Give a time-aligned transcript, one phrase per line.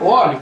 [0.00, 0.40] Ô, Oliver,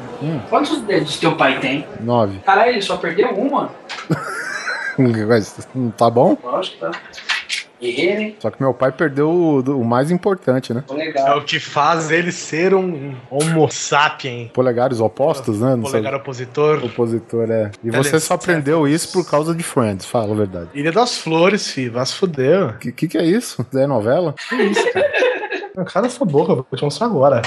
[0.49, 1.87] quantos dedos teu pai tem?
[2.01, 2.39] Nove.
[2.41, 3.71] Caralho, ele só perdeu uma.
[5.29, 6.37] Mas, não tá bom?
[6.43, 6.91] Lógico, tá.
[7.81, 8.37] Guerreiro, hein?
[8.39, 10.83] Só que meu pai perdeu o, o mais importante, né?
[10.87, 14.51] Tô É o que faz ele ser um homo sapien.
[14.55, 15.77] Polegares opostos, né?
[15.77, 16.21] Não Polegar sei.
[16.21, 16.85] opositor.
[16.85, 17.71] Opositor, é.
[17.83, 20.69] E você só aprendeu isso por causa de Friends, fala a verdade.
[20.73, 21.93] Ilha das Flores, filho.
[21.93, 22.71] Vai se fuder.
[22.71, 23.67] O que, que, que é isso?
[23.75, 24.35] É novela?
[25.87, 27.43] Cala essa boca, vou te mostrar agora.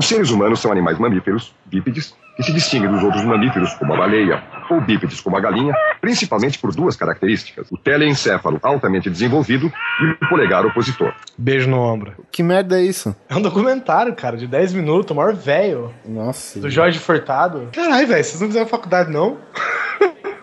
[0.00, 3.98] Os seres humanos são animais mamíferos, bípedes, que se distinguem dos outros mamíferos, como a
[3.98, 10.24] baleia, ou bípedes, como a galinha, principalmente por duas características: o teleencéfalo altamente desenvolvido e
[10.24, 11.12] o polegar opositor.
[11.36, 12.14] Beijo no ombro.
[12.32, 13.14] Que merda é isso?
[13.28, 15.92] É um documentário, cara, de 10 minutos, o maior velho.
[16.08, 16.58] Nossa.
[16.58, 17.68] Do Jorge Furtado.
[17.70, 19.36] Caralho, velho, vocês não fizeram faculdade, não?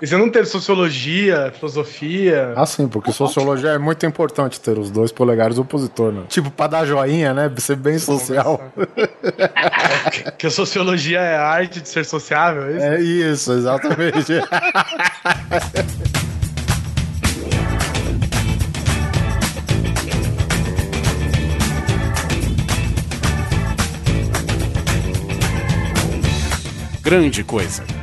[0.01, 2.53] E você não teve sociologia, filosofia?
[2.55, 6.23] Ah, sim, porque sociologia é muito importante ter os dois polegares opositor, né?
[6.29, 7.51] Tipo, pra dar joinha, né?
[7.57, 8.61] Ser bem social.
[10.38, 12.85] Que a sociologia é a arte de ser sociável, é isso?
[12.85, 14.33] É isso, exatamente.
[27.02, 27.97] Grande Coisa.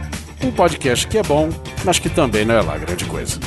[0.44, 1.48] Um podcast que é bom,
[1.86, 3.40] mas que também não é lá grande coisa.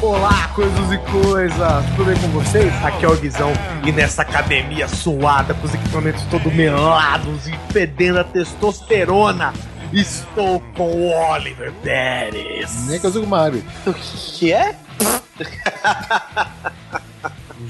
[0.00, 1.84] Olá, coisas e coisas!
[1.96, 2.72] Tudo bem com vocês?
[2.84, 3.52] Aqui é o Guizão
[3.84, 9.52] e nessa academia suada, com os equipamentos todos melados e fedendo a testosterona,
[9.92, 12.86] estou com o Oliver Pérez.
[12.86, 13.64] Nem que eu sou o Mario.
[13.86, 14.76] O que é?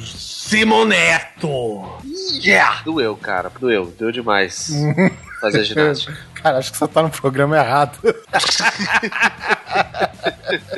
[0.05, 1.98] Simoneto!
[2.42, 2.83] Yeah!
[2.83, 3.50] Doeu, cara.
[3.61, 3.86] Doeu.
[3.98, 4.70] Doeu demais.
[5.41, 6.19] Fazer ginástica.
[6.34, 7.98] Cara, acho que você tá no programa errado.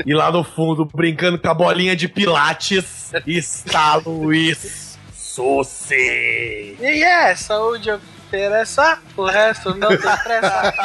[0.06, 6.76] E lá no fundo, brincando com a bolinha de pilates, está Luiz Sussi.
[6.80, 7.90] E é, saúde
[8.30, 10.74] interessa, o resto não tem pressa.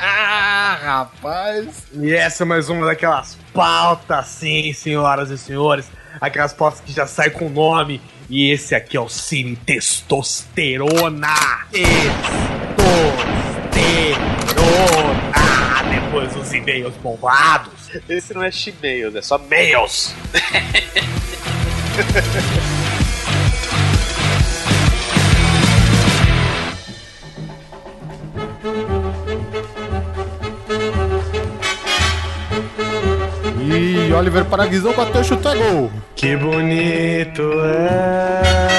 [0.00, 1.86] Ah, rapaz.
[1.92, 5.90] E essa é mais uma daquelas pautas, sim, senhoras e senhores.
[6.20, 8.00] Aquelas pautas que já saem com nome.
[8.28, 11.34] E esse aqui é o Cine Testosterona.
[11.70, 13.58] Testosterona.
[15.90, 17.72] Depois os e-mails bombados.
[18.08, 20.14] Esse não é chimeio, é só mails.
[34.18, 35.92] Oliver Paraguizão bateu chuta gol.
[36.16, 38.78] Que bonito é.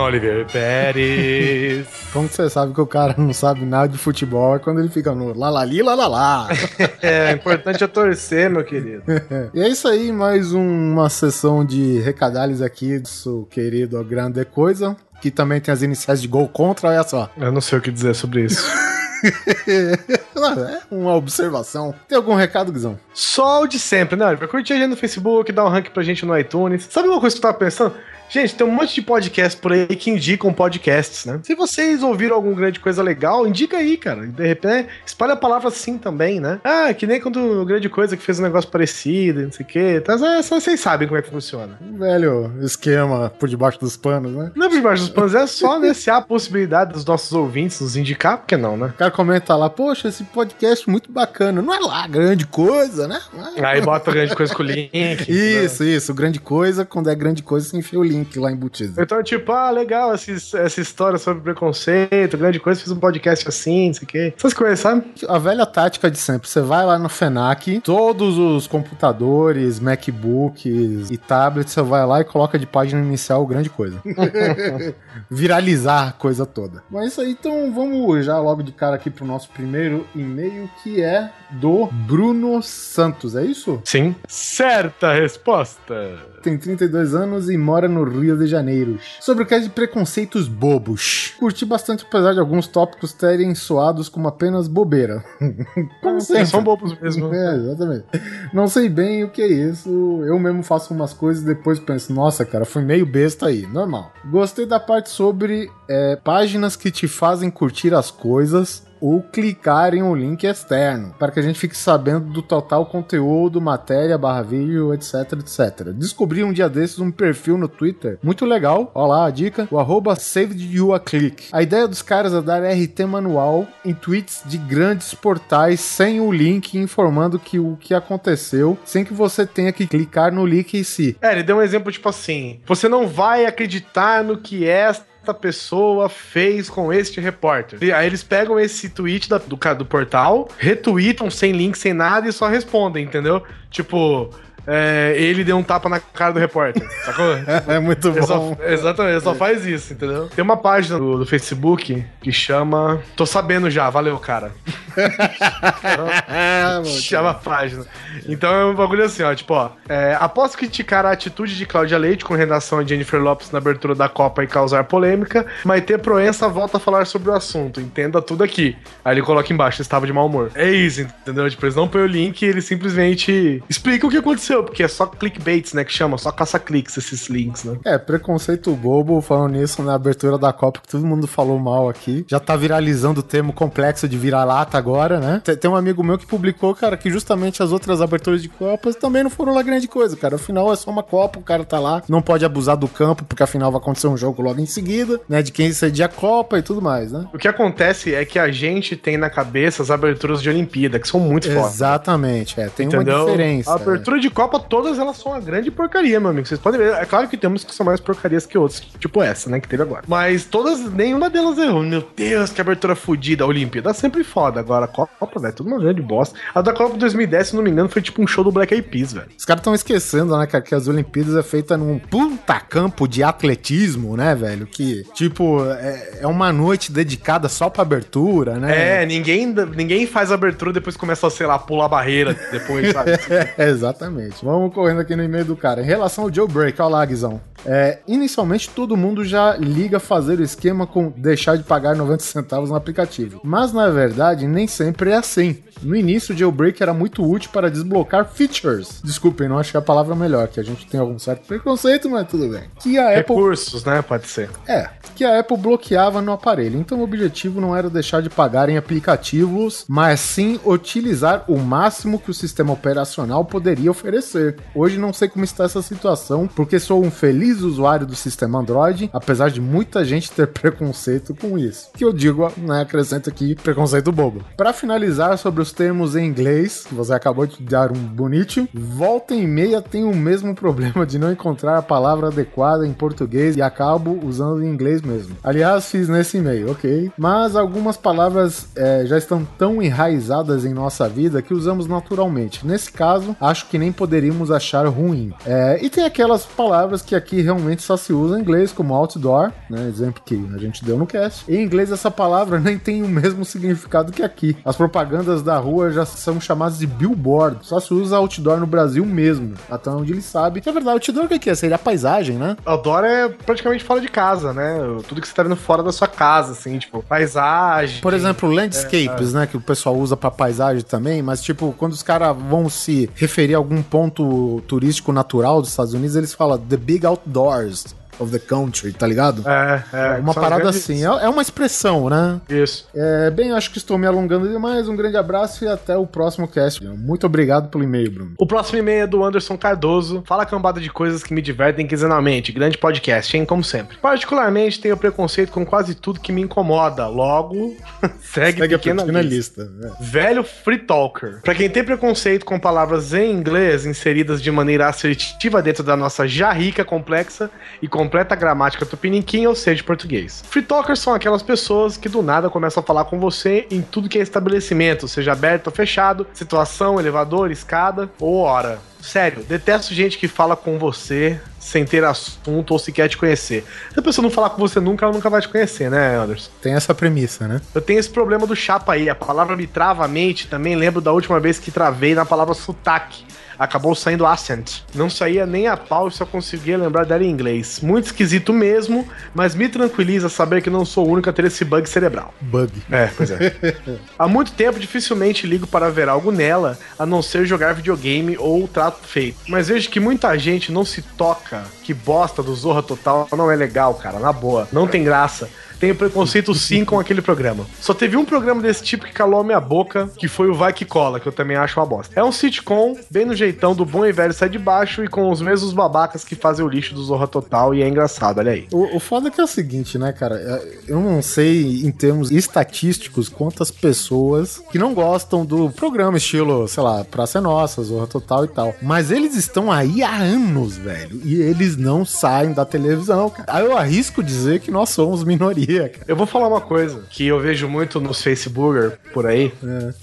[0.00, 1.86] Oliver Pérez.
[2.12, 5.14] Como você sabe que o cara não sabe nada de futebol é quando ele fica
[5.14, 6.48] no lalali, lalalá.
[7.00, 9.02] É, importante é torcer, meu querido.
[9.54, 14.44] e é isso aí, mais um- uma sessão de recadalhos aqui do seu querido Grande
[14.44, 17.30] Coisa, que também tem as iniciais de gol contra, olha só.
[17.36, 18.64] Eu não sei o que dizer sobre isso.
[19.20, 21.92] É uma observação.
[22.06, 22.96] Tem algum recado, Guizão?
[23.12, 24.36] Só o de sempre, né?
[24.36, 26.86] Curtir a gente no Facebook, dar um rank pra gente no iTunes.
[26.88, 27.94] Sabe uma coisa que eu tava pensando?
[28.28, 31.40] Gente, tem um monte de podcast por aí que indicam podcasts, né?
[31.42, 34.26] Se vocês ouviram alguma grande coisa legal, indica aí, cara.
[34.26, 36.60] De repente, espalha a palavra assim também, né?
[36.62, 39.68] Ah, que nem quando o grande coisa que fez um negócio parecido, não sei o
[39.68, 39.94] quê.
[40.02, 41.78] Então, é, só vocês sabem como é que funciona.
[41.80, 44.52] Um velho esquema por debaixo dos panos, né?
[44.54, 47.32] Não é por debaixo dos panos, é só né, se há a possibilidade dos nossos
[47.32, 48.86] ouvintes nos indicar, por que não, né?
[48.88, 51.62] O cara comenta lá, poxa, esse podcast muito bacana.
[51.62, 53.20] Não é lá grande coisa, né?
[53.56, 54.90] É- Aí bota grande coisa com o link.
[55.28, 56.12] Isso, isso.
[56.14, 59.00] Grande coisa, quando é grande coisa, você enfia o link lá embutido.
[59.00, 63.88] Então, tipo, ah, legal essa, essa história sobre preconceito, grande coisa, fiz um podcast assim,
[63.88, 64.34] não sei o quê.
[64.36, 65.04] Essas coisas, sabe?
[65.28, 66.48] A velha tática de sempre.
[66.48, 72.24] Você vai lá no FENAC, todos os computadores, MacBooks e tablets, você vai lá e
[72.24, 74.00] coloca de página inicial grande coisa.
[75.30, 76.82] Viralizar a coisa toda.
[76.90, 80.70] Mas é isso aí, então vamos já logo de cara aqui pro nosso primeiro e-mail,
[80.82, 83.80] que é do Bruno Santos, é isso?
[83.84, 84.14] Sim.
[84.26, 86.18] Certa resposta.
[86.42, 88.98] Tem 32 anos e mora no Rio de Janeiro.
[89.20, 91.34] Sobre o que é de preconceitos bobos.
[91.38, 95.24] Curti bastante, apesar de alguns tópicos terem soados como apenas bobeira.
[96.02, 96.46] Como sempre.
[96.46, 97.28] São bobos mesmo.
[97.38, 98.04] É, exatamente.
[98.52, 99.88] Não sei bem o que é isso.
[100.24, 103.66] Eu mesmo faço umas coisas e depois penso, nossa, cara, fui meio besta aí.
[103.66, 104.12] Normal.
[104.30, 110.02] Gostei da parte sobre é, páginas que te fazem curtir as coisas ou clicar em
[110.02, 114.92] um link externo, para que a gente fique sabendo do total conteúdo, matéria, barra vídeo,
[114.94, 115.88] etc, etc.
[115.94, 119.78] Descobri um dia desses um perfil no Twitter, muito legal, ó lá a dica, o
[119.78, 121.48] arroba savedyouaclick.
[121.52, 126.30] A ideia dos caras é dar RT manual em tweets de grandes portais sem o
[126.30, 130.82] link informando que o que aconteceu, sem que você tenha que clicar no link em
[130.82, 131.16] si.
[131.20, 136.08] É, ele deu um exemplo tipo assim: você não vai acreditar no que esta pessoa
[136.08, 137.78] fez com este repórter.
[137.82, 142.28] E aí eles pegam esse tweet da- do, do portal, retweetam sem link, sem nada
[142.28, 143.42] e só respondem, entendeu?
[143.70, 144.30] Tipo,
[144.66, 147.24] é, ele deu um tapa na cara do repórter, sacou?
[147.66, 148.56] É muito Ele só- bom.
[148.66, 150.28] exatamente, ele só faz isso, entendeu?
[150.28, 153.00] Tem uma página do, do Facebook que chama.
[153.16, 154.52] Tô sabendo já, valeu, cara.
[156.84, 157.84] Chama a página.
[158.28, 159.34] Então é um bagulho assim, ó.
[159.34, 159.70] Tipo, ó.
[159.88, 163.94] É, após criticar a atitude de Cláudia Leite com redação a Jennifer Lopes na abertura
[163.94, 167.80] da Copa e causar polêmica, Maite Proença volta a falar sobre o assunto.
[167.80, 168.76] Entenda tudo aqui.
[169.04, 170.50] Aí ele coloca embaixo, estava de mau humor.
[170.54, 171.48] É isso, entendeu?
[171.48, 174.88] Tipo, eles não põem o link e eles simplesmente explicam o que aconteceu, porque é
[174.88, 175.84] só clickbaits, né?
[175.84, 177.78] Que chama, só caça-cliques esses links, né?
[177.84, 182.24] É, preconceito bobo, falando nisso na abertura da Copa, que todo mundo falou mal aqui.
[182.28, 185.40] Já tá viralizando o termo complexo de vira-lata agora, né?
[185.44, 188.96] Tem, tem um amigo meu que publicou, cara, que justamente as outras aberturas de Copas
[188.96, 190.36] também não foram lá grande coisa, cara.
[190.36, 193.42] Afinal, é só uma Copa, o cara tá lá, não pode abusar do campo, porque
[193.42, 195.42] afinal vai acontecer um jogo logo em seguida, né?
[195.42, 197.26] De quem cedia a Copa e tudo mais, né?
[197.32, 201.06] O que acontece é que a gente tem na cabeça as aberturas de Olimpíada, que
[201.06, 201.74] são muito fodas.
[201.74, 202.68] Exatamente, é.
[202.68, 203.16] Tem Entendeu?
[203.16, 203.70] uma diferença.
[203.70, 206.46] A abertura de Copa, todas elas são uma grande porcaria, meu amigo.
[206.46, 206.94] Vocês podem ver.
[206.94, 209.82] É claro que temos que são mais porcarias que outras, tipo essa, né, que teve
[209.82, 210.04] agora.
[210.06, 211.82] Mas todas, nenhuma delas errou.
[211.82, 213.44] Meu Deus, que abertura fodida.
[213.44, 214.62] A Olimpíada é sempre foda.
[214.68, 216.38] Agora a Copa, velho, tudo uma grande bosta.
[216.54, 218.86] A da Copa 2010, se não me engano, foi tipo um show do Black Eyed
[218.86, 219.28] Peas, velho.
[219.36, 223.22] Os caras estão esquecendo, né, cara, que as Olimpíadas é feita num puta campo de
[223.22, 224.66] atletismo, né, velho?
[224.66, 229.02] Que, tipo, é, é uma noite dedicada só pra abertura, né?
[229.02, 232.92] É, ninguém, ninguém faz abertura e depois começa a, sei lá, pular a barreira depois,
[232.92, 233.12] sabe?
[233.56, 234.44] É, exatamente.
[234.44, 235.80] Vamos correndo aqui no e-mail do cara.
[235.80, 237.40] Em relação ao jailbreak, olha lá, Guizão.
[237.66, 242.70] É, inicialmente todo mundo já liga fazer o esquema com deixar de pagar 90 centavos
[242.70, 243.40] no aplicativo.
[243.42, 245.62] Mas na verdade, nem sempre é assim.
[245.80, 249.00] No início, o jailbreak era muito útil para desblocar features.
[249.04, 252.48] Desculpem, não achei a palavra melhor, que a gente tem algum certo preconceito, mas tudo
[252.48, 252.64] bem.
[252.80, 254.02] Que a Apple Recursos, né?
[254.02, 254.50] Pode ser.
[254.66, 256.78] é, que a Apple bloqueava no aparelho.
[256.78, 262.18] Então o objetivo não era deixar de pagar em aplicativos, mas sim utilizar o máximo
[262.18, 264.56] que o sistema operacional poderia oferecer.
[264.74, 269.10] Hoje não sei como está essa situação, porque sou um feliz usuário do sistema Android,
[269.12, 271.90] apesar de muita gente ter preconceito com isso.
[271.96, 274.44] Que eu digo, né, acrescento aqui preconceito bobo.
[274.56, 279.46] Para finalizar sobre os termos em inglês, você acabou de dar um bonito, volta e
[279.46, 284.18] meia tem o mesmo problema de não encontrar a palavra adequada em português e acabo
[284.24, 285.36] usando em inglês mesmo.
[285.42, 287.10] Aliás, fiz nesse e-mail, ok?
[287.16, 292.66] Mas algumas palavras é, já estão tão enraizadas em nossa vida que usamos naturalmente.
[292.66, 295.32] Nesse caso, acho que nem poderíamos achar ruim.
[295.46, 299.52] É, e tem aquelas palavras que aqui realmente só se usa em inglês, como outdoor,
[299.68, 299.88] né?
[299.88, 301.50] Exemplo que a gente deu no cast.
[301.50, 304.37] Em inglês, essa palavra nem tem o mesmo significado que aqui.
[304.64, 307.58] As propagandas da rua já são chamadas de billboard.
[307.62, 310.60] Só se usa outdoor no Brasil mesmo, até onde ele sabe.
[310.60, 311.54] Que é verdade, outdoor o que é?
[311.54, 312.56] Seria a paisagem, né?
[312.64, 314.78] Outdoor é praticamente fora de casa, né?
[315.06, 318.00] Tudo que você tá vendo fora da sua casa, assim, tipo, paisagem.
[318.00, 319.46] Por exemplo, landscapes, né?
[319.46, 323.54] Que o pessoal usa pra paisagem também, mas tipo, quando os caras vão se referir
[323.54, 328.38] a algum ponto turístico natural dos Estados Unidos, eles falam the big outdoors of the
[328.38, 329.42] country, tá ligado?
[329.48, 330.20] É, é.
[330.20, 332.40] uma são parada assim, é é uma expressão, né?
[332.48, 332.86] Isso.
[332.94, 334.88] É, bem, acho que estou me alongando demais.
[334.88, 336.84] Um grande abraço e até o próximo cast.
[336.84, 338.32] Muito obrigado pelo e-mail, Bruno.
[338.38, 340.22] O próximo e-mail é do Anderson Cardoso.
[340.26, 342.52] Fala cambada de coisas que me divertem quinzenalmente.
[342.52, 343.44] Grande podcast, hein?
[343.44, 343.96] Como sempre.
[343.98, 347.06] Particularmente, tenho preconceito com quase tudo que me incomoda.
[347.06, 347.76] Logo,
[348.20, 349.62] segue, Segue a pequena, pequena lista.
[349.62, 349.64] lista.
[349.78, 349.92] né?
[350.00, 351.40] Velho free talker.
[351.42, 356.26] Pra quem tem preconceito com palavras em inglês inseridas de maneira assertiva dentro da nossa
[356.26, 357.50] já rica, complexa
[357.82, 360.42] e completa gramática tupiniquim, ou seja, português.
[360.48, 364.08] Free talkers são aquelas pessoas que do nada começam a falar com você em tudo
[364.08, 368.78] que é estabelecimento, seja aberto ou fechado, situação, elevador, escada ou hora.
[369.02, 373.62] Sério, detesto gente que fala com você sem ter assunto ou sequer te conhecer.
[373.92, 376.50] Se a pessoa não falar com você nunca, ela nunca vai te conhecer, né, Anderson?
[376.62, 377.60] Tem essa premissa, né?
[377.74, 379.10] Eu tenho esse problema do chapa aí.
[379.10, 380.48] A palavra me trava a mente.
[380.48, 383.24] Também lembro da última vez que travei na palavra sotaque.
[383.58, 384.82] Acabou saindo accent.
[384.94, 387.80] Não saía nem a pau e só conseguia lembrar dela em inglês.
[387.82, 391.64] Muito esquisito mesmo, mas me tranquiliza saber que não sou o único a ter esse
[391.64, 392.32] bug cerebral.
[392.40, 392.72] Bug.
[392.90, 393.56] É, pois é.
[394.18, 398.68] Há muito tempo dificilmente ligo para ver algo nela, a não ser jogar videogame ou
[398.68, 399.38] trato feito.
[399.48, 403.56] Mas vejo que muita gente não se toca que bosta do Zorra Total não é
[403.56, 404.68] legal, cara, na boa.
[404.72, 405.48] Não tem graça.
[405.78, 407.66] Tenho preconceito sim com aquele programa.
[407.80, 410.72] Só teve um programa desse tipo que calou a minha boca, que foi o Vai
[410.72, 412.18] Que Cola, que eu também acho uma bosta.
[412.18, 415.30] É um sitcom, bem no jeitão do bom e velho sai de baixo e com
[415.30, 418.66] os mesmos babacas que fazem o lixo do Zorra Total e é engraçado, olha aí.
[418.72, 420.36] O, o foda é que é o seguinte, né, cara?
[420.36, 426.66] É, Eu não sei, em termos estatísticos, quantas pessoas que não gostam do programa estilo,
[426.68, 428.74] sei lá, Praça é Nossa, Zorra Total e tal.
[428.82, 431.20] Mas eles estão aí há anos, velho.
[431.24, 433.44] E eles não saem da televisão, cara.
[433.48, 436.04] Aí eu arrisco dizer que nós somos minoria, cara.
[436.08, 439.52] Eu vou falar uma coisa que eu vejo muito nos Facebooker por aí,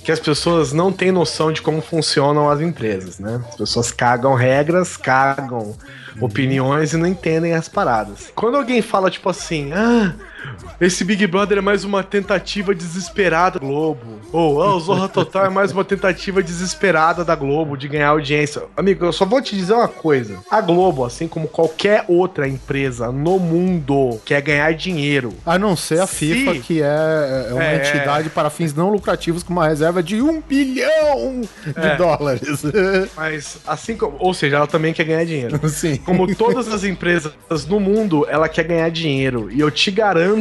[0.03, 3.41] que as pessoas não têm noção de como funcionam as empresas, né?
[3.49, 5.75] As pessoas cagam regras, cagam
[6.21, 8.31] opiniões e não entendem as paradas.
[8.35, 10.13] Quando alguém fala tipo assim, ah,
[10.79, 14.01] esse Big Brother é mais uma tentativa desesperada da Globo.
[14.31, 18.63] Ou, ah, o Zorra Total é mais uma tentativa desesperada da Globo de ganhar audiência.
[18.75, 20.37] Amigo, eu só vou te dizer uma coisa.
[20.49, 25.33] A Globo, assim como qualquer outra empresa no mundo, quer ganhar dinheiro.
[25.45, 27.75] A não ser a Se- FIFA, que é, é uma É.
[27.77, 31.95] entidade para fins não lucrativos com uma reserva de um bilhão de É.
[31.95, 32.61] dólares.
[33.15, 34.15] Mas assim como.
[34.19, 35.59] Ou seja, ela também quer ganhar dinheiro.
[35.69, 35.97] Sim.
[35.97, 37.33] Como todas as empresas
[37.67, 39.49] no mundo, ela quer ganhar dinheiro.
[39.51, 40.34] E eu te garanto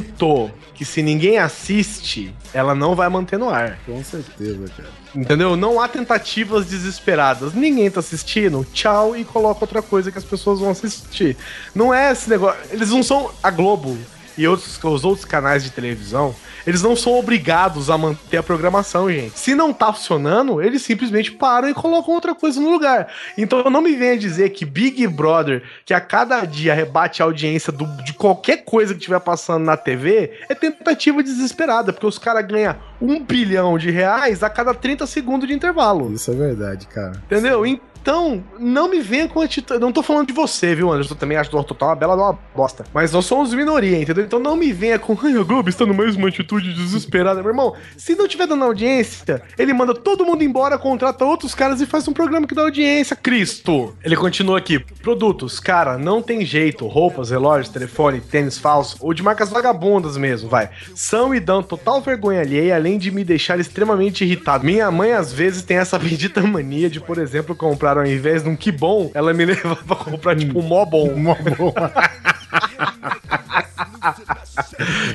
[0.75, 3.79] que se ninguém assiste, ela não vai manter no ar.
[3.87, 4.89] Com certeza, cara.
[5.15, 5.57] Entendeu?
[5.57, 7.55] Não há tentativas desesperadas.
[7.55, 11.37] Ninguém tá assistindo, tchau, e coloca outra coisa que as pessoas vão assistir.
[11.75, 12.61] Não é esse negócio.
[12.71, 13.97] Eles não são a Globo
[14.37, 16.35] e outros, os outros canais de televisão.
[16.67, 19.39] Eles não são obrigados a manter a programação, gente.
[19.39, 23.09] Se não tá funcionando, eles simplesmente param e colocam outra coisa no lugar.
[23.37, 27.71] Então não me venha dizer que Big Brother, que a cada dia rebate a audiência
[27.71, 32.47] do- de qualquer coisa que estiver passando na TV, é tentativa desesperada, porque os caras
[32.47, 36.13] ganham um bilhão de reais a cada 30 segundos de intervalo.
[36.15, 37.13] Isso é verdade, cara.
[37.27, 37.67] Entendeu?
[38.05, 39.81] Então, não me venha com atitude.
[39.81, 41.15] Não tô falando de você, viu, Anderson?
[41.15, 42.85] Eu também acho o Total uma bela uma bosta.
[42.93, 44.23] Mas nós somos minoria, entendeu?
[44.23, 45.17] Então não me venha com.
[45.23, 47.41] Ai, a Globo está numa mesma atitude desesperada.
[47.41, 51.81] Meu irmão, se não tiver dando audiência, ele manda todo mundo embora, contrata outros caras
[51.81, 53.17] e faz um programa que dá audiência.
[53.17, 53.97] Cristo!
[54.05, 54.79] Ele continua aqui.
[54.79, 56.87] Produtos, cara, não tem jeito.
[56.87, 60.69] Roupas, relógios, telefone, tênis falso, ou de marcas vagabundas mesmo, vai.
[60.95, 64.63] São e dão total vergonha alheia, além de me deixar extremamente irritado.
[64.63, 68.49] Minha mãe, às vezes, tem essa bendita mania de, por exemplo, comprar ao invés de
[68.49, 71.15] um que bom, ela me leva pra comprar, tipo, um mó bom.
[71.15, 71.73] Mó bom.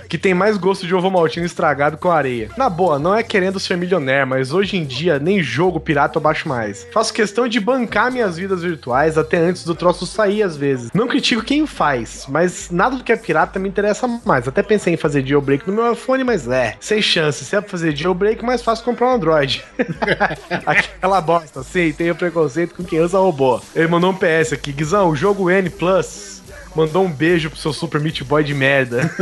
[0.07, 2.49] que tem mais gosto de ovo maltino estragado com areia.
[2.57, 6.21] Na boa, não é querendo ser milionário, mas hoje em dia nem jogo pirata eu
[6.21, 6.87] baixo mais.
[6.91, 10.89] Faço questão de bancar minhas vidas virtuais até antes do troço sair às vezes.
[10.93, 14.47] Não critico quem faz, mas nada do que é pirata me interessa mais.
[14.47, 17.45] Até pensei em fazer jailbreak no meu iPhone, mas é, sem chance.
[17.45, 19.63] Se é pra fazer jailbreak, mais fácil comprar um Android.
[20.65, 23.61] Aquela bosta, sim, tenho preconceito com quem usa robô.
[23.75, 26.38] Ele mandou um PS aqui, Guizão, o jogo N Plus
[26.75, 29.09] mandou um beijo pro seu Super Meat Boy de merda.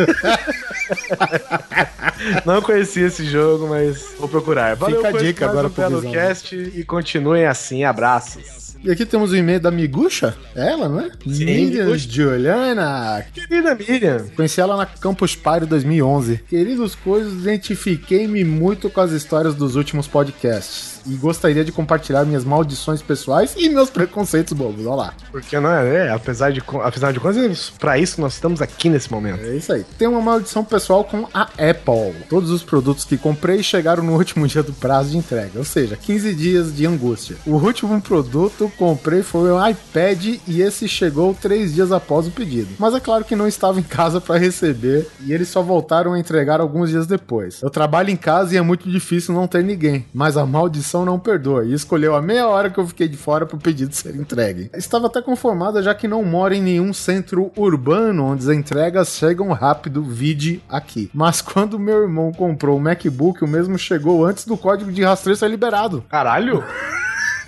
[2.45, 4.75] Não conhecia esse jogo, mas vou procurar.
[4.75, 6.11] Valeu Fica a dica agora um pro Belo.
[6.11, 7.83] Cast e continuem assim.
[7.83, 8.75] Abraços.
[8.83, 11.09] E aqui temos o e-mail da Miguxa, é ela, não é?
[11.25, 12.09] Sim, Miriam Miguxa.
[12.09, 13.25] Juliana.
[13.33, 16.37] Querida Miriam, Conheci ela na Campus Party 2011.
[16.47, 20.96] Queridos coisas, identifiquei-me muito com as histórias dos últimos podcasts.
[21.07, 24.85] E gostaria de compartilhar minhas maldições pessoais e meus preconceitos bobos.
[24.85, 25.13] Olha lá.
[25.31, 29.11] porque não é, é apesar de apesar de contas, pra isso nós estamos aqui nesse
[29.11, 29.43] momento.
[29.43, 29.85] É isso aí.
[29.97, 32.25] Tem uma maldição pessoal com a Apple.
[32.29, 35.95] Todos os produtos que comprei chegaram no último dia do prazo de entrega, ou seja,
[35.95, 37.37] 15 dias de angústia.
[37.45, 42.69] O último produto comprei foi um iPad e esse chegou três dias após o pedido.
[42.77, 46.19] Mas é claro que não estava em casa para receber e eles só voltaram a
[46.19, 47.61] entregar alguns dias depois.
[47.61, 51.19] Eu trabalho em casa e é muito difícil não ter ninguém, mas a maldição não
[51.19, 54.15] perdoa e escolheu a meia hora que eu fiquei de fora para o pedido ser
[54.15, 54.69] entregue.
[54.73, 59.51] Estava até conformada já que não moro em nenhum centro urbano onde as entregas chegam
[59.51, 61.09] rápido, vide aqui.
[61.13, 65.35] Mas quando meu irmão comprou o MacBook, o mesmo chegou antes do código de rastreio
[65.35, 66.03] ser liberado.
[66.09, 66.63] Caralho,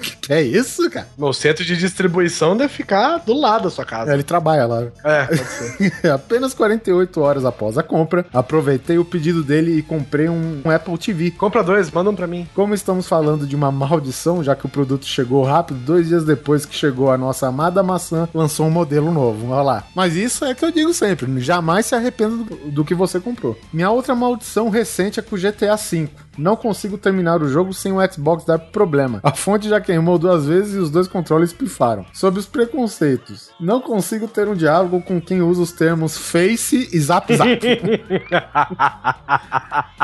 [0.01, 1.07] Que é isso, cara?
[1.17, 4.13] meu centro de distribuição deve ficar do lado da sua É, casa.
[4.13, 4.83] Ele trabalha lá.
[5.03, 6.12] É, pode ser.
[6.12, 10.98] Apenas 48 horas após a compra, aproveitei o pedido dele e comprei um, um Apple
[10.98, 11.31] TV.
[11.31, 12.48] Compra dois, manda um pra mim.
[12.53, 16.65] Como estamos falando de uma maldição, já que o produto chegou rápido, dois dias depois
[16.65, 19.50] que chegou a nossa amada maçã, lançou um modelo novo.
[19.51, 19.83] Olha lá.
[19.95, 23.57] Mas isso é que eu digo sempre: jamais se arrependa do, do que você comprou.
[23.74, 26.09] Minha outra maldição recente é com o GTA V.
[26.38, 29.19] Não consigo terminar o jogo sem o Xbox dar problema.
[29.24, 32.05] A fonte já queimou duas vezes e os dois controles pifaram.
[32.13, 33.49] Sobre os preconceitos.
[33.59, 37.49] Não consigo ter um diálogo com quem usa os termos face e zap zap.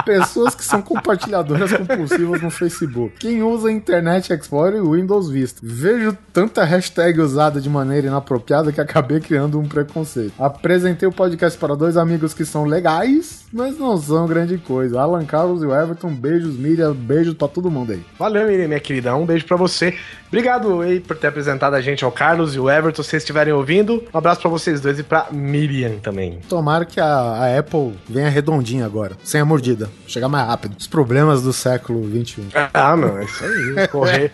[0.06, 3.18] Pessoas que são compartilhadoras compulsivas no Facebook.
[3.20, 5.60] Quem usa Internet Explorer e Windows Vista.
[5.64, 10.34] Vejo tanta hashtag usada de maneira inapropriada que acabei criando um preconceito.
[10.38, 15.02] Apresentei o podcast para dois amigos que são legais, mas não são grande coisa.
[15.02, 18.04] Alan Carlos e o Everton, beijos, Miriam, beijos pra todo mundo aí.
[18.20, 19.16] Valeu, Miriam, minha querida.
[19.16, 19.95] Um beijo pra você.
[20.28, 23.54] Obrigado aí por ter apresentado a gente ao Carlos e o Everton, se vocês estiverem
[23.54, 24.04] ouvindo.
[24.14, 26.40] Um abraço pra vocês dois e pra Miriam também.
[26.50, 29.90] Tomara que a, a Apple venha redondinha agora, sem a mordida.
[30.08, 30.76] Chegar mais rápido.
[30.78, 32.48] Os problemas do século XXI.
[32.74, 33.88] Ah, não, é isso aí.
[33.88, 34.32] Correio,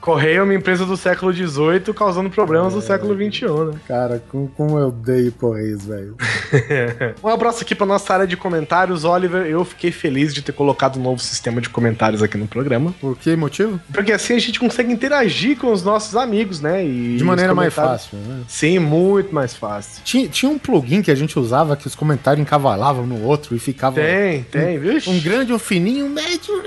[0.00, 3.80] Correio é uma empresa do século XVIII causando problemas do século XXI, né?
[3.86, 6.16] Cara, como, como eu odeio Correios, velho.
[7.22, 9.46] Um abraço aqui pra nossa área de comentários, Oliver.
[9.46, 12.94] Eu fiquei feliz de ter colocado um novo sistema de comentários aqui no programa.
[13.00, 13.80] Por que motivo?
[13.92, 16.84] Porque assim a gente consegue interagir com os nossos amigos, né?
[16.84, 18.42] E De maneira mais fácil, né?
[18.46, 20.02] Sim, muito mais fácil.
[20.04, 23.58] Tinha, tinha um plugin que a gente usava que os comentários encavalavam no outro e
[23.58, 23.96] ficava.
[23.96, 24.98] Tem, tem, viu?
[25.06, 26.62] Um grande, um fininho, um médio.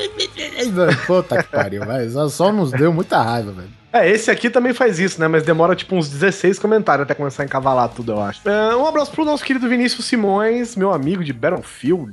[1.07, 2.29] Puta que pariu, velho.
[2.29, 3.69] Só, nos deu muita raiva, velho.
[3.93, 5.27] É, esse aqui também faz isso, né?
[5.27, 8.47] Mas demora tipo uns 16 comentários até começar a encavalar tudo, eu acho.
[8.47, 12.11] É, um abraço pro nosso querido Vinícius Simões, meu amigo de Battlefield.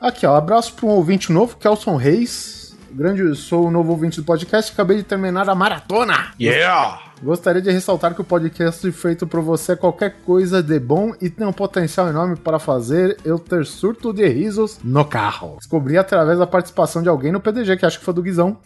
[0.00, 0.36] Aqui, ó.
[0.36, 2.69] Abraço para um ouvinte novo, Kelson Reis.
[2.92, 4.72] Grande, sou o novo ouvinte do podcast.
[4.72, 6.32] Acabei de terminar a maratona.
[6.40, 7.00] Yeah!
[7.22, 11.28] Gostaria de ressaltar que o podcast feito por você é qualquer coisa de bom e
[11.28, 15.56] tem um potencial enorme para fazer eu ter surto de risos no carro.
[15.58, 18.58] Descobri através da participação de alguém no PDG, que acho que foi do Guizão.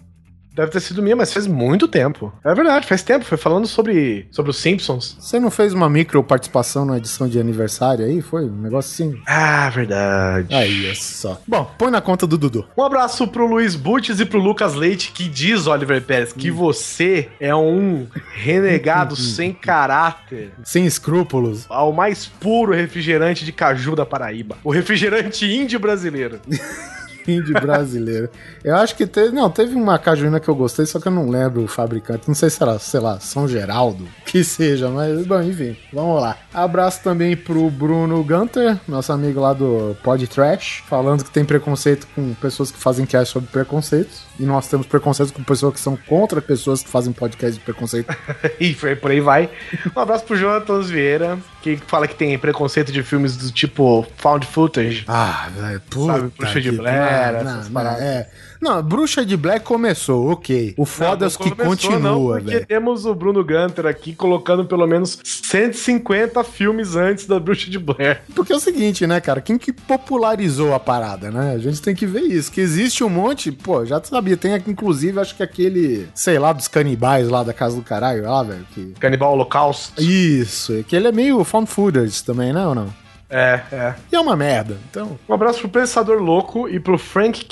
[0.55, 2.33] Deve ter sido minha, mas faz muito tempo.
[2.45, 3.25] É verdade, faz tempo.
[3.25, 5.17] Foi falando sobre, sobre os Simpsons.
[5.19, 8.23] Você não fez uma micro participação na edição de aniversário aí?
[8.23, 9.21] Foi um negócio assim?
[9.27, 10.55] Ah, verdade.
[10.55, 11.41] Aí, é só.
[11.47, 12.65] Bom, põe na conta do Dudu.
[12.77, 17.29] Um abraço pro Luiz Butches e pro Lucas Leite, que diz, Oliver Pérez, que você
[17.41, 20.53] é um renegado sem caráter.
[20.63, 21.67] Sem escrúpulos.
[21.69, 24.57] Ao mais puro refrigerante de caju da Paraíba.
[24.63, 26.41] O refrigerante índio brasileiro.
[27.27, 28.29] Índio brasileiro.
[28.63, 29.35] Eu acho que teve.
[29.35, 32.27] Não, teve uma cajuína que eu gostei, só que eu não lembro o fabricante.
[32.27, 34.07] Não sei se era, sei lá, São Geraldo.
[34.35, 36.37] Que seja, mas, bom, enfim, vamos lá.
[36.53, 42.09] Abraço também pro Bruno Gunter, nosso amigo lá do Pod Trash, falando que tem preconceito
[42.17, 44.23] com pessoas que fazem cast sobre preconceitos.
[44.41, 48.13] E nós temos preconceito com pessoas que são contra pessoas que fazem podcast de preconceito.
[48.59, 49.49] e foi por aí vai.
[49.95, 54.45] Um abraço pro Jonathan Vieira, que fala que tem preconceito de filmes do tipo found
[54.47, 55.05] footage.
[55.07, 56.13] Ah, velho, puta.
[56.13, 56.73] Sabe, Bruxa de
[57.15, 58.03] Blair, não, essas não, paradas.
[58.03, 58.31] é.
[58.61, 60.75] Não, Bruxa de Black começou, ok.
[60.79, 62.67] O foda é os que não, continua, porque velho.
[62.67, 68.23] temos o Bruno Gunter aqui colocando pelo menos 150 filmes antes da Bruxa de Blair.
[68.35, 69.43] Porque é o seguinte, né, cara?
[69.43, 71.53] Quem que popularizou a parada, né?
[71.55, 72.51] A gente tem que ver isso.
[72.51, 74.37] Que existe um monte, pô, já sabia.
[74.37, 78.23] Tem aqui, inclusive, acho que aquele, sei lá, dos canibais lá da casa do caralho,
[78.23, 78.67] lá, velho.
[78.73, 78.95] Que...
[78.99, 80.03] Canibal Holocausto.
[80.03, 83.04] Isso, que ele é meio found footage também, né, ou não?
[83.37, 83.95] É, é.
[84.13, 85.19] E é uma merda, então.
[85.29, 87.45] Um abraço pro Pensador Louco e pro Frank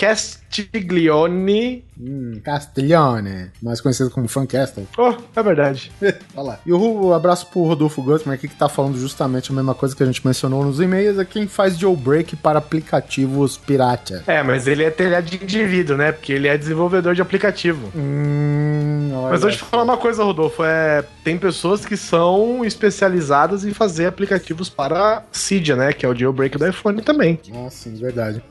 [0.52, 1.84] Castiglione.
[1.98, 4.86] Hum, Castiglione, mais conhecido como Fancastle.
[4.98, 5.90] Oh, é verdade.
[6.36, 6.58] Olha lá.
[6.66, 10.02] E o abraço pro Rodolfo Guttman aqui que tá falando justamente a mesma coisa que
[10.02, 14.22] a gente mencionou nos e-mails, é quem faz jailbreak para aplicativos pirata.
[14.26, 16.12] É, mas ele é telhado de indivíduo, né?
[16.12, 17.90] Porque ele é desenvolvedor de aplicativo.
[17.94, 20.62] Hum, Mas vou te falar uma coisa, Rodolfo.
[20.64, 25.92] É, tem pessoas que são especializadas em fazer aplicativos para Cydia, né?
[25.92, 27.38] Que é o jailbreak do iPhone também.
[27.54, 28.42] Ah, sim, verdade.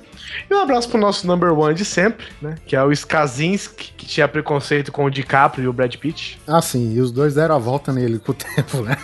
[0.50, 2.56] E um abraço pro nosso number one de sempre, né?
[2.66, 6.40] Que é o Skazinski, que tinha preconceito com o DiCaprio e o Brad Pitt.
[6.48, 8.98] Ah, sim, e os dois deram a volta nele com o tempo, né?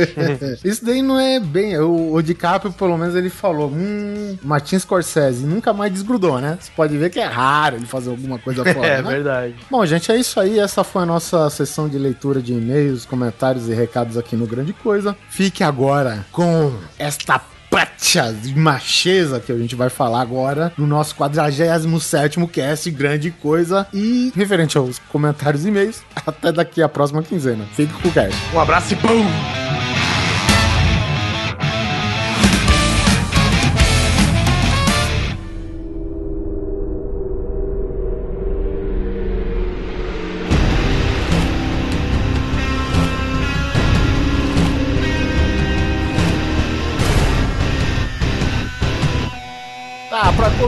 [0.64, 1.76] Isso daí não é bem.
[1.78, 6.58] O, o DiCaprio, pelo menos, ele falou: Hum, Martin Scorsese nunca mais desgrudou, né?
[6.60, 8.86] Você pode ver que é raro ele fazer alguma coisa fora.
[8.86, 9.10] é né?
[9.10, 9.54] verdade.
[9.70, 10.58] Bom, gente, é isso aí.
[10.58, 14.72] Essa foi a nossa sessão de leitura de e-mails, comentários e recados aqui no Grande
[14.72, 15.16] Coisa.
[15.28, 17.38] Fique agora com esta
[17.74, 23.84] pacha de macheza que a gente vai falar agora no nosso 47 cast Grande Coisa.
[23.92, 27.64] E referente aos comentários e e-mails, até daqui a próxima quinzena.
[27.74, 28.36] Fique com o cast.
[28.54, 29.93] Um abraço e pum!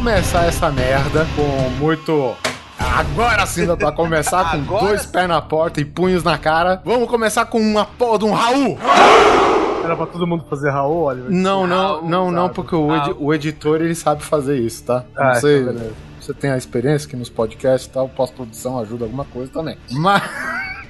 [0.06, 1.42] Começar essa merda com
[1.84, 2.32] muito.
[2.78, 6.80] Agora sim dá pra começar com Agora dois pés na porta e punhos na cara.
[6.84, 8.78] Vamos começar com uma porra de um Raul!
[9.82, 11.28] Era pra todo mundo fazer Raul, Oliver?
[11.32, 12.54] Não, não, Raul, não, não, sabe?
[12.54, 15.02] porque o, edi- o editor ele sabe fazer isso, tá?
[15.16, 15.92] Ah, não sei, beleza.
[16.20, 19.76] você tem a experiência que nos podcasts e tal, pós-produção ajuda alguma coisa também.
[19.90, 20.22] Mas.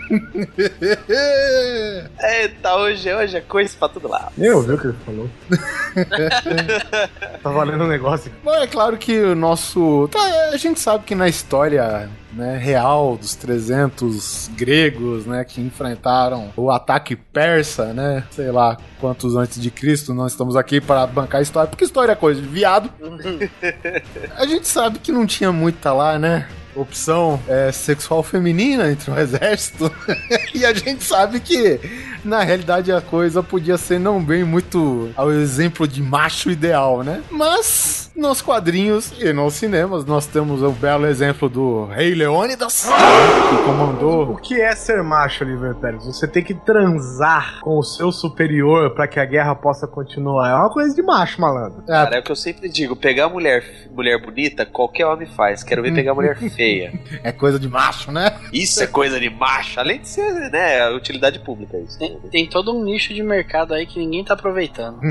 [2.22, 4.32] Eita, hoje, hoje é coisa pra todo lado.
[4.36, 5.28] Nem ouviu o que ele falou.
[7.42, 8.32] tá valendo um negócio.
[8.44, 10.08] Bom, é claro que o nosso.
[10.10, 10.20] tá,
[10.52, 16.70] a gente sabe que na história né, real dos 300 gregos, né, que enfrentaram o
[16.70, 21.42] ataque persa, né, sei lá quantos antes de Cristo, nós estamos aqui para bancar a
[21.42, 22.90] história, porque história é coisa de viado.
[24.36, 29.18] a gente sabe que não tinha muita lá, né, opção é, sexual feminina entre o
[29.18, 29.90] exército.
[30.54, 31.80] e a gente sabe que,
[32.24, 37.22] na realidade, a coisa podia ser não bem muito ao exemplo de macho ideal, né?
[37.30, 43.56] Mas, nos quadrinhos e nos cinemas, nós temos o belo exemplo do Rei Leônidas, que
[43.64, 44.30] comandou.
[44.30, 46.06] O que é ser macho, Oliver Pérez?
[46.06, 50.50] Você tem que transar com o seu superior pra que a guerra possa continuar.
[50.50, 51.82] É uma coisa de macho, malandro.
[51.86, 55.62] Cara, é o que eu sempre digo: pegar mulher, mulher bonita, qualquer homem faz.
[55.62, 56.98] Quero ver pegar mulher feia.
[57.22, 58.34] É coisa de macho, né?
[58.52, 59.78] Isso é coisa de macho.
[59.78, 61.76] Além de ser, né, utilidade pública.
[61.78, 61.98] Isso.
[61.98, 65.00] Tem, tem todo um nicho de mercado aí que ninguém tá aproveitando.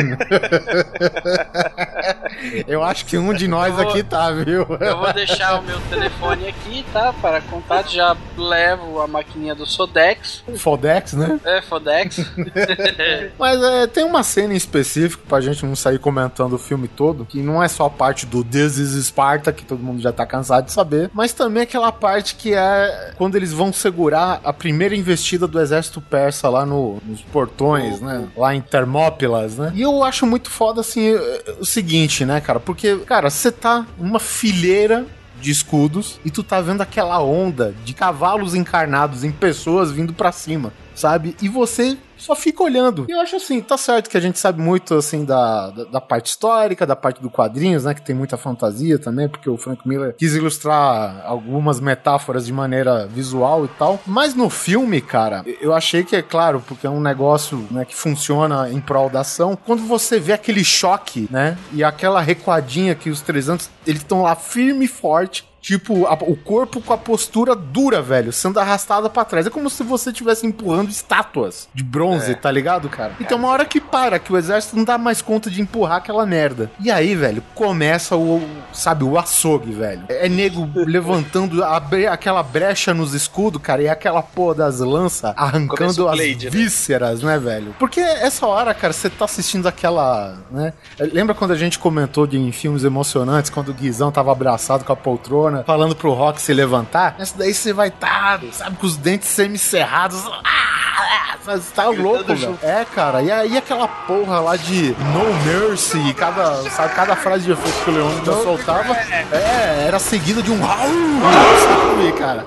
[2.67, 4.65] Eu acho que um de nós aqui tá, viu?
[4.79, 7.11] Eu vou deixar o meu telefone aqui, tá?
[7.21, 10.43] Para contato, já levo a maquininha do Sodex.
[10.57, 11.39] Fodex, né?
[11.43, 12.17] É, Fodex.
[13.37, 17.25] Mas é, tem uma cena em específico pra gente não sair comentando o filme todo,
[17.25, 20.25] que não é só a parte do This is Sparta, que todo mundo já tá
[20.25, 24.95] cansado de saber, mas também aquela parte que é quando eles vão segurar a primeira
[24.95, 28.27] investida do exército persa lá no- nos portões, né?
[28.35, 29.71] Lá em Termópilas, né?
[29.73, 32.59] E eu acho muito foda, assim, eh, o seguinte, né, cara?
[32.59, 35.05] Porque, cara, você tá numa fileira
[35.39, 40.31] de escudos e tu tá vendo aquela onda de cavalos encarnados em pessoas vindo pra
[40.31, 41.35] cima, sabe?
[41.41, 43.05] E você só fica olhando.
[43.07, 46.01] E eu acho assim, tá certo que a gente sabe muito, assim, da, da, da
[46.01, 47.93] parte histórica, da parte do quadrinhos, né?
[47.93, 53.05] Que tem muita fantasia também, porque o Frank Miller quis ilustrar algumas metáforas de maneira
[53.07, 53.99] visual e tal.
[54.05, 57.95] Mas no filme, cara, eu achei que é claro, porque é um negócio né, que
[57.95, 59.57] funciona em prol da ação.
[59.65, 61.57] Quando você vê aquele choque, né?
[61.73, 65.45] E aquela recuadinha que os 300, eles estão lá firme e forte.
[65.65, 69.47] Tipo, a- o corpo com a postura dura, velho, sendo arrastada pra trás.
[69.47, 73.13] É como se você estivesse empurrando estátuas de bronze, tá ligado, cara?
[73.19, 75.97] E tem uma hora que para, que o exército não dá mais conta de empurrar
[75.97, 76.69] aquela merda.
[76.79, 80.03] E aí, velho, começa o, sabe, o açougue, velho.
[80.07, 81.77] É nego levantando a
[82.11, 86.51] aquela brecha nos escudos, cara, e aquela porra das lanças arrancando as Blade, né?
[86.51, 87.75] vísceras, né, velho?
[87.79, 90.73] Porque essa hora, cara, você tá assistindo aquela, né?
[90.99, 94.91] Lembra quando a gente comentou de em filmes emocionantes, quando o Guizão tava abraçado com
[94.93, 97.15] a poltrona, falando pro Rock se levantar?
[97.17, 100.21] Nessa daí você vai estar, sabe, com os dentes semicerrados.
[100.43, 102.57] Ah, Você tá louco, velho.
[102.63, 103.21] É, cara.
[103.21, 107.89] E aí aquela porra lá de No Mercy, cada, sabe, cada frase de efeito que
[107.89, 111.21] o Leônidas soltava, é, era seguida de um Raul,
[111.99, 112.45] sabe, cara?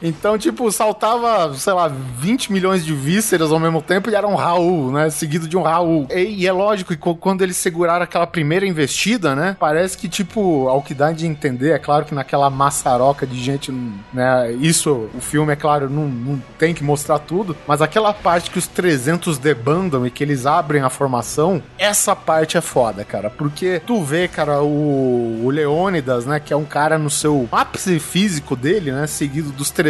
[0.00, 4.34] Então, tipo, saltava, sei lá, 20 milhões de vísceras ao mesmo tempo e era um
[4.34, 5.10] Raul, né?
[5.10, 6.06] Seguido de um Raul.
[6.10, 9.56] E, e é lógico que quando eles seguraram aquela primeira investida, né?
[9.58, 13.72] Parece que, tipo, ao que dá de entender, é claro que naquela maçaroca de gente,
[14.12, 14.52] né?
[14.52, 18.58] Isso, o filme, é claro, não, não tem que mostrar tudo, mas aquela parte que
[18.58, 23.30] os 300 debandam e que eles abrem a formação, essa parte é foda, cara.
[23.30, 26.38] Porque tu vê, cara, o, o Leônidas, né?
[26.38, 29.06] Que é um cara no seu ápice físico dele, né?
[29.06, 29.87] Seguido dos 300,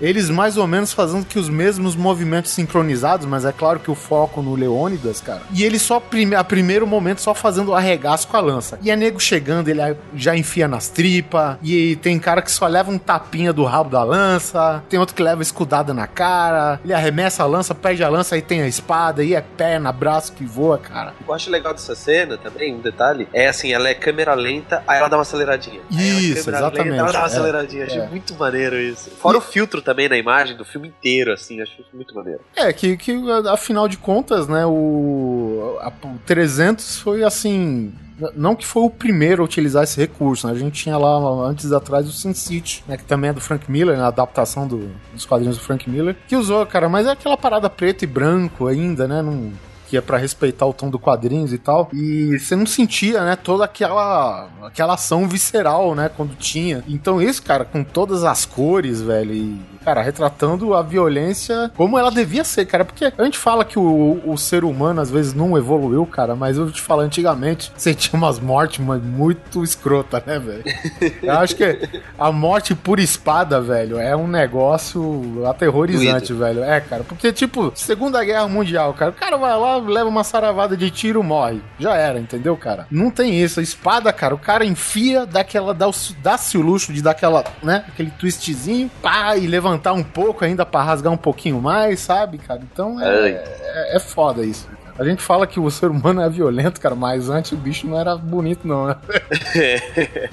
[0.00, 3.94] eles mais ou menos fazendo que os mesmos movimentos sincronizados, mas é claro que o
[3.94, 5.42] foco no Leônidas, cara.
[5.52, 8.78] E ele só, prime a primeiro momento, só fazendo o arregaço com a lança.
[8.82, 9.80] E é nego chegando, ele
[10.14, 11.56] já enfia nas tripas.
[11.62, 14.82] E tem cara que só leva um tapinha do rabo da lança.
[14.88, 16.80] Tem outro que leva escudada na cara.
[16.84, 20.32] Ele arremessa a lança, perde a lança, aí tem a espada, aí é perna, braço
[20.32, 21.14] que voa, cara.
[21.26, 24.98] Eu acho legal dessa cena também, um detalhe, é assim, ela é câmera lenta, aí
[24.98, 25.80] ela dá uma aceleradinha.
[25.92, 27.84] É Isso, exatamente, lenta, ela dá uma é, aceleradinha.
[27.86, 28.08] Achei é.
[28.08, 29.10] muito maneiro isso.
[29.22, 32.40] Fora o filtro também na imagem do filme inteiro, assim, acho muito maneiro.
[32.56, 33.16] É, que, que
[33.50, 37.92] afinal de contas, né, o, a- o 300 foi assim.
[38.36, 40.52] Não que foi o primeiro a utilizar esse recurso, né?
[40.52, 41.16] A gente tinha lá
[41.48, 42.96] antes atrás o Sin City, né?
[42.96, 44.02] Que também é do Frank Miller, né?
[44.04, 47.68] A adaptação do- dos quadrinhos do Frank Miller, que usou, cara, mas é aquela parada
[47.70, 49.22] preto e branco ainda, né?
[49.22, 49.52] Não,
[49.92, 51.90] que é pra respeitar o tom do quadrinhos e tal.
[51.92, 56.82] E você não sentia, né, toda aquela aquela ação visceral, né, quando tinha.
[56.88, 62.10] Então isso, cara, com todas as cores, velho, e cara, retratando a violência como ela
[62.10, 65.58] devia ser, cara, porque a gente fala que o, o ser humano às vezes não
[65.58, 70.38] evoluiu, cara, mas eu te falo antigamente, você tinha umas mortes mas muito escrota, né,
[70.38, 70.62] velho?
[71.22, 76.62] Eu acho que a morte por espada, velho, é um negócio aterrorizante, velho.
[76.62, 80.76] É, cara, porque tipo, Segunda Guerra Mundial, cara, o cara vai lá, leva uma saravada
[80.76, 81.60] de tiro, morre.
[81.78, 82.86] Já era, entendeu, cara?
[82.90, 83.60] Não tem isso.
[83.60, 87.12] A espada, cara, o cara enfia, dá aquela, dá o- dá-se o luxo de dar
[87.12, 92.00] aquela, né, aquele twistzinho, pá, e levantar um pouco ainda pra rasgar um pouquinho mais,
[92.00, 92.60] sabe, cara?
[92.72, 94.68] Então é, é, é foda isso.
[94.98, 97.98] A gente fala que o ser humano é violento, cara, mas antes o bicho não
[97.98, 98.96] era bonito, não, né?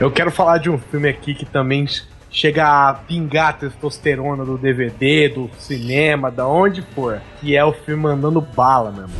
[0.00, 1.86] Eu quero falar de um filme aqui que também
[2.32, 7.20] chega a pingar a testosterona do DVD, do cinema, da onde for.
[7.40, 9.16] Que é o filme Mandando Bala, meu irmão.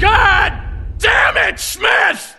[0.00, 0.52] God
[0.98, 2.36] damn it, Smith!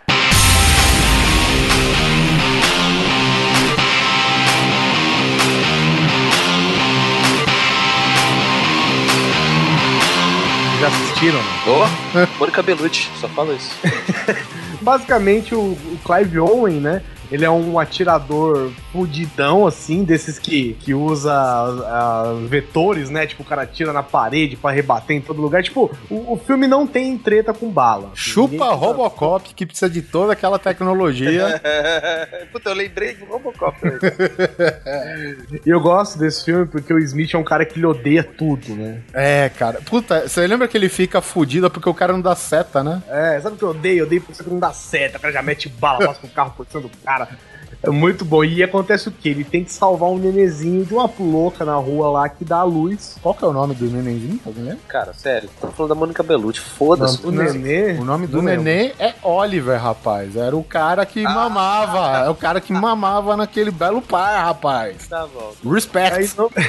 [10.80, 11.38] Já assistiram?
[11.38, 11.44] né?
[11.68, 13.76] Ô, Mônica Bellucci, só fala isso.
[14.82, 17.02] Basicamente, o, o Clive Owen, né?
[17.32, 23.28] Ele é um atirador fudidão, assim, desses que, que usa ah, vetores, né?
[23.28, 25.62] Tipo, o cara atira na parede pra rebater em todo lugar.
[25.64, 28.12] Tipo, o, o filme não tem treta com bala.
[28.14, 31.62] Chupa Ninguém- Robocop, que precisa de toda aquela tecnologia.
[32.52, 33.78] Puta, eu lembrei do Robocop.
[35.66, 39.02] eu gosto desse filme porque o Smith é um cara que ele odeia tudo, né?
[39.14, 39.82] é, cara.
[39.82, 43.02] Puta, você lembra que ele fica fudido porque o cara não dá seta, né?
[43.08, 44.00] É, sabe o que eu odeio?
[44.00, 46.32] Eu odeio porque você não dá seta, o cara já mete bala, passa com o
[46.32, 47.19] carro por cima do cara.
[47.26, 47.49] cara.
[47.82, 48.44] É muito bom.
[48.44, 49.30] E acontece o quê?
[49.30, 52.64] Ele tem que salvar um nenezinho de uma louca na rua lá que dá a
[52.64, 53.16] luz.
[53.22, 54.40] Qual que é o nome do nenenzinho?
[54.46, 54.80] Alguém lembra?
[54.88, 57.26] Cara, sério, tô falando da Mônica Bellucci, foda-se.
[57.26, 57.94] O nenê.
[57.94, 58.64] O nome do lembro.
[58.64, 60.36] neném é Oliver, rapaz.
[60.36, 62.26] Era o cara que mamava.
[62.26, 65.08] É o cara que mamava naquele belo pai, rapaz.
[65.08, 65.54] Tá bom.
[65.72, 66.18] Respect.
[66.18, 66.50] Aí não.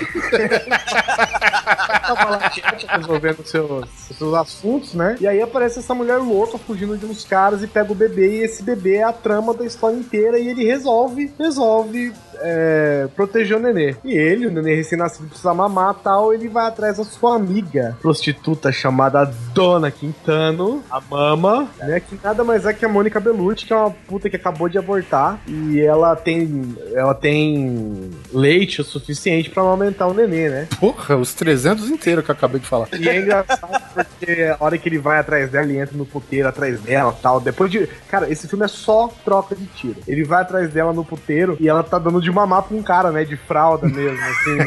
[2.54, 5.16] Gente, resolvendo seus, seus assuntos, né?
[5.20, 8.38] E aí aparece essa mulher louca fugindo de uns caras e pega o bebê.
[8.38, 10.38] E esse bebê é a trama da história inteira.
[10.38, 10.64] E ele
[11.08, 13.96] resolve, resolve é, proteger o nenê.
[14.04, 16.32] E ele, o nenê recém-nascido, precisa mamar tal.
[16.32, 22.00] Ele vai atrás da sua amiga prostituta chamada Dona Quintano, a mama, né?
[22.00, 24.78] Que nada mais é que a Mônica Bellucci, que é uma puta que acabou de
[24.78, 25.40] abortar.
[25.46, 30.68] E ela tem, ela tem leite o suficiente pra amamentar o nenê, né?
[30.78, 32.88] Porra, os 300 inteiros que eu acabei de falar.
[32.98, 36.48] E é engraçado porque a hora que ele vai atrás dela, ele entra no puteiro
[36.48, 37.40] atrás dela tal.
[37.40, 37.86] Depois de.
[38.08, 39.96] Cara, esse filme é só troca de tiro.
[40.06, 43.10] Ele vai atrás dela no puteiro e ela tá dando de mamar pra um cara,
[43.10, 43.24] né?
[43.24, 44.58] De fralda mesmo, assim.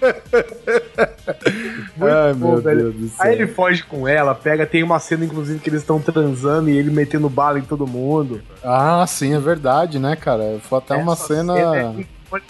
[1.96, 2.80] Muito Ai, bom, meu velho.
[2.92, 3.26] Deus do céu.
[3.26, 6.76] Aí ele foge com ela, pega, tem uma cena, inclusive, que eles estão transando e
[6.76, 8.40] ele metendo bala em todo mundo.
[8.64, 10.58] Ah, sim, é verdade, né, cara?
[10.62, 11.58] Foi até uma Essa cena.
[11.58, 11.94] é-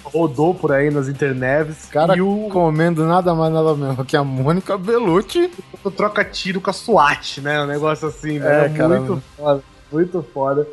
[0.04, 1.86] rodou por aí nas internets.
[1.86, 5.50] Cara e o comendo nada mais nada menos que a Mônica Bellucci.
[5.96, 7.62] troca tiro com a SWAT, né?
[7.62, 8.64] Um negócio assim, velho.
[8.66, 9.00] É, caramba.
[9.00, 9.62] muito foda.
[9.90, 10.68] Muito foda.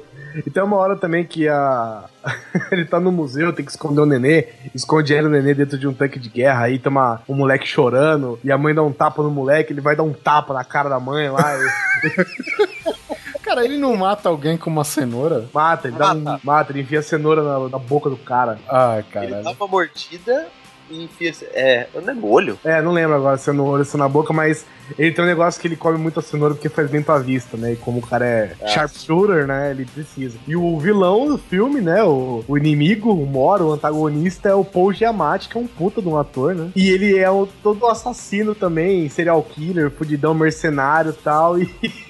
[0.45, 2.05] E tem uma hora também que a.
[2.71, 5.77] ele tá no museu, tem que esconder o nenê, esconde ele e o nenê dentro
[5.77, 8.83] de um tanque de guerra, aí tem uma, um moleque chorando, e a mãe dá
[8.83, 11.67] um tapa no moleque, ele vai dar um tapa na cara da mãe lá, e
[13.41, 15.45] Cara, ele não mata alguém com uma cenoura?
[15.53, 16.41] mata, ele dá um, Mata.
[16.43, 18.59] mata, ele enfia a cenoura na, na boca do cara.
[18.67, 19.43] Ai, Ele caralho.
[19.43, 20.47] dá uma mordida
[20.89, 21.33] e enfia.
[21.53, 22.57] É, não é molho?
[22.63, 24.65] É, não lembro agora se é no olho ou se é na boca, mas
[24.97, 27.73] ele tem um negócio que ele come muita cenoura porque faz bem pra vista, né?
[27.73, 28.67] E como o cara é Ah.
[28.67, 29.71] sharpshooter, né?
[29.71, 30.37] Ele precisa.
[30.47, 32.03] E o vilão do filme, né?
[32.03, 36.01] O, o inimigo, o Moro, o antagonista, é o Paul Giamatti, que é um puta
[36.01, 36.69] de um ator, né?
[36.75, 41.57] E ele é o, todo assassino também, serial killer, fudidão, mercenário e tal.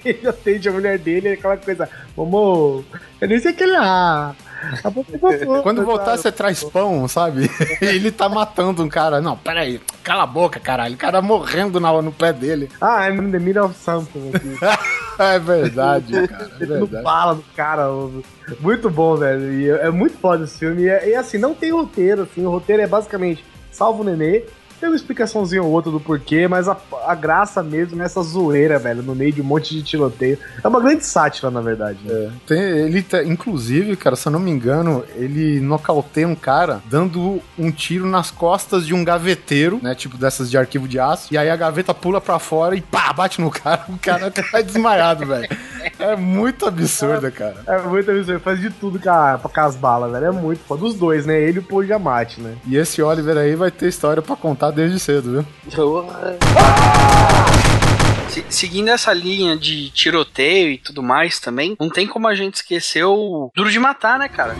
[0.07, 2.85] E ele atende a mulher dele, aquela coisa, vamos.
[3.19, 4.33] Eu nem sei que ele ah.
[5.63, 7.49] Quando voltar, você traz pão, sabe?
[7.81, 9.21] ele tá matando um cara.
[9.21, 9.81] Não, peraí.
[10.03, 10.95] Cala a boca, caralho.
[10.95, 12.69] O cara morrendo na, no pé dele.
[12.81, 14.57] Ah, I'm in the middle of something aqui.
[15.19, 16.51] É verdade, cara.
[16.61, 17.03] É verdade.
[17.03, 17.87] bala no cara.
[18.59, 19.51] Muito bom, velho.
[19.51, 20.83] E é é muito foda esse filme.
[20.83, 22.45] E, é- e, assim, não tem roteiro, assim.
[22.45, 24.43] O roteiro é basicamente salvo o nenê.
[24.79, 29.01] Tem uma explicaçãozinha ou outra do porquê, mas a, a graça mesmo nessa zoeira, velho,
[29.01, 30.37] no meio de um monte de tiroteio.
[30.63, 31.99] É uma grande sátira, na verdade.
[32.03, 32.31] Né?
[32.45, 37.41] Tem- ele tá, inclusive, cara, se eu não me engano, ele nocauteia um cara dando
[37.57, 39.95] um tiro nas costas de um gaveteiro, né?
[39.95, 41.33] Tipo dessas de arquivo de aço.
[41.33, 43.85] E aí a gaveta pula pra fora e pá, bate no cara.
[43.97, 45.47] O cara cai desmaiado, velho.
[45.99, 47.55] É muito absurdo, cara.
[47.67, 48.39] É muito absurdo.
[48.39, 50.25] Faz de tudo com, a, com as balas, velho.
[50.27, 50.81] É muito foda.
[50.81, 51.39] Dos dois, né?
[51.41, 52.55] Ele e o Paul Giamatti, né?
[52.65, 55.45] E esse Oliver aí vai ter história pra contar desde cedo, viu?
[58.29, 62.55] Se- seguindo essa linha de tiroteio e tudo mais também, não tem como a gente
[62.55, 64.55] esquecer o Duro de Matar, né, cara?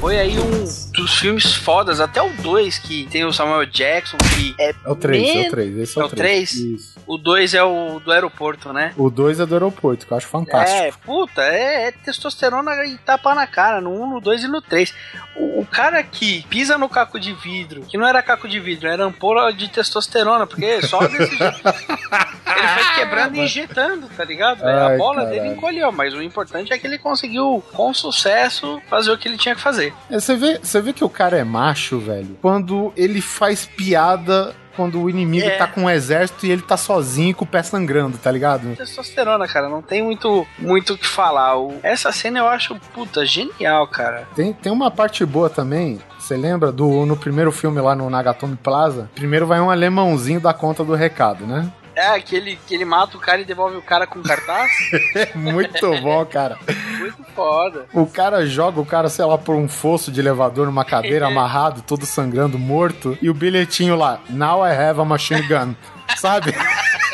[0.00, 4.52] Foi aí um dos filmes fodas, até o 2, que tem o Samuel Jackson, que
[4.58, 4.70] é.
[4.84, 5.76] É o 3, é men- o 3.
[5.78, 6.50] Esse é, É o o 3.
[6.50, 6.52] três?
[6.54, 6.91] Isso.
[7.06, 8.92] O 2 é o do aeroporto, né?
[8.96, 10.78] O 2 é do aeroporto, que eu acho fantástico.
[10.80, 14.62] É, puta, é, é testosterona e tapa na cara, no 1, no 2 e no
[14.62, 14.94] 3.
[15.36, 18.88] O, o cara que pisa no caco de vidro, que não era caco de vidro,
[18.88, 21.60] era ampola de testosterona, porque só desse jeito.
[22.54, 24.62] Ele foi quebrando e injetando, tá ligado?
[24.64, 25.30] Ai, a bola caralho.
[25.42, 29.38] dele encolheu, mas o importante é que ele conseguiu, com sucesso, fazer o que ele
[29.38, 29.92] tinha que fazer.
[30.10, 34.54] É, Você vê, você vê que o cara é macho, velho, quando ele faz piada
[34.76, 35.56] quando o inimigo É.
[35.56, 38.74] tá com um exército e ele tá sozinho com o pé sangrando, tá ligado?
[38.76, 41.52] Testosterona, cara, não tem muito muito o que falar.
[41.82, 44.26] Essa cena eu acho, puta, genial, cara.
[44.34, 46.00] Tem, tem uma parte boa também.
[46.18, 49.10] Você lembra do no primeiro filme lá no Nagatomi Plaza?
[49.14, 51.70] Primeiro vai um alemãozinho dar conta do recado, né?
[51.94, 54.70] É, aquele que ele mata o cara e devolve o cara com cartaz.
[55.34, 56.58] Muito bom, cara.
[56.98, 57.86] muito foda.
[57.92, 61.82] O cara joga o cara, sei lá, por um fosso de elevador numa cadeira amarrado,
[61.82, 65.74] todo sangrando, morto, e o bilhetinho lá, Now I have a machine gun.
[66.16, 66.54] Sabe?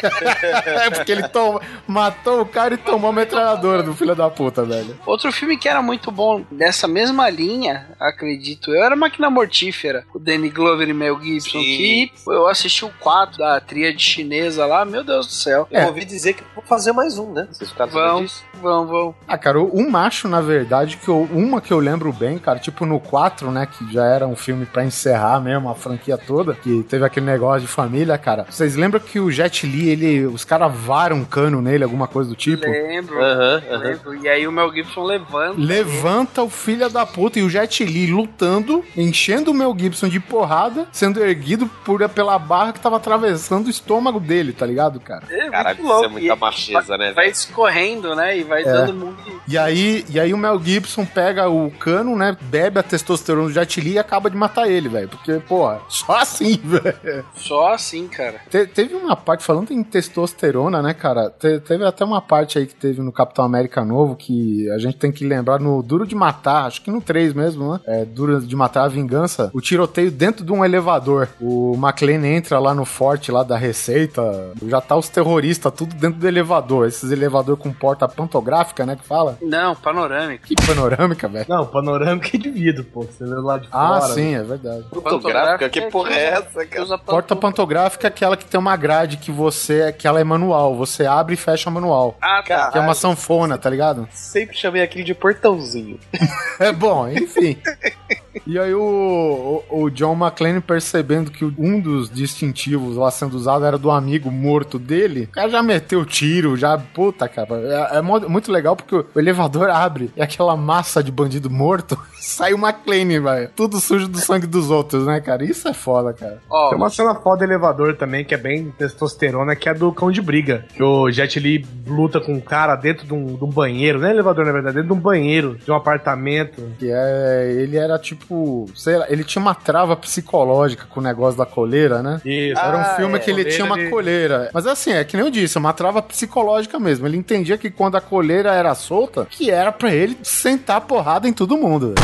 [0.65, 4.65] é porque ele toma, matou o cara e tomou a metralhadora do filho da puta,
[4.65, 4.97] velho.
[5.07, 10.19] Outro filme que era muito bom nessa mesma linha, acredito eu, era Máquina Mortífera, o
[10.19, 11.65] Danny Glover e Mel Gibson, Sim.
[11.65, 15.67] que eu assisti o 4 da tríade chinesa lá, meu Deus do céu.
[15.71, 15.87] Eu É.
[15.87, 17.47] ouvi dizer que vou fazer mais um, né?
[17.51, 18.45] Vocês ficaram Vão, disso?
[18.61, 19.15] vão, vão.
[19.27, 22.85] Ah, cara, um macho, na verdade, que eu, uma que eu lembro bem, cara, tipo
[22.87, 26.83] no 4, né, que já era um filme pra encerrar mesmo a franquia toda, que
[26.85, 28.47] teve aquele negócio de família, cara.
[28.49, 32.31] Vocês lembram que o Jet Li, ele, os caras varam um cano nele, alguma coisa
[32.31, 32.67] do tipo?
[32.69, 33.79] Lembro, Aham, aham.
[33.83, 34.15] lembro.
[34.25, 35.55] E aí o Mel Gibson levanta.
[35.61, 40.21] Levanta o filho da puta e o Jet Li lutando, enchendo o Mel Gibson de
[40.21, 45.25] porrada, sendo erguido por, pela barra que tava atravessando o estômago dele, tá ligado, cara?
[45.31, 46.11] É, Caralho, muito isso é louco.
[46.11, 47.07] muita E macheza, né?
[47.13, 47.33] Vai velho?
[47.33, 48.39] escorrendo, né?
[48.39, 49.19] E vai dando muito.
[49.49, 53.53] E aí, e aí o Mel Gibson pega o cano, né, bebe a testosterona do
[53.53, 55.09] Jet Li e acaba de matar ele, velho.
[55.09, 57.25] Porque, porra, só assim, velho.
[57.35, 58.41] Só assim, cara.
[58.51, 61.31] Te- teve uma parte, falando em testosterona, né, cara?
[61.31, 64.97] te- teve até uma parte aí que teve no Capitão América Novo que a gente
[64.97, 67.81] tem que lembrar no Duro de Matar, acho que no 3 mesmo, né?
[67.87, 71.29] É, Duro de Matar a Vingança, o tiroteio dentro de um elevador.
[71.41, 76.19] O McLean entra lá no forte lá da Receita, já tá os terroristas tudo dentro
[76.21, 76.87] do elevador.
[76.89, 79.37] Esses elevador com porta pantográfica, né, que fala?
[79.43, 80.47] Não, panorâmico.
[80.47, 81.47] Que panorâmica, velho.
[81.49, 83.03] Não, panorâmica é de vidro, pô.
[83.03, 84.15] Você vê lá de Ah, fora.
[84.15, 84.85] sim, é verdade.
[84.91, 85.69] Fotográfica?
[85.69, 86.99] Que porra é essa, Que cara?
[86.99, 89.68] Porta pantográfica é aquela que tem uma grade que você,
[89.99, 92.17] que ela é manual, você abre e fecha manual.
[92.21, 92.71] Ah, tá.
[92.71, 94.09] Que é uma sanfona, tá ligado?
[94.13, 95.99] Sempre chamei aquele de portãozinho.
[96.61, 97.57] É bom, enfim.
[98.47, 103.65] E aí o, o, o John McClane percebendo que um dos distintivos lá sendo usado
[103.65, 107.49] era do amigo morto dele, o cara já meteu tiro, já, puta, cara.
[107.93, 112.53] É, é muito legal porque o elevador abre e aquela massa de bandido morto sai
[112.53, 113.51] o McClane, velho.
[113.55, 115.45] Tudo sujo do sangue dos outros, né, cara?
[115.45, 116.41] Isso é foda, cara.
[116.51, 119.93] Ó, Tem uma cena foda do elevador também, que é bem testosterona, que é do
[119.93, 120.65] cão de briga.
[120.75, 124.09] Que o Jet Li luta com um cara dentro de um, de um banheiro, não
[124.09, 126.63] é elevador na verdade, dentro de um banheiro, de um apartamento.
[126.79, 127.53] Que é.
[127.57, 128.28] Ele era tipo.
[128.75, 132.21] Sei lá, ele tinha uma trava psicológica com o negócio da coleira, né?
[132.25, 132.61] Isso.
[132.61, 133.19] Era um Ah, filme é.
[133.19, 134.51] que ele Coleira tinha uma de- coleira.
[134.53, 137.07] Mas assim, é que nem eu disse, é uma trava psicológica mesmo.
[137.07, 141.33] Ele entendia que quando a coleira era solta, que era pra ele sentar porrada em
[141.33, 141.95] todo mundo.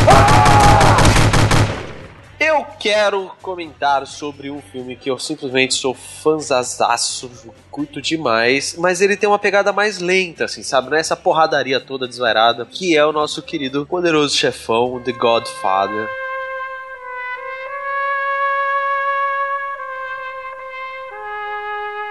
[2.46, 7.30] Eu quero comentar sobre um filme que eu simplesmente sou fãzazaço,
[7.70, 10.90] curto demais, mas ele tem uma pegada mais lenta, assim, sabe?
[10.90, 16.06] Não é essa porradaria toda desvairada, que é o nosso querido poderoso chefão, The Godfather.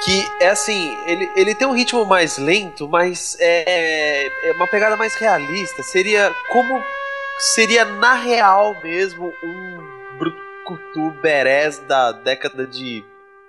[0.04, 4.98] Que é assim, ele, ele tem um ritmo mais lento, mas é, é uma pegada
[4.98, 5.84] mais realista.
[5.84, 6.84] Seria como
[7.38, 9.83] seria na real mesmo um
[10.17, 13.04] brucutu berés da década de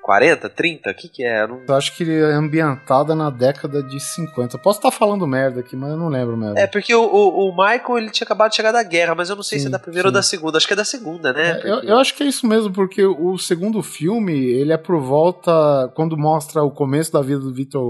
[0.05, 0.91] 40, 30?
[0.91, 1.45] O que que é?
[1.45, 4.59] Eu não- Eu acho que ele é ambientada na década de 50.
[4.59, 6.59] Posso estar falando merda aqui, mas eu não lembro mesmo.
[6.59, 9.37] É, porque o, o, o Michael ele tinha acabado de chegar da guerra, mas eu
[9.37, 10.15] não sei se Sim, é da primeira ou sim.
[10.15, 10.59] da segunda.
[10.59, 11.53] Acho que é da segunda, né?
[11.53, 14.77] É, eu, Porque- eu acho que é isso mesmo, porque o segundo filme, ele é
[14.77, 17.83] por volta, quando mostra o começo da vida do Vitor,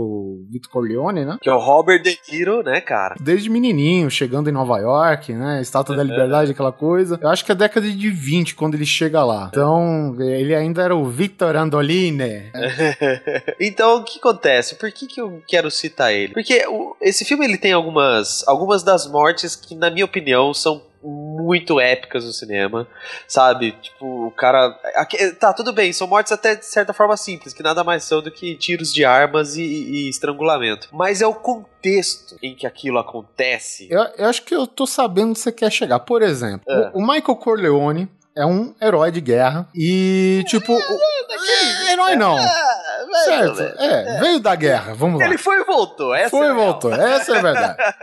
[0.48, 1.36] Vitor Corleone, né?
[1.42, 3.16] Que é o Robert De Niro, né, cara?
[3.20, 5.60] Desde menininho, chegando em Nova York, né?
[5.60, 7.18] Estátua da Liberdade, aquela coisa.
[7.20, 9.48] Eu acho que é década de 20 quando ele chega lá.
[9.50, 12.03] Então, ele ainda era o Victor Andolini.
[13.60, 14.74] então, o que acontece?
[14.76, 16.32] Por que, que eu quero citar ele?
[16.32, 20.82] Porque o- esse filme ele tem algumas, algumas das mortes que, na minha opinião, são
[21.06, 22.88] muito épicas no cinema,
[23.28, 23.72] sabe?
[23.72, 24.74] Tipo, o cara.
[24.94, 28.22] aqui- tá, tudo bem, são mortes até de certa forma simples, que nada mais são
[28.22, 30.88] do que tiros de armas e, e estrangulamento.
[30.92, 33.86] Mas é o contexto em que aquilo acontece.
[33.90, 35.98] Eu, eu acho que eu tô sabendo onde você quer chegar.
[36.00, 36.90] Por exemplo, É.
[36.94, 40.72] o, o Michael Corleone é um herói de guerra e, tipo.
[40.72, 42.36] o- é, herói não.
[42.38, 42.80] Ah,
[43.24, 45.26] Certo, é, veio da guerra, vamos lá.
[45.26, 46.14] Ele foi e voltou.
[46.14, 46.64] Essa Foi é e real.
[46.72, 47.76] voltou, essa é a verdade.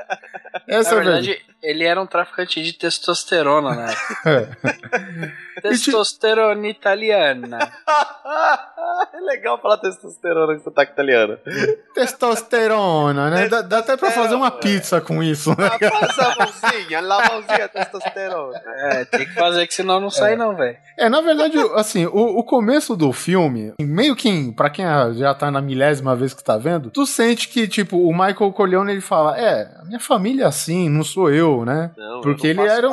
[0.68, 1.28] Essa Na é a verdade.
[1.28, 3.94] verdade, ele era um traficante de testosterona, né?
[5.62, 7.72] Testosterona italiana.
[9.14, 11.38] é legal falar testosterona com sotaque italiano.
[11.94, 13.48] Testosterona, né?
[13.48, 15.70] Dá, dá até pra fazer uma pizza com isso, né?
[15.90, 18.62] Passa a mãozinha, lá a mãozinha, testosterona.
[18.66, 20.78] É, tem que fazer que senão não sai não, velho.
[20.98, 25.52] É, na verdade, assim, o, o começo do filme, meio que, pra quem já tá
[25.52, 29.38] na milésima vez que tá vendo, tu sente que, tipo, o Michael Corleone, ele fala,
[29.38, 31.92] é, a minha família é assim, não sou eu, né?
[31.98, 32.90] Não, Porque ele era.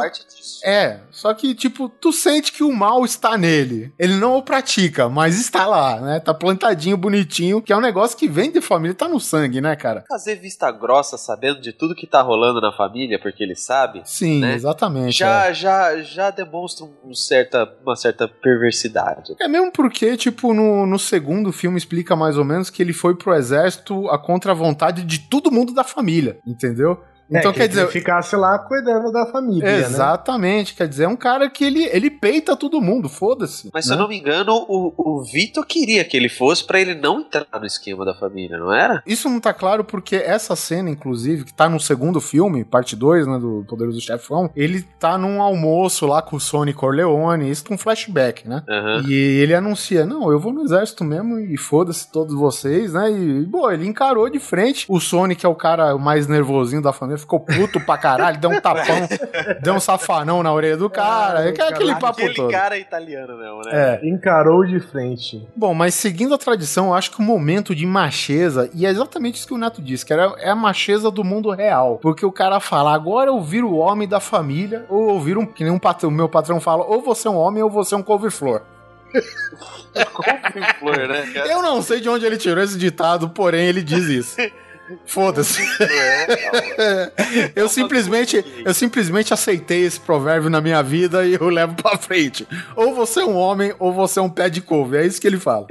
[0.64, 3.92] É, só que, tipo, tu sente que o mal está nele.
[3.98, 6.20] Ele não o pratica, mas está lá, né?
[6.20, 9.76] Tá plantadinho, bonitinho, que é um negócio que vem de família, tá no sangue, né,
[9.76, 10.04] cara?
[10.08, 14.40] Fazer vista grossa sabendo de tudo que tá rolando na família, porque ele sabe, Sim,
[14.40, 14.54] Né?
[14.54, 15.16] exatamente.
[15.18, 19.34] já, já, já demonstra um certa, uma certa perversidade.
[19.40, 23.14] É mesmo porque, tipo, no, no segundo filme explica mais ou menos que ele foi
[23.14, 27.00] pro exército a contra a vontade de todo mundo da família, entendeu?
[27.30, 27.82] Então É, que quer dizer.
[27.82, 29.78] Ele ficasse lá cuidando da família, né?
[29.80, 33.70] Exatamente, quer dizer, é um cara que ele, ele peita todo mundo, foda-se.
[33.72, 33.96] Mas se né?
[33.96, 37.46] eu não me engano, o, o Vitor queria que ele fosse pra ele não entrar
[37.58, 39.02] no esquema da família, não era?
[39.06, 43.26] Isso não tá claro porque essa cena, inclusive, que tá no segundo filme, parte 2,
[43.26, 47.76] né, do Poderoso Chefão, ele tá num almoço lá com o Sony Corleone, isso com
[47.76, 48.62] flashback, né?
[48.68, 49.04] Aham.
[49.06, 53.10] E ele anuncia, não, eu vou no exército mesmo e foda-se todos vocês, né?
[53.10, 54.86] E, boa, ele encarou de frente.
[54.88, 58.50] O Sony, que é o cara mais nervosinho da família, ficou puto pra caralho, deu
[58.50, 59.08] um tapão,
[59.60, 61.40] deu um safanão na orelha do cara.
[61.40, 62.50] Ai, é aquele papo Aquele todo.
[62.50, 64.00] cara é italiano mesmo, né?
[64.02, 64.08] É.
[64.08, 65.46] Encarou de frente.
[65.54, 69.36] Bom, mas seguindo a tradição, eu acho que o momento de macheza, e é exatamente
[69.36, 71.98] isso que o Neto disse, que era, é a macheza do mundo real.
[72.00, 75.46] Porque o cara fala, agora eu viro o homem da família, ou eu viro um,
[75.46, 77.94] que nem um patrão, o meu patrão fala, ou você é um homem ou você
[77.94, 78.62] é um couve-flor.
[80.12, 81.48] Couve-flor, né, cara?
[81.48, 84.36] Eu não sei de onde ele tirou esse ditado, porém ele diz isso.
[85.06, 85.62] Foda-se.
[87.54, 92.46] Eu simplesmente, eu simplesmente aceitei esse provérbio na minha vida e eu levo pra frente.
[92.74, 94.96] Ou você é um homem ou você é um pé de couve.
[94.96, 95.66] É isso que ele fala.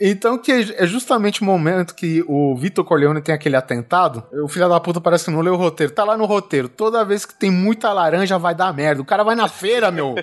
[0.00, 4.22] Então, que é justamente o momento que o Vitor Corleone tem aquele atentado.
[4.32, 5.92] O filho da puta parece que não leu o roteiro.
[5.92, 6.68] Tá lá no roteiro.
[6.68, 9.02] Toda vez que tem muita laranja vai dar merda.
[9.02, 10.14] O cara vai na feira, meu.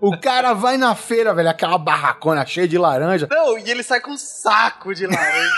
[0.00, 1.48] O cara vai na feira, velho.
[1.48, 3.26] Aquela barracona cheia de laranja.
[3.30, 5.50] Não, e ele sai com um saco de laranja.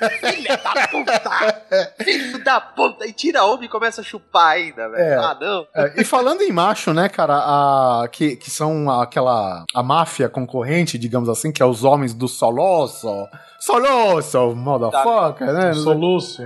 [0.20, 1.94] Filha da puta!
[2.04, 3.06] Filho da puta!
[3.06, 5.02] E tira a homem e começa a chupar ainda, velho.
[5.02, 5.16] É.
[5.16, 5.66] Ah, não.
[5.74, 9.64] É, e falando em macho, né, cara, a, que, que são aquela.
[9.74, 13.08] a máfia concorrente, digamos assim, que é os homens do Solosso.
[13.58, 15.72] Solosso, motherfucker, né?
[15.72, 16.42] Soluço.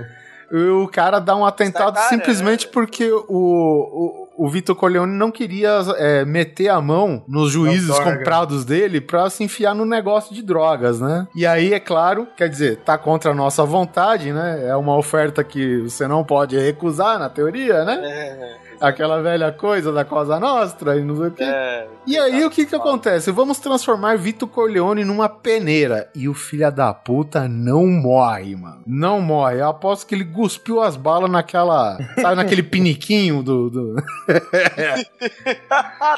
[0.51, 6.25] O cara dá um atentado simplesmente porque o, o, o Vitor Corleone não queria é,
[6.25, 11.27] meter a mão nos juízes comprados dele pra se enfiar no negócio de drogas, né?
[11.35, 14.67] E aí, é claro, quer dizer, tá contra a nossa vontade, né?
[14.67, 17.99] É uma oferta que você não pode recusar, na teoria, né?
[18.03, 21.43] É, Aquela velha coisa da Cosa Nostra e não sei o quê.
[21.43, 21.87] é.
[22.07, 23.31] E aí, o que que acontece?
[23.31, 26.09] Vamos transformar Vitor Corleone numa peneira.
[26.15, 28.81] E o filho da puta não morre, mano.
[28.87, 29.59] Não morre.
[29.61, 31.97] Eu aposto que ele cuspiu as balas naquela.
[32.19, 33.69] Sabe, naquele piniquinho do.
[33.69, 33.95] do-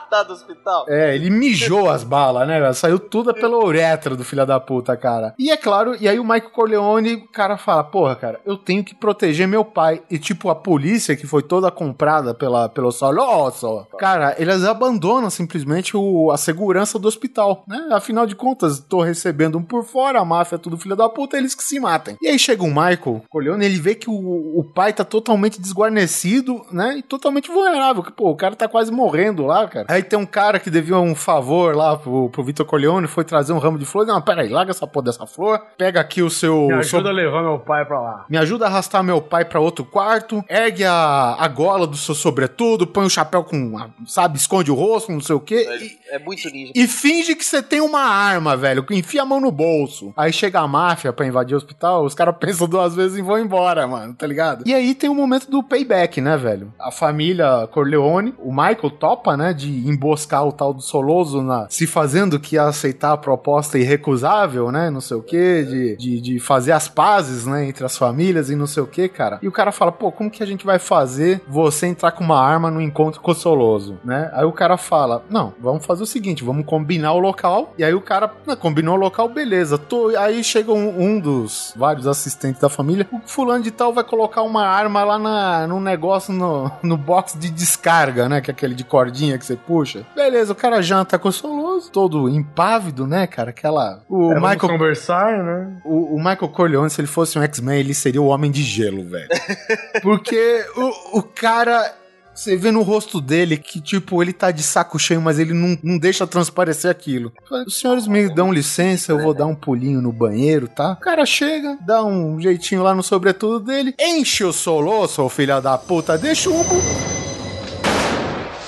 [0.09, 0.85] tá do hospital.
[0.87, 2.71] É, ele mijou as balas, né?
[2.73, 5.33] Saiu tudo pela uretra do filho da puta, cara.
[5.37, 8.83] E é claro, e aí o Michael Corleone, o cara fala: Porra, cara, eu tenho
[8.83, 10.01] que proteger meu pai.
[10.09, 15.95] E tipo, a polícia, que foi toda comprada pela, pelo Solosso, cara, eles abandonam simplesmente
[15.95, 17.89] o, a segurança do hospital, né?
[17.91, 21.37] Afinal de contas, tô recebendo um por fora, a máfia é tudo filho da puta,
[21.37, 22.17] eles que se matem.
[22.21, 24.13] E aí chega o Michael Corleone, ele vê que o,
[24.59, 26.97] o pai tá totalmente desguarnecido, né?
[26.97, 28.03] E totalmente vulnerável.
[28.03, 29.85] Que, pô, o cara tá quase morrendo lá, cara.
[29.89, 33.53] Aí tem um cara que devia um favor lá pro, pro Vitor Corleone, foi trazer
[33.53, 34.05] um ramo de flor.
[34.05, 35.59] Não, peraí, larga essa porra dessa flor.
[35.77, 36.67] Pega aqui o seu.
[36.67, 38.25] Me o seu- ajuda a levar meu pai pra lá.
[38.29, 42.15] me ajuda a arrastar meu pai pra outro quarto, ergue a, a gola do seu
[42.47, 43.75] sobretudo, põe o chapéu com,
[44.05, 45.65] sabe, esconde o rosto, não sei o quê.
[45.81, 46.71] E, É muito ninja.
[46.75, 48.83] e finge que você tem uma arma, velho.
[48.83, 50.13] que Enfia a mão no bolso.
[50.15, 53.39] Aí chega a máfia pra invadir o hospital, os caras pensam duas vezes e vão
[53.39, 54.63] embora, mano, tá ligado?
[54.67, 56.73] E aí tem o momento do payback, né, velho?
[56.79, 61.87] A família Corleone, o Michael topa, né, de emboscar o tal do Soloso na, se
[61.87, 66.39] fazendo que ia aceitar a proposta irrecusável, né, não sei o quê, de, de, de
[66.39, 69.39] fazer as pazes, né, entre as famílias e não sei o quê, cara.
[69.41, 72.32] E o cara fala, pô, como que a gente vai fazer você entrar com uma
[72.41, 74.29] arma no encontro com o Soloso, né?
[74.33, 77.73] Aí o cara fala, não, vamos fazer o seguinte, vamos combinar o local.
[77.77, 79.77] E aí o cara "Ah, combinou o local, beleza.
[79.77, 80.15] Tô...
[80.17, 84.41] Aí chega um, um dos vários assistentes da família, o fulano de tal vai colocar
[84.43, 88.41] uma arma lá na, num negócio no, no box de descarga, né?
[88.41, 90.05] Que é aquele de cordinha que você puxa.
[90.15, 93.49] Beleza, o cara janta com o Soloso, Poderoso, todo impávido, né, cara?
[93.49, 94.03] Aquela.
[94.09, 94.59] O É, Michael.
[94.59, 95.81] conversar, né?
[95.85, 99.03] O, o Michael Corleone, se ele fosse um X-Men, ele seria o Homem de Gelo,
[99.03, 99.27] velho.
[100.01, 101.93] Porque o, o cara.
[102.33, 105.77] Você vê no rosto dele que, tipo, ele tá de saco cheio, mas ele não,
[105.83, 107.31] não deixa transparecer aquilo.
[107.67, 110.93] Os senhores me dão licença, eu vou dar um pulinho no banheiro, tá?
[110.93, 115.61] O cara chega, dá um jeitinho lá no sobretudo dele, enche o soloço, ô filha
[115.61, 116.81] da puta, de chumbo.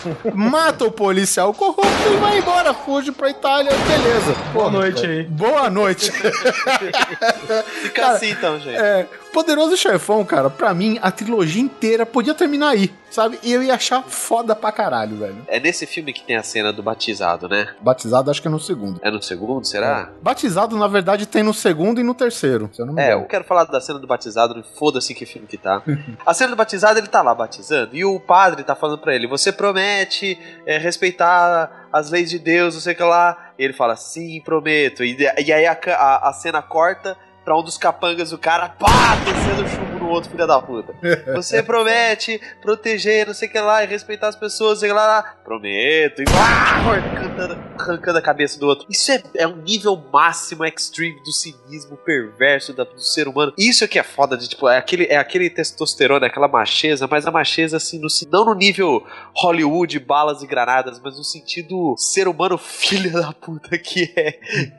[0.34, 4.36] Mata o policial corrupto e vai embora, fuge pra Itália, beleza.
[4.54, 5.24] Boa noite aí.
[5.24, 6.12] Boa noite.
[7.82, 8.76] Fica assim então, gente.
[8.76, 13.40] É, Poderoso Chefão, cara, pra mim, a trilogia inteira podia terminar aí, sabe?
[13.42, 15.38] E eu ia achar foda pra caralho, velho.
[15.48, 17.70] É nesse filme que tem a cena do batizado, né?
[17.80, 19.00] Batizado, acho que é no segundo.
[19.02, 20.10] É no segundo, será?
[20.22, 22.70] Batizado, na verdade, tem no segundo e no terceiro.
[22.74, 25.58] Se eu não É, eu quero falar da cena do batizado, foda-se que filme que
[25.58, 25.82] tá.
[26.26, 29.28] A cena do batizado, ele tá lá batizando, e o padre tá falando pra ele:
[29.28, 33.52] você promete é, respeitar as leis de Deus, não sei o que lá.
[33.58, 35.04] E ele fala, sim, prometo.
[35.04, 39.16] E, e aí a, a, a cena corta pra um dos capangas do cara, pá,
[39.24, 40.94] descendo chumbo no outro filho da puta.
[41.34, 44.94] Você promete proteger, não sei o que lá, e respeitar as pessoas, não sei o
[44.94, 45.36] que lá.
[45.44, 46.22] Prometo.
[46.22, 48.86] E arrancando, arrancando a cabeça do outro.
[48.90, 53.54] Isso é, é um nível máximo extreme do cinismo perverso da- do ser humano.
[53.58, 57.26] Isso é que é foda de, tipo, é aquele, é aquele testosterona, aquela macheza, mas
[57.26, 62.28] a macheza, assim, no, não no nível Hollywood, balas e granadas, mas no sentido ser
[62.28, 64.32] humano filho da puta que é,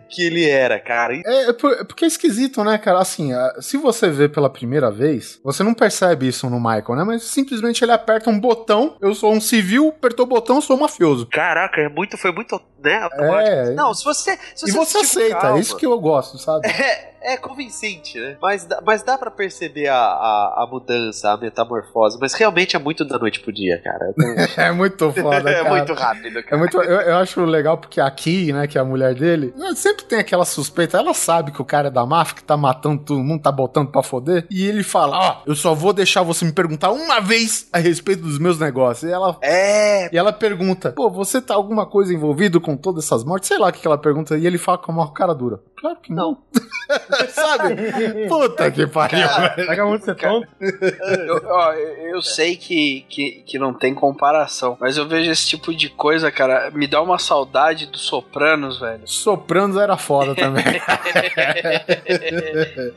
[0.08, 1.14] que ele era, cara.
[1.14, 2.98] É, é é porque é esquisito, né, cara?
[3.00, 7.04] Assim, se você vê pela primeira vez, você não percebe isso no Michael, né?
[7.04, 10.80] Mas simplesmente ele aperta um botão, eu sou um civil, apertou o botão, sou um
[10.80, 11.26] mafioso.
[11.26, 13.08] Caraca, é muito, foi muito, né?
[13.18, 13.70] É.
[13.74, 14.38] Não, se você.
[14.54, 16.66] Se E você assistir com aceita, calma, é isso que eu gosto, sabe?
[16.86, 18.36] É, é convincente, né?
[18.40, 22.18] Mas, dá- mas dá pra perceber a, a, a mudança, a metamorfose.
[22.20, 24.14] Mas realmente é muito da noite pro dia, cara.
[24.56, 25.70] É muito foda, é cara.
[25.70, 26.56] muito rápido, É cara.
[26.58, 29.74] muito, eu, eu acho legal porque a Ki, né, que é a mulher dele, né,
[29.74, 30.96] sempre tem aquela suspeita.
[30.98, 33.88] Ela sabe que o cara é da máfia, que tá matando todo mundo, tá botando
[33.90, 34.46] pra foder.
[34.50, 38.22] E ele fala: Ó, eu só vou deixar você me perguntar uma vez a respeito
[38.22, 39.08] dos meus negócios.
[39.10, 39.36] E ela.
[39.42, 43.48] É, E ela pergunta: Pô, você tá alguma coisa envolvido com todas essas mortes?
[43.48, 44.36] Sei lá o que, que ela pergunta.
[44.36, 46.38] E ele fala com uma cara dura: Claro que não.
[47.30, 48.28] sabe?
[48.28, 49.26] Puta que pariu.
[49.68, 50.48] Acabou de ser tonto.
[50.60, 55.74] Eu, ó, eu sei que, que, que não tem comparação, mas eu vejo esse tipo
[55.74, 59.02] de coisa, cara, me dá uma saudade dos Sopranos, velho.
[59.04, 60.64] Sopranos era foda também.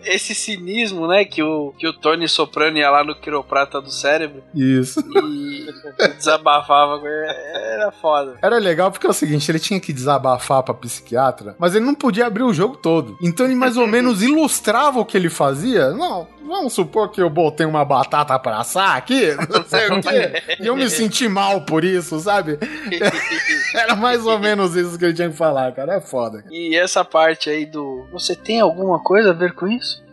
[0.03, 4.43] Esse cinismo, né, que o, que o Tony Soprano ia lá no quiroprata do cérebro
[4.53, 5.03] Isso.
[5.23, 5.67] e
[6.17, 7.31] desabafava, com ele,
[7.73, 8.37] era foda.
[8.41, 11.95] Era legal porque é o seguinte, ele tinha que desabafar pra psiquiatra, mas ele não
[11.95, 13.17] podia abrir o jogo todo.
[13.21, 15.89] Então ele mais ou menos ilustrava o que ele fazia.
[15.91, 20.43] Não, vamos supor que eu botei uma batata pra assar aqui, não sei o quê,
[20.59, 22.59] e eu me senti mal por isso, sabe?
[23.73, 25.95] Era mais ou menos isso que ele tinha que falar, cara.
[25.95, 26.43] É foda.
[26.49, 28.07] E essa parte aí do.
[28.11, 30.03] Você tem alguma coisa a ver com isso?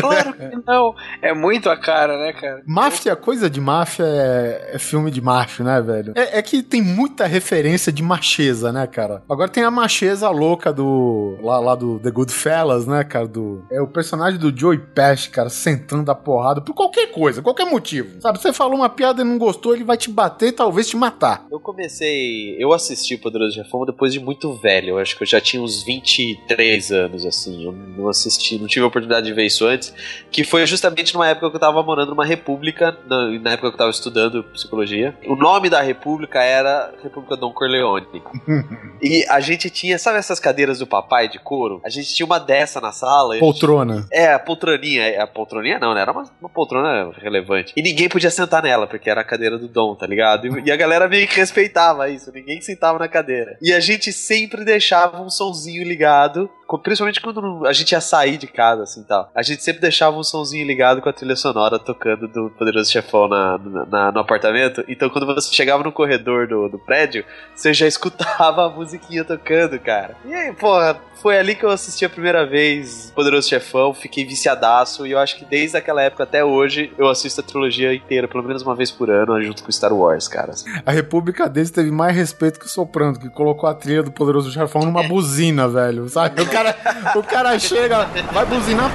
[0.00, 0.94] Claro que não.
[1.22, 2.62] É muito a cara, né, cara?
[2.66, 6.12] Máfia, coisa de máfia é, é filme de macho, né, velho?
[6.16, 9.22] É, é que tem muita referência de macheza, né, cara?
[9.28, 11.36] Agora tem a macheza louca do.
[11.42, 13.26] Lá, lá do The Goodfellas, né, cara?
[13.26, 17.66] Do, é o personagem do Joey Pesci, cara, sentando a porrada por qualquer coisa, qualquer
[17.66, 18.20] motivo.
[18.20, 20.96] Sabe, você falou uma piada e não gostou, ele vai te bater e talvez te
[20.96, 21.46] matar.
[21.50, 22.56] Eu comecei.
[22.58, 24.90] Eu assisti o Poderoso Chefão depois de muito velho.
[24.90, 27.64] Eu acho que eu já tinha uns 23 anos, assim.
[27.64, 29.92] Eu não assisti, não tive a oportunidade de ver isso antes.
[30.30, 33.74] Que foi justamente numa época que eu tava morando numa república, na, na época que
[33.74, 35.16] eu tava estudando psicologia.
[35.26, 38.06] O nome da república era República Dom Corleone.
[39.02, 41.80] e a gente tinha, sabe essas cadeiras do papai de couro?
[41.84, 43.34] A gente tinha uma dessa na sala.
[43.34, 44.06] e a gente- Poltrona.
[44.12, 45.22] é, a poltroninha.
[45.22, 46.02] A poltroninha não, né?
[46.02, 47.72] Era uma, uma poltrona relevante.
[47.76, 50.46] E ninguém podia sentar nela, porque era a cadeira do Dom, tá ligado?
[50.46, 52.30] E, e a galera meio que respeitava isso.
[52.32, 53.56] Ninguém sentava na cadeira.
[53.62, 56.48] E a gente sempre deixava um sonzinho ligado.
[56.82, 59.30] Principalmente quando a gente ia sair de casa, assim tal.
[59.34, 63.26] A gente sempre deixava um sonzinho ligado com a trilha sonora tocando do Poderoso Chefão
[63.28, 63.58] na,
[63.88, 64.84] na- no apartamento.
[64.88, 69.78] Então quando você chegava no corredor do, do prédio, você já escutava a musiquinha tocando,
[69.78, 70.16] cara.
[70.24, 75.06] E aí, porra, foi ali que eu assisti a primeira vez Poderoso Chefão, fiquei viciadaço
[75.06, 78.44] e eu acho que desde aquela época até hoje eu assisto a trilogia inteira, pelo
[78.44, 80.52] menos uma vez por ano, junto com Star Wars, cara.
[80.84, 84.50] A República deles teve mais respeito que o Soprano, que colocou a trilha do Poderoso
[84.52, 86.08] Chefão numa buzina, velho.
[86.08, 86.40] Sabe?
[86.58, 86.76] Cara,
[87.16, 88.90] o cara chega, vai buzinar.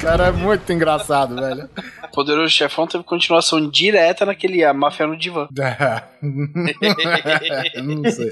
[0.00, 1.68] Cara, é muito engraçado, velho.
[2.12, 5.48] Poderoso Chefão teve continuação direta naquele A Máfia no Divã.
[7.82, 8.30] Não sei.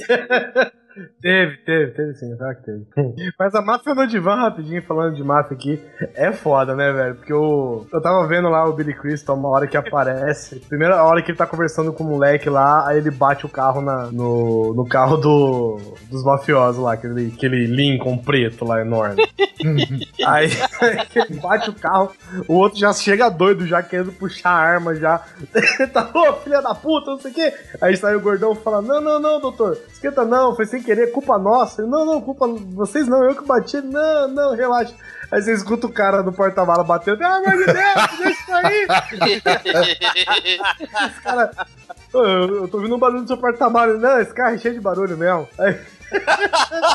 [1.20, 3.32] Teve, teve, teve sim, claro que teve.
[3.38, 5.82] Mas a máfia no divã, rapidinho, falando de máfia aqui,
[6.14, 7.14] é foda, né, velho?
[7.16, 10.60] Porque eu, eu tava vendo lá o Billy Crystal, uma hora que aparece.
[10.60, 13.80] Primeira hora que ele tá conversando com o moleque lá, aí ele bate o carro
[13.80, 15.80] na, no, no carro do,
[16.10, 19.22] dos mafiosos lá, aquele, aquele Lincoln preto lá enorme.
[20.26, 20.48] aí,
[21.14, 22.12] ele bate o carro,
[22.48, 25.22] o outro já chega doido, já querendo puxar a arma já.
[25.92, 27.52] tá, ô, filha da puta, não sei o quê.
[27.80, 31.38] Aí sai o gordão fala: Não, não, não, doutor, esquenta não, foi sem querer, culpa
[31.38, 31.86] nossa.
[31.86, 33.80] Não, não, culpa vocês não, eu que bati.
[33.80, 34.92] Não, não, relaxa.
[35.30, 37.76] Aí você escuta o cara do porta-mala batendo, pelo amor de Deus,
[38.18, 38.82] deixa isso aí.
[41.06, 41.50] Esse cara,
[42.12, 43.94] "Ô, eu, eu tô ouvindo um barulho do seu porta-mala.
[43.94, 45.48] Não, esse carro é cheio de barulho mesmo.
[45.58, 45.78] Aí,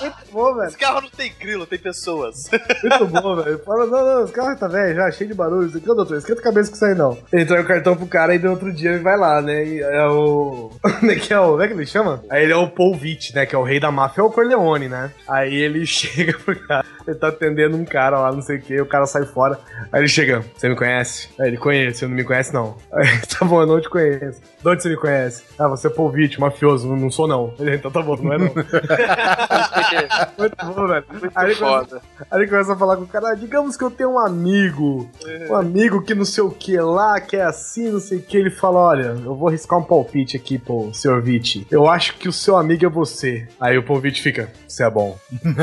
[0.02, 0.68] muito bom, velho.
[0.68, 2.50] Esse carro não tem grilo, tem pessoas.
[2.84, 3.60] Muito bom, velho.
[3.60, 5.68] Fala, não, não, esse carro tá velho já, cheio de barulho.
[5.68, 7.18] Isso aqui, doutor, esquenta a cabeça isso aí não.
[7.32, 9.66] Ele entrega o cartão pro cara e no outro dia ele vai lá, né?
[9.66, 10.72] E é o.
[11.00, 11.52] Como é que é o.
[11.52, 12.24] Como é que ele chama?
[12.30, 13.46] Aí ele é o Paul Witt, né?
[13.46, 15.12] Que é o rei da máfia, é o Corleone, né?
[15.28, 18.82] Aí ele chega pro cara, ele tá atendendo um cara lá, não sei o que,
[18.82, 19.60] o cara sai fora.
[19.92, 21.30] Aí ele chega, você me conhece?
[21.40, 22.78] Aí ele conhece, você não me conhece não.
[22.92, 24.42] Aí, tá bom, eu não te conheço.
[24.62, 25.44] De onde você me conhece?
[25.58, 27.54] Ah, você é Paul Witt, mafioso, não sou não.
[27.60, 28.48] Ele, então tá bom, não é não.
[30.38, 31.06] Muito bom, velho.
[31.36, 32.02] Aí ele, começa, foda.
[32.32, 35.10] aí ele começa a falar com o cara, ah, digamos que eu tenho um amigo,
[35.50, 38.38] um amigo que não sei o que lá, que é assim, não sei o que.
[38.38, 41.24] Ele fala, olha, eu vou arriscar um palpite aqui pro Sr.
[41.24, 41.68] Witt.
[41.72, 43.48] Eu acho que o seu amigo é você.
[43.60, 45.18] Aí o Paul Witt fica, você é bom.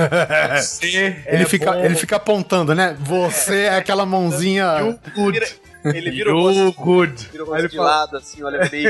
[0.55, 1.85] Você é Ele, fica, bom.
[1.85, 2.97] ele fica apontando, né?
[3.01, 4.79] Você é aquela mãozinha.
[4.81, 5.41] You good.
[5.85, 7.29] Ele vira o rosto, good.
[7.31, 8.87] vira o rosto ele de fala, lado, assim, olha bem,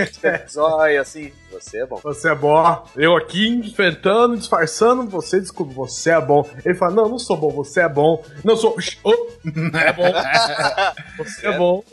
[0.48, 1.32] zóia, assim.
[1.54, 2.00] Você é bom.
[2.02, 2.84] Você é bom.
[2.96, 6.48] Eu aqui enfrentando, disfarçando, você desculpa, você é bom.
[6.64, 8.22] Ele fala, não, não sou bom, você é bom.
[8.44, 8.76] Não sou.
[9.04, 9.28] Oh,
[9.78, 10.12] é bom.
[11.18, 11.84] Você é bom.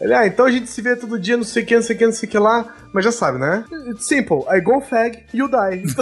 [0.00, 1.94] Ele, ah, então a gente se vê todo dia, não sei o que, não sei
[1.94, 2.74] o que, não sei o que lá.
[2.92, 3.64] Mas já sabe, né?
[3.90, 4.38] It's simple.
[4.50, 5.84] I go fag, you die.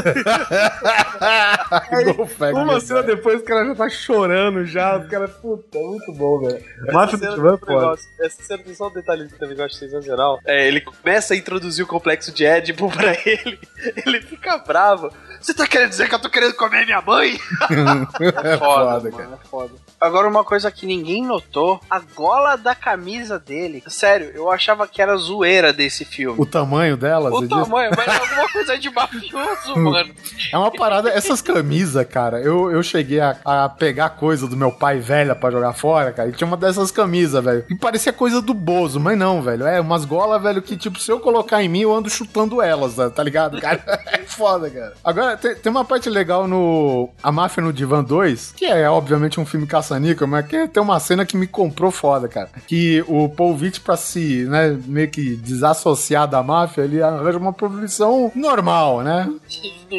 [1.91, 3.15] Aí, Go fag, uma cena die.
[3.15, 4.97] depois, o cara já tá chorando já.
[4.97, 6.63] O cara, puta, muito bom, velho.
[6.93, 7.73] Máfia do é um foda.
[7.73, 10.39] negócio- Essa cena tem só um detalhe que eu também gosto sensacional.
[10.47, 13.59] É, ele começa a introduzir o complexo de Edipo pra ele.
[14.07, 15.13] Ele fica bravo.
[15.41, 17.39] Você tá querendo dizer que eu tô querendo comer minha mãe?
[18.45, 19.41] É Foda, foda, mano, cara.
[19.43, 19.73] é foda.
[20.03, 23.83] Agora, uma coisa que ninguém notou: a gola da camisa dele.
[23.87, 26.41] Sério, eu achava que era zoeira desse filme.
[26.41, 27.49] O tamanho dela, O diz?
[27.49, 30.15] tamanho, mas é alguma coisa de mafioso, mano.
[30.53, 31.09] É uma parada.
[31.11, 35.51] Essas camisas, cara, eu, eu cheguei a, a pegar coisa do meu pai velha pra
[35.51, 36.29] jogar fora, cara.
[36.29, 37.65] E tinha uma dessas camisas, velho.
[37.71, 39.67] E parecia coisa do Bozo, mas não, velho.
[39.67, 42.95] É umas golas, velho, que tipo, se eu colocar em mim, eu ando chutando elas,
[42.97, 43.83] tá- tá ligado, cara?
[44.13, 44.95] É foda, cara.
[45.05, 49.39] Agora, tem, tem uma parte legal no A Máfia no Divan 2, que é obviamente
[49.41, 52.49] um filme caça-níquel, mas que tem uma cena que me comprou foda, cara.
[52.67, 57.53] Que o Paul Witt, pra se, né, meio que desassociar da máfia, ele arranja uma
[57.53, 59.31] profissão normal, né?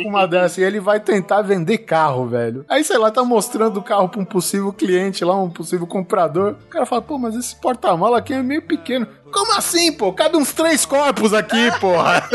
[0.06, 2.66] uma dessa e ele vai tentar vender carro, velho.
[2.68, 6.56] Aí, sei lá, tá mostrando o carro pra um possível cliente lá, um possível comprador.
[6.66, 9.08] O cara fala, pô, mas esse porta-mala aqui é meio pequeno.
[9.34, 10.14] Como assim, pô?
[10.14, 12.24] Cabe uns três corpos aqui, porra.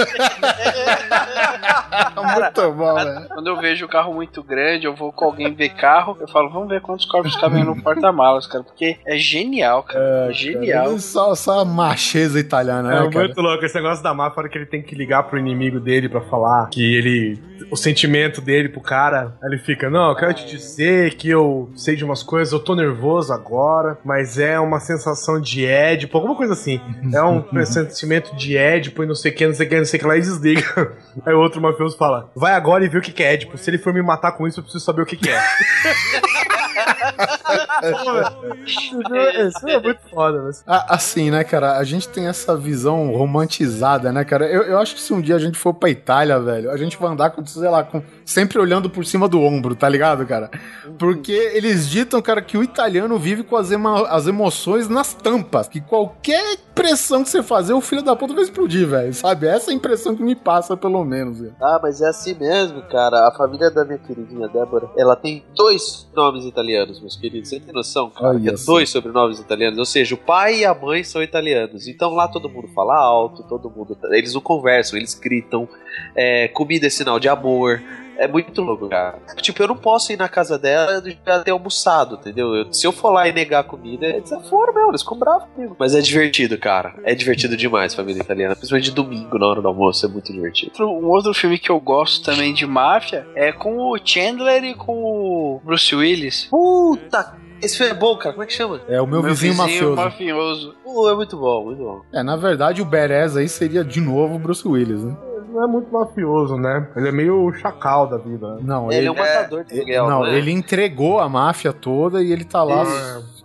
[2.16, 3.28] Muito bom, velho.
[3.28, 6.51] Quando eu vejo o carro muito grande, eu vou com alguém ver carro, eu falo,
[6.51, 8.64] vamos ver quantos corpos cabem no porta-malas, cara.
[8.64, 10.28] Porque é genial, cara.
[10.28, 10.86] É, genial.
[10.86, 13.24] Cara, só, só macheza italiana, É né, cara?
[13.26, 15.80] muito louco esse negócio da máfia, a hora que ele tem que ligar pro inimigo
[15.80, 17.38] dele pra falar que ele.
[17.70, 19.36] O sentimento dele pro cara.
[19.42, 22.61] Aí ele fica, não, eu quero te dizer que eu sei de umas coisas, eu
[22.61, 26.80] tô nervoso agora, mas é uma sensação de Édipo, alguma coisa assim.
[27.12, 29.84] É um sentimento de Édipo e não sei o que, não sei o que, não
[29.84, 30.93] sei o que lá, e desliga.
[31.24, 33.57] Aí o outro mafioso fala: vai agora e vê o que é Édipo.
[33.59, 35.41] Se ele for me matar com isso, eu preciso saber o que é.
[39.49, 40.62] Isso é muito foda, mas.
[40.66, 41.76] Assim, né, cara?
[41.78, 44.47] A gente tem essa visão romantizada, né, cara?
[44.47, 46.97] Eu, eu acho que se um dia a gente for pra Itália, velho, a gente
[46.99, 50.51] vai andar com, sei lá, com, sempre olhando por cima do ombro, tá ligado, cara?
[50.99, 55.68] Porque eles ditam, cara, que o italiano vive com as, ema- as emoções nas tampas.
[55.68, 59.12] Que qualquer pressão que você fazer, o filho da puta vai explodir, velho.
[59.14, 59.47] Sabe?
[59.47, 61.55] Essa é a impressão que me passa, pelo menos, velho.
[61.61, 63.28] Ah, mas é assim mesmo, cara.
[63.28, 67.49] A família da minha queridinha Débora, ela tem dois nomes italianos, meus queridos.
[67.49, 68.29] Você tem noção, cara?
[68.29, 69.79] Olha Que é dois sobrenomes italianos.
[69.79, 71.87] Ou seja, o pai e a mãe são italianos.
[71.89, 73.97] Então lá todo mundo fala alto, todo mundo.
[74.11, 75.68] Eles não conversam, eles gritam.
[76.14, 77.83] É, comida é sinal de amor.
[78.19, 79.19] É muito louco, cara.
[79.41, 82.55] Tipo, eu não posso ir na casa dela já ter almoçado, entendeu?
[82.55, 85.45] Eu- se eu for lá e negar a comida, é desaforo mesmo, eles ficam bravos
[85.55, 85.77] comigo.
[85.79, 86.95] Mas é divertido, cara.
[87.05, 88.57] É divertido demais, família italiana.
[88.57, 90.73] Principalmente de domingo, na hora do almoço, é muito divertido.
[90.85, 94.93] Um outro filme que eu gosto também de máfia é com o Chandler e com
[95.05, 96.47] o Bruce Willis.
[96.47, 97.37] Puta!
[97.62, 98.33] Esse filme é bom, cara.
[98.33, 98.81] Como é que chama?
[98.89, 99.97] É o meu, vizinho, mafioso.
[99.97, 100.75] mafioso.
[100.85, 102.01] Uh, é muito bom, muito bom.
[102.12, 105.16] É, na verdade, o Beres aí seria de novo o Bruce Willis, né?
[105.59, 106.87] Não é muito mafioso, né?
[106.95, 108.55] Ele é meio chacal da vida.
[108.55, 108.61] né?
[108.63, 110.09] Não, Ele ele, é um matador de aluguel.
[110.09, 110.39] não, né?
[110.39, 112.85] ele entregou a máfia toda e ele tá lá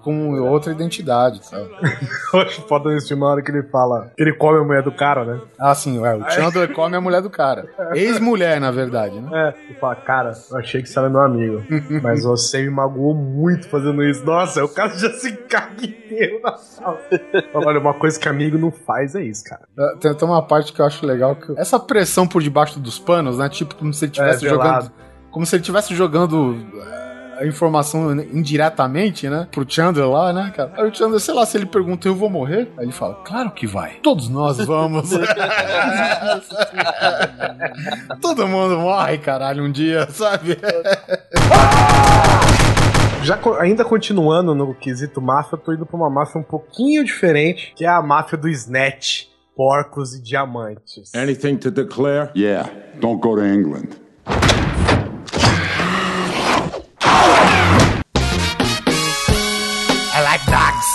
[0.03, 1.69] com outra identidade, sabe?
[2.33, 4.83] Eu acho foda nesse filme na hora que ele fala que ele come a mulher
[4.83, 5.41] do cara, né?
[5.59, 7.65] Ah, sim, é, o Chandler come a mulher do cara.
[7.93, 9.29] Ex-mulher, na verdade, né?
[9.33, 11.63] É, ele fala, cara, eu achei que você era meu amigo,
[12.01, 14.25] mas você me magoou muito fazendo isso.
[14.25, 16.99] Nossa, o cara já se caga inteiro na sala.
[17.53, 19.61] Olha, uma coisa que amigo não faz é isso, cara.
[19.77, 22.99] É, Tem até uma parte que eu acho legal que essa pressão por debaixo dos
[22.99, 23.47] panos, né?
[23.47, 24.91] Tipo como se ele estivesse É, jogando,
[25.31, 26.57] como se ele estivesse jogando
[27.43, 29.47] a informação indiretamente, né?
[29.51, 30.71] Pro Chandler lá, né, cara?
[30.77, 32.71] Aí o Chandler, sei lá, se ele pergunta, eu vou morrer?
[32.77, 33.95] Aí ele fala, claro que vai.
[34.01, 35.11] Todos nós vamos.
[38.21, 40.57] Todo mundo morre, caralho, um dia, sabe?
[43.23, 47.03] Já co- ainda continuando no quesito máfia, eu tô indo pra uma máfia um pouquinho
[47.05, 51.09] diferente, que é a máfia do Snatch, porcos e diamantes.
[51.15, 52.29] Anything to declare?
[52.35, 52.69] Yeah,
[52.99, 53.89] don't go to England.
[57.15, 57.82] I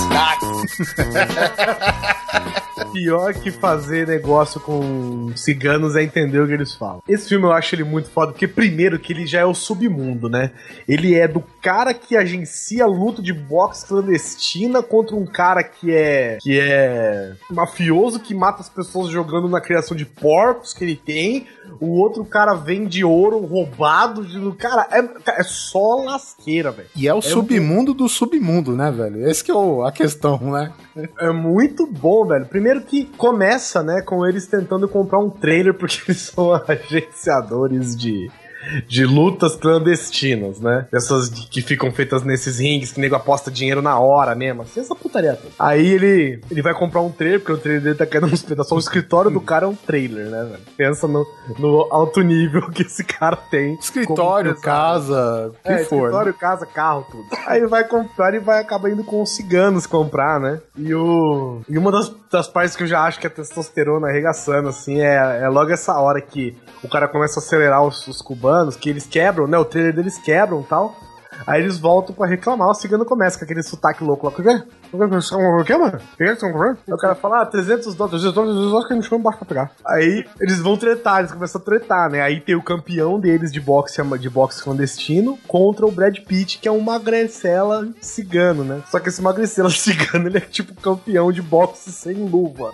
[2.92, 7.02] Pior que fazer negócio com ciganos é entender o que eles falam.
[7.09, 10.28] Esse filme eu acho ele muito foda, porque primeiro que ele já é o submundo,
[10.28, 10.52] né?
[10.86, 16.38] Ele é do cara que agencia luta de boxe clandestina contra um cara que é
[16.40, 21.46] que é mafioso que mata as pessoas jogando na criação de porcos que ele tem.
[21.80, 24.24] O outro cara vende ouro roubado.
[24.24, 24.50] De...
[24.56, 26.88] Cara, é, é só lasqueira, velho.
[26.96, 29.28] E é o submundo do submundo, né, velho?
[29.28, 30.72] Esse que é o- a questão, né?
[31.18, 32.46] É muito bom, velho.
[32.46, 38.30] Primeiro que começa, né, com eles tentando comprar um trailer porque eles são agenciadores de,
[38.86, 40.86] de lutas clandestinas, né?
[40.92, 44.62] Essas que ficam feitas nesses rings, que o nego aposta dinheiro na hora mesmo.
[44.62, 45.52] Assim, essa putaria toda.
[45.59, 48.72] Aí ele, ele vai comprar um trailer, porque o trailer dele tá caindo uns pedaços.
[48.72, 50.62] O escritório do cara é um trailer, né, velho?
[50.76, 51.26] Pensa no,
[51.59, 53.74] no alto nível que esse cara tem.
[53.80, 55.96] Escritório, casa, o que É, for.
[55.96, 56.02] né?
[56.02, 57.24] escritório, casa, carro, tudo.
[57.46, 60.61] Aí vai comprar e vai acabar indo com os ciganos comprar, né?
[60.76, 61.61] E o.
[61.68, 65.40] E uma das, das partes que eu já acho que é testosterona arregaçando, assim, é,
[65.42, 68.47] é logo essa hora que o cara começa a acelerar os, os cubanos,
[68.78, 69.59] que eles quebram, né?
[69.59, 70.96] O trailer deles quebram e tal.
[71.46, 74.32] Aí eles voltam pra reclamar, o cigano começa com aquele sotaque louco lá.
[74.32, 74.62] O quê?
[74.93, 75.97] O quê, mano?
[75.97, 76.78] O que eles estão comprando?
[76.86, 79.18] Aí o cara fala, ah, 300 dólares, 300 dólares, 300 dólares que a gente foi
[79.18, 79.70] embaixo pra pegar.
[79.86, 82.22] Aí eles vão tretar, eles começam a tretar, né?
[82.22, 86.68] Aí tem o campeão deles de boxe, de boxe clandestino contra o Brad Pitt, que
[86.68, 88.82] é um magrecela cigano, né?
[88.91, 92.70] Só que esse magrecela cigano, ele é tipo campeão de boxe sem luva.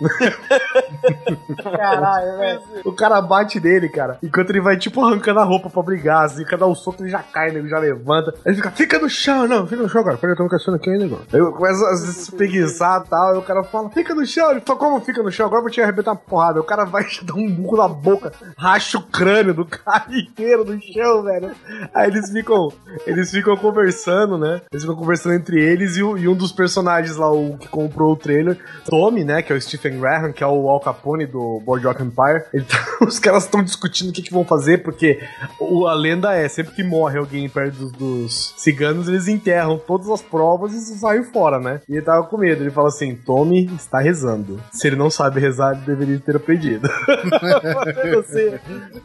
[1.63, 2.61] Caralho, velho.
[2.85, 4.17] O cara bate nele, cara.
[4.23, 7.19] Enquanto ele vai, tipo, arrancando a roupa pra brigar, assim, cada um soco ele já
[7.19, 7.59] cai, né?
[7.59, 8.31] Ele já levanta.
[8.45, 10.17] Aí ele fica, fica no chão, não, fica no chão, cara.
[10.17, 13.31] Peraí, eu tô caçando aqui ainda, Aí eu começo a se preguiçar e tal.
[13.33, 14.51] Aí o cara fala, fica no chão.
[14.51, 15.45] Ele fala, como fica no chão?
[15.45, 16.59] Agora eu vou te arrebentar uma porrada.
[16.59, 20.65] O cara vai te dar um burro na boca, racha o crânio do cara inteiro
[20.65, 21.51] no chão, velho.
[21.93, 22.69] Aí eles ficam,
[23.05, 24.61] eles ficam conversando, né?
[24.71, 28.13] Eles ficam conversando entre eles e, o- e um dos personagens lá, o que comprou
[28.13, 28.57] o trailer,
[28.89, 29.41] Tommy, né?
[29.41, 32.43] Que é o Stephen Graham, que é o Al Capone do Boardwalk Empire.
[32.65, 35.19] Tá- os caras estão discutindo o que, que vão fazer, porque
[35.59, 40.09] o- a lenda é, sempre que morre alguém perto dos, dos ciganos, eles enterram todas
[40.09, 41.81] as provas e saem fora, né?
[41.87, 42.63] E ele tava com medo.
[42.63, 44.61] Ele fala assim: Tommy está rezando.
[44.71, 46.89] Se ele não sabe rezar, ele deveria ter aprendido.
[48.19, 48.53] Assim,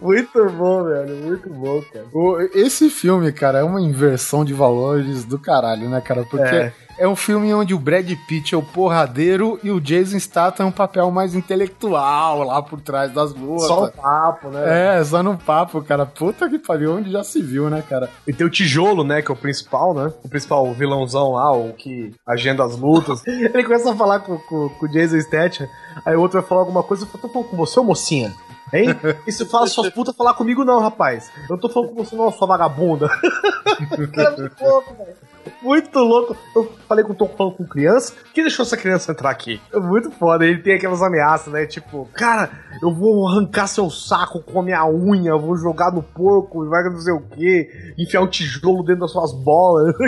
[0.01, 1.17] muito bom, velho.
[1.17, 2.07] Muito bom, cara.
[2.13, 6.25] O- esse filme, cara, é uma inversão de valores do caralho, né, cara?
[6.25, 6.73] Porque É.
[7.01, 10.69] é, um filme onde o Brad Pitt é o porradeiro e o Jason Statham é
[10.69, 13.67] um papel mais intelectual lá por trás das lutas.
[13.67, 14.99] Só o papo, né?
[14.99, 16.05] É, só no papo, cara.
[16.05, 18.11] Puta que pariu, onde já se viu, né, cara?
[18.27, 19.23] E tem o Tijolo, né?
[19.23, 20.13] Que é o principal, né?
[20.23, 23.23] O principal vilãozão lá, o que agenda as lutas.
[23.27, 25.67] Ele começa a falar com, com, com o Jason Statham,
[26.05, 28.35] aí o outro vai falar alguma coisa, eu falo, tô falando com você, ô mocinha?
[28.73, 28.89] Hein?
[29.27, 31.31] Isso fala suas putas falar comigo não, rapaz.
[31.49, 33.09] Eu não tô falando com você não, sua vagabunda.
[34.13, 35.30] Cara, muito louco, velho.
[35.63, 36.37] Muito louco.
[36.55, 38.15] Eu falei que eu tô falando com criança.
[38.35, 39.61] Quem deixou essa criança entrar aqui?
[39.73, 40.45] É muito foda.
[40.45, 41.67] Ele tem aquelas ameaças, né?
[41.67, 42.51] Tipo, cara,
[42.83, 46.83] eu vou arrancar seu saco com a minha unha, eu vou jogar no porco, vai
[46.85, 47.69] não sei o quê,
[47.99, 49.95] enfiar um tijolo dentro das suas bolas.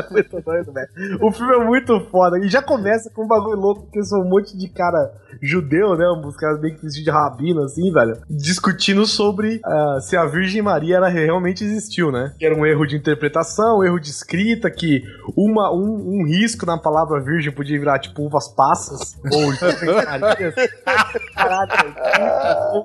[0.00, 0.88] É muito doido, velho.
[1.20, 2.38] O filme é muito foda.
[2.38, 5.12] E já começa com um bagulho louco, porque são um monte de cara
[5.42, 6.06] judeu, né?
[6.24, 8.18] Uns caras meio que vestidos de rabino, assim, velho.
[8.28, 12.34] Discutindo sobre ah, se a Virgem Maria ela realmente existiu, né?
[12.38, 14.29] Que era um erro de interpretação, um erro de escrita,
[14.70, 15.02] que
[15.36, 19.52] uma, um, um risco na palavra virgem podia virar, tipo, uvas passas, ou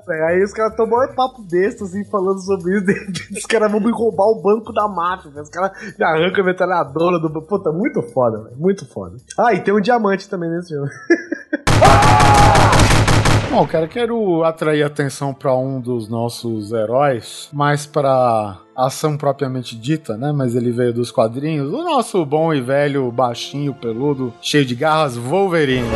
[0.06, 0.24] velho.
[0.26, 2.86] Aí os caras tomam um papo besta, assim, falando sobre isso.
[3.36, 5.30] Os caras vão me roubar o banco da máfia.
[5.40, 7.46] Os caras já arrancam a metralhadora do banco.
[7.46, 8.56] Puta, muito foda, velho.
[8.56, 9.16] Muito foda.
[9.38, 10.88] Ah, e tem um diamante também nesse filme.
[13.50, 20.16] Bom, cara, quero atrair atenção pra um dos nossos heróis, mais pra ação propriamente dita,
[20.16, 20.30] né?
[20.32, 21.72] Mas ele veio dos quadrinhos.
[21.72, 25.88] O nosso bom e velho, baixinho, peludo, cheio de garras, Wolverine.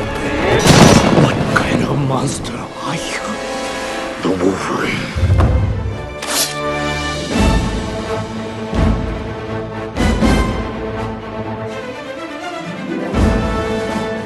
[1.55, 2.55] kind of monster
[2.87, 3.21] are you?
[4.23, 5.11] The Wolverine.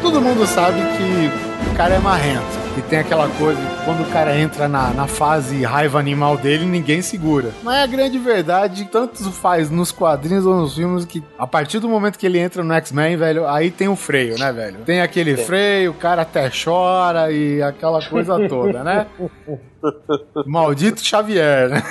[0.02, 2.63] Todo mundo sabe que o cara é marrento.
[2.76, 7.02] E tem aquela coisa, quando o cara entra na, na fase raiva animal dele, ninguém
[7.02, 7.50] segura.
[7.62, 11.88] Mas a grande verdade, tanto faz nos quadrinhos ou nos filmes, que a partir do
[11.88, 14.78] momento que ele entra no X-Men, velho, aí tem o freio, né, velho?
[14.84, 19.06] Tem aquele freio, o cara até chora e aquela coisa toda, né?
[20.47, 21.82] Maldito Xavier, né?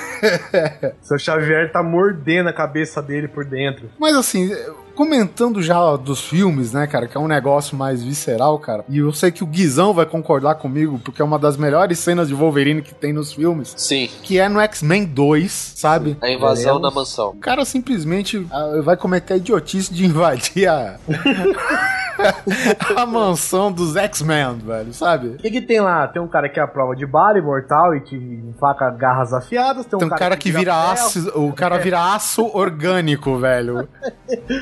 [1.02, 3.90] Seu Xavier tá mordendo a cabeça dele por dentro.
[3.98, 4.50] Mas assim,
[4.94, 8.84] comentando já dos filmes, né, cara, que é um negócio mais visceral, cara.
[8.88, 12.28] E eu sei que o Guizão vai concordar comigo, porque é uma das melhores cenas
[12.28, 13.74] de Wolverine que tem nos filmes.
[13.76, 14.08] Sim.
[14.22, 16.16] Que é no X-Men 2, sabe?
[16.20, 17.30] A invasão É, da mansão.
[17.30, 20.98] O cara simplesmente ah, vai cometer a idiotice de invadir a.
[22.96, 25.28] a mansão dos X-Men, velho, sabe?
[25.28, 26.06] O que, que tem lá?
[26.08, 29.86] Tem um cara que é a prova de bala imortal e que faca garras afiadas.
[29.86, 33.88] Tem um, Tem um cara que vira ferro, aço, o cara vira aço orgânico, velho.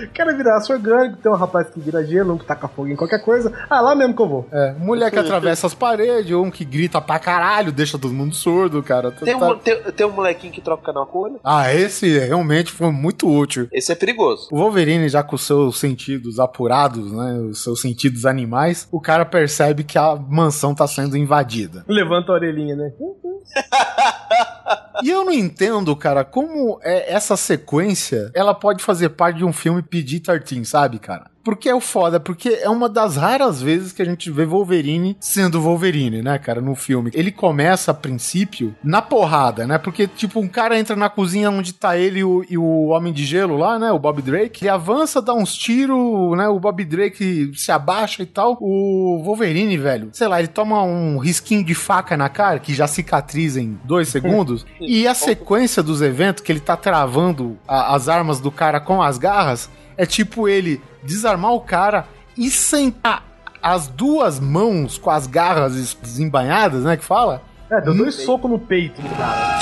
[0.03, 1.17] O cara vira aço orgânico.
[1.17, 3.53] Tem um rapaz que vira gelo, um que taca fogo em qualquer coisa.
[3.71, 4.49] Ah, lá mesmo que eu vou.
[4.53, 8.83] É, mulher que atravessa as paredes, um que grita pra caralho, deixa todo mundo surdo,
[8.83, 9.11] cara.
[9.11, 11.41] Tem Tá- um, tem, tem um molequinho que troca canal com olho.
[11.45, 13.69] Ah, esse realmente foi muito útil.
[13.73, 14.49] Esse é perigoso.
[14.51, 17.39] O Wolverine, já com os seus sentidos apurados, né?
[17.51, 21.85] Os seus sentidos animais, o cara percebe que a mansão tá sendo invadida.
[21.89, 22.93] Levanta a orelhinha, né?
[25.03, 29.53] E eu não entendo, cara, como é essa sequência ela pode fazer parte de um
[29.53, 31.32] filme PG-13, sabe, cara?
[31.45, 35.17] Porque é o foda, porque é uma das raras vezes que a gente vê Wolverine
[35.21, 37.11] sendo Wolverine, né, cara, no filme.
[37.15, 39.77] Ele começa, a princípio, na porrada, né?
[39.79, 43.13] Porque, tipo, um cara entra na cozinha onde tá ele e o, e o Homem
[43.13, 46.85] de Gelo lá, né, o Bob Drake, ele avança, dá uns tiros, né, o Bob
[46.85, 48.57] Drake se abaixa e tal.
[48.61, 52.87] O Wolverine, velho, sei lá, ele toma um risquinho de faca na cara, que já
[52.87, 58.09] cicatriza em dois segundos, e a sequência dos eventos, que ele tá travando a- as
[58.09, 63.25] armas do cara com as garras, é tipo ele desarmar o cara e sentar
[63.63, 67.43] as duas mãos com as garras es- desembainhadas, né, que fala?
[67.71, 69.59] É, deu dois socos no peito do cara.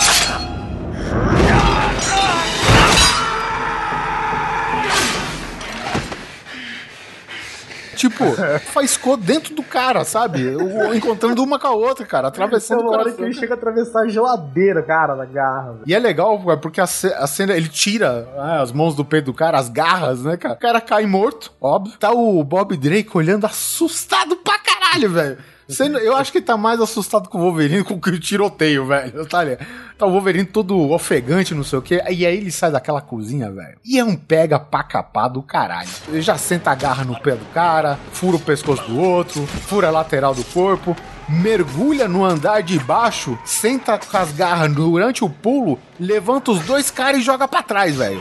[8.01, 8.25] Tipo,
[8.73, 10.57] faiscou dentro do cara, sabe?
[10.57, 14.05] O- Encontrando uma com a outra, cara, atravessando o hora que ele chega a atravessar
[14.05, 15.81] a geladeira, cara, na garra.
[15.87, 19.35] E é legal, cara, porque a cena, ele tira né, as mãos do peito do
[19.35, 20.55] cara, as garras, né, cara?
[20.55, 21.99] O cara cai morto, óbvio.
[21.99, 25.39] Tá o Bob Drake olhando assustado pra caralho, velho.
[26.03, 29.27] Eu acho que ele tá mais assustado com o Wolverine com que o tiroteio, velho.
[29.27, 29.41] Tá,
[29.99, 32.03] tá o Wolverine todo ofegante, não sei o quê.
[32.11, 33.79] E aí ele sai daquela cozinha, velho.
[33.85, 35.89] E é um pega pra capar do caralho.
[36.09, 39.89] Ele já senta a garra no pé do cara, fura o pescoço do outro, fura
[39.89, 40.97] a lateral do corpo
[41.31, 46.91] mergulha no andar de baixo, senta com as garras durante o pulo, levanta os dois
[46.91, 48.21] caras e joga pra trás, velho.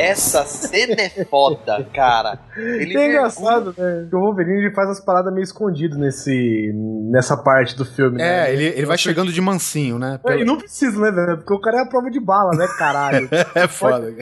[0.00, 2.38] Essa cena é foda, cara.
[2.56, 4.06] Ele é engraçado, né?
[4.08, 6.72] Que o Wolverine ele faz as paradas meio escondido nesse,
[7.10, 8.48] nessa parte do filme, né?
[8.48, 10.18] É, ele, ele vai chegando de mansinho, né?
[10.26, 11.38] É, E não precisa, né, velho?
[11.38, 13.28] Porque o cara é a prova de bala, né, caralho?
[13.54, 14.14] É foda.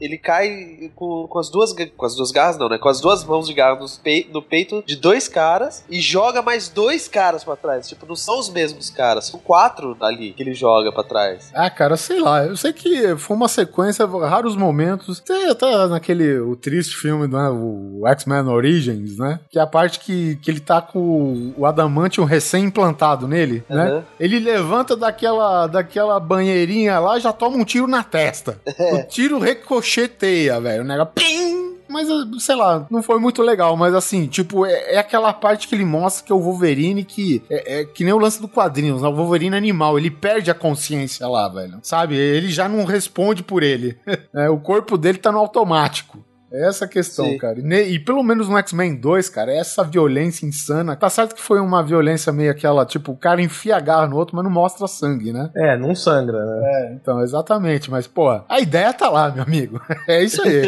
[0.00, 2.78] Ele cai com, com as duas com as duas garras, não, né?
[2.78, 6.68] Com as duas mãos de garra pei- no peito de dois caras e joga mais
[6.68, 7.88] dois caras pra trás.
[7.88, 11.50] Tipo, não são os mesmos caras, são quatro ali que ele joga pra trás.
[11.54, 12.44] Ah, cara, sei lá.
[12.44, 15.01] Eu sei que foi uma sequência, raros momentos.
[15.10, 19.40] Até, até naquele o triste filme, né, o X-Men Origins, né?
[19.50, 23.92] Que é a parte que, que ele tá com o Adamantium recém-implantado nele, né?
[23.92, 24.02] Uhum.
[24.20, 28.60] Ele levanta daquela, daquela banheirinha lá já toma um tiro na testa.
[28.92, 30.82] O tiro ricocheteia, velho.
[30.82, 31.12] O negócio.
[31.14, 31.61] Pim!
[31.92, 32.08] Mas,
[32.42, 33.76] sei lá, não foi muito legal.
[33.76, 37.42] Mas assim, tipo, é, é aquela parte que ele mostra que é o Wolverine que.
[37.50, 39.08] É, é que nem o lance do quadrinhos, né?
[39.08, 39.98] O Wolverine animal.
[39.98, 41.78] Ele perde a consciência lá, velho.
[41.82, 42.16] Sabe?
[42.16, 43.98] Ele já não responde por ele.
[44.34, 46.24] É, o corpo dele tá no automático.
[46.52, 47.38] É essa a questão, Sim.
[47.38, 47.58] cara.
[47.58, 50.94] E, e pelo menos no X-Men 2, cara, essa violência insana.
[50.94, 54.16] Tá certo que foi uma violência meio aquela, tipo, o cara enfia a garra no
[54.16, 55.50] outro, mas não mostra sangue, né?
[55.56, 56.60] É, não sangra, né?
[56.64, 57.90] É, então, exatamente.
[57.90, 59.80] Mas, pô, a ideia tá lá, meu amigo.
[60.08, 60.62] É isso aí.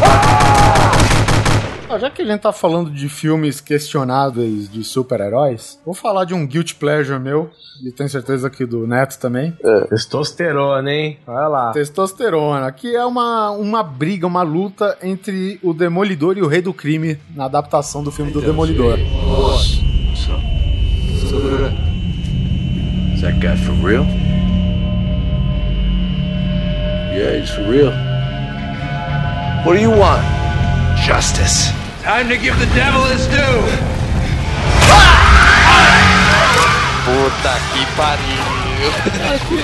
[0.00, 1.26] Ó,
[1.98, 6.46] já que a gente tá falando de filmes questionáveis de super-heróis, vou falar de um
[6.46, 7.50] guilty pleasure meu,
[7.84, 9.56] e tenho certeza que do Neto também.
[9.88, 11.18] Testosterona, hein?
[11.26, 11.72] Olha lá.
[11.72, 16.74] Testosterona, que é uma, uma briga, uma luta entre o Demolidor e o Rei do
[16.74, 18.98] Crime na adaptação do filme do Demolidor.
[23.14, 24.04] Is that guy for real?
[27.12, 27.92] Yeah, he's for real.
[29.64, 30.22] What do you want?
[30.96, 31.79] Justice.
[32.02, 33.60] Time to give the devil his due.
[37.04, 38.60] Puta que pariu.
[39.32, 39.54] É que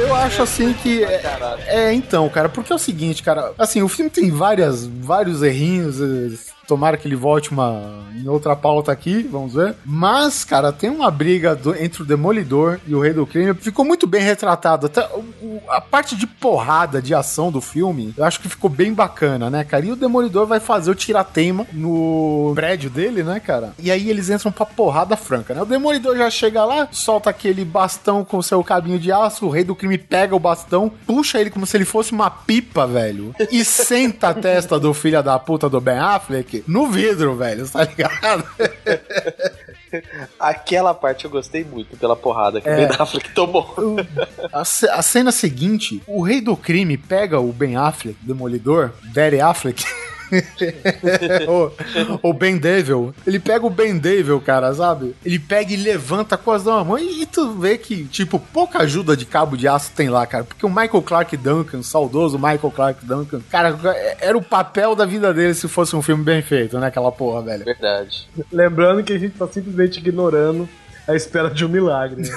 [0.00, 1.02] eu- eu acho assim que.
[1.04, 1.22] É,
[1.66, 3.52] é, então, cara, porque é o seguinte, cara.
[3.58, 5.96] Assim, o filme tem várias, vários errinhos.
[6.66, 9.74] Tomara que ele volte uma, em outra pauta aqui, vamos ver.
[9.84, 13.54] Mas, cara, tem uma briga do- entre o Demolidor e o Rei do Crime.
[13.54, 14.86] Ficou muito bem retratado.
[14.86, 18.68] Até o- o- a parte de porrada, de ação do filme, eu acho que ficou
[18.68, 19.86] bem bacana, né, cara?
[19.86, 23.72] E o Demolidor vai fazer o tirateima no prédio dele, né, cara?
[23.78, 25.62] E aí eles entram pra porrada franca, né?
[25.62, 29.62] O Demolidor já chega lá, solta aquele bastão com seu cabinho de aço, o Rei
[29.64, 33.64] do Crime pega o bastão, puxa ele como se ele fosse uma pipa, velho, e
[33.64, 38.44] senta a testa do filho da puta do Ben Affleck no vidro, velho, tá ligado?
[40.38, 42.72] Aquela parte eu gostei muito pela porrada que É.
[42.72, 43.74] o Ben Affleck tomou.
[44.52, 49.84] A, a cena seguinte, o Rei do Crime pega o Ben Affleck, Demolidor, Daddy Affleck.
[52.22, 55.14] o, o Ben Devil, ele pega o Ben Devil, cara, sabe?
[55.24, 59.16] Ele pega e levanta com as duas mãos e tu vê que, tipo, pouca ajuda
[59.16, 60.44] de cabo de aço tem lá, cara.
[60.44, 63.78] Porque o Michael Clark Duncan, saudoso Michael Clark Duncan, cara,
[64.20, 66.88] era o papel da vida dele se fosse um filme bem feito, né?
[66.88, 67.64] Aquela porra, velho.
[67.64, 68.28] Verdade.
[68.52, 70.68] Lembrando que a gente tá simplesmente ignorando
[71.06, 72.22] a espera de um milagre.
[72.22, 72.28] né?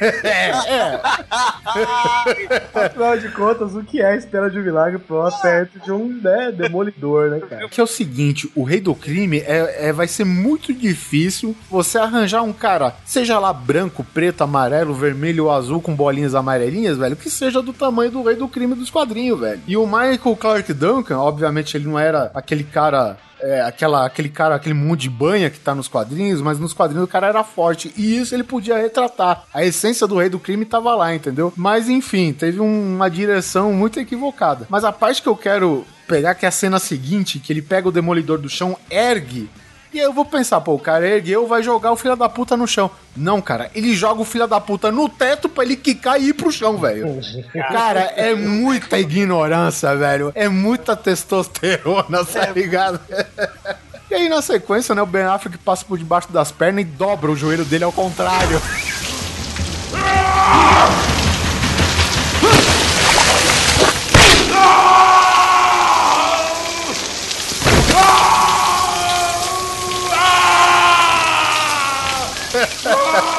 [0.00, 1.00] É, é.
[2.86, 6.08] Afinal de contas, o que é a espera de um milagre pro perto de um
[6.08, 7.68] né, demolidor, né, cara?
[7.68, 11.98] Que é o seguinte, o rei do crime é, é- vai ser muito difícil você
[11.98, 17.16] arranjar um cara, seja lá branco, preto, amarelo, vermelho ou azul com bolinhas amarelinhas, velho,
[17.16, 19.60] que seja do tamanho do rei do crime dos quadrinhos, velho.
[19.66, 24.54] E o Michael Clark Duncan, obviamente ele não era aquele cara é, aquela, aquele cara,
[24.54, 27.92] aquele mundo de banha que tá nos quadrinhos, mas nos quadrinhos o cara era forte.
[27.96, 29.44] E isso ele podia retratar.
[29.52, 31.52] A essência do rei do crime tava lá, entendeu?
[31.56, 34.66] Mas enfim, teve um- uma direção muito equivocada.
[34.70, 37.88] Mas a parte que eu quero pegar, que é a cena seguinte, que ele pega
[37.88, 39.48] o demolidor do chão, ergue.
[39.94, 42.56] E aí eu vou pensar, pô, o cara ergueu, vai jogar o filho da puta
[42.56, 42.90] no chão.
[43.16, 46.32] Não, cara, ele joga o filho da puta no teto pra ele quicar e ir
[46.32, 47.20] pro chão, velho.
[47.70, 50.32] Cara, é muita ignorância, velho.
[50.34, 53.00] É muita testosterona, tá ligado?
[54.10, 57.32] E aí, na sequência, né, o Ben Affleck passa por debaixo das pernas e dobra
[57.32, 58.60] o joelho dele ao contrário.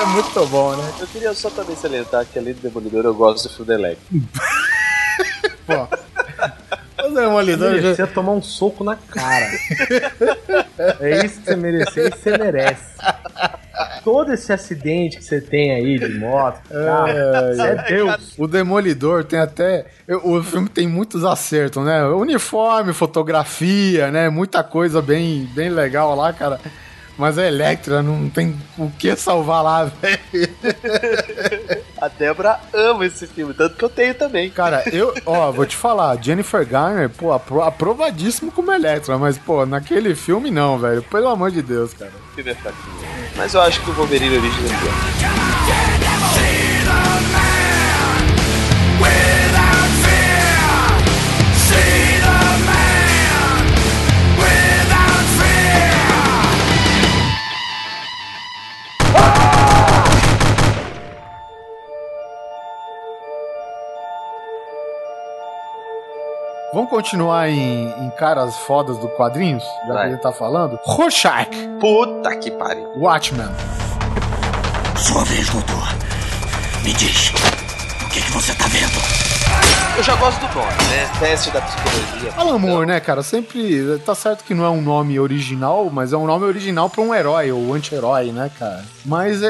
[0.05, 0.93] É muito bom, né?
[0.99, 4.05] Eu queria só também salientar que além do Demolidor eu gosto do Electro.
[5.65, 7.07] Pô.
[7.07, 7.81] O Demolidor já...
[7.81, 9.49] Merecia tomar um soco na cara.
[10.99, 12.83] é isso que você merecia e você merece.
[14.03, 18.33] Todo esse acidente que você tem aí de moto, carro, Ai, você é Deus.
[18.37, 19.87] O Demolidor tem até.
[20.23, 22.05] O filme tem muitos acertos, né?
[22.05, 24.29] Uniforme, fotografia, né?
[24.29, 26.59] Muita coisa bem, bem legal lá, cara.
[27.17, 30.19] Mas a Electra não tem o que salvar lá, velho.
[32.01, 34.49] A Débora ama esse filme, tanto que eu tenho também.
[34.49, 39.65] Cara, eu, ó, vou te falar, Jennifer Garner, pô, apro- aprovadíssimo como Electra, mas, pô,
[39.65, 41.01] naquele filme não, velho.
[41.03, 42.11] Pelo amor de Deus, cara.
[42.37, 42.95] É fraquinho.
[43.37, 44.51] Mas eu acho que o Wolverine é pior.
[66.75, 69.63] Vamos continuar em, em caras fodas do quadrinhos?
[69.63, 70.07] Já que Vai.
[70.07, 70.77] a gente tá falando.
[70.83, 71.47] Rorschach,
[71.79, 72.91] Puta que pariu.
[72.97, 73.47] Watchmen.
[74.97, 75.87] Sua vez, doutor.
[76.83, 79.14] Me diz, o que, que você tá vendo?
[79.97, 81.09] Eu já gosto do nome, né?
[81.19, 82.33] Teste da psicologia.
[82.35, 83.23] Alan Moore, né, cara?
[83.23, 83.97] Sempre.
[83.99, 87.15] Tá certo que não é um nome original, mas é um nome original pra um
[87.15, 88.83] herói ou anti-herói, né, cara?
[89.05, 89.47] Mas é,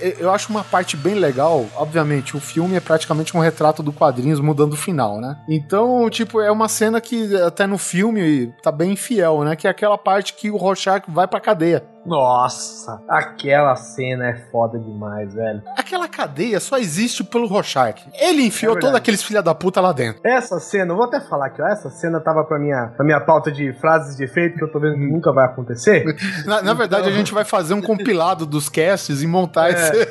[0.00, 1.66] é- eu acho uma parte bem legal.
[1.74, 5.36] Obviamente, o filme é praticamente um retrato do quadrinhos mudando o final, né?
[5.48, 9.56] Então, tipo, é uma cena que até no filme tá bem fiel, né?
[9.56, 11.82] Que é aquela parte que o Rorschach vai pra cadeia.
[12.06, 15.62] Nossa, aquela cena é foda demais, velho.
[15.76, 18.02] Aquela cadeia só existe pelo Rorschach.
[18.14, 20.20] Ele enfiou É todos aqueles filha da puta lá dentro.
[20.24, 23.20] Essa cena, eu vou até falar aqui, ó, essa cena tava pra minha, pra minha
[23.20, 26.04] pauta de frases de efeito, que eu tô vendo que nunca vai acontecer.
[26.46, 29.72] Na, na verdade, a gente vai fazer um compilado dos casts e montar É.
[29.72, 30.08] esse.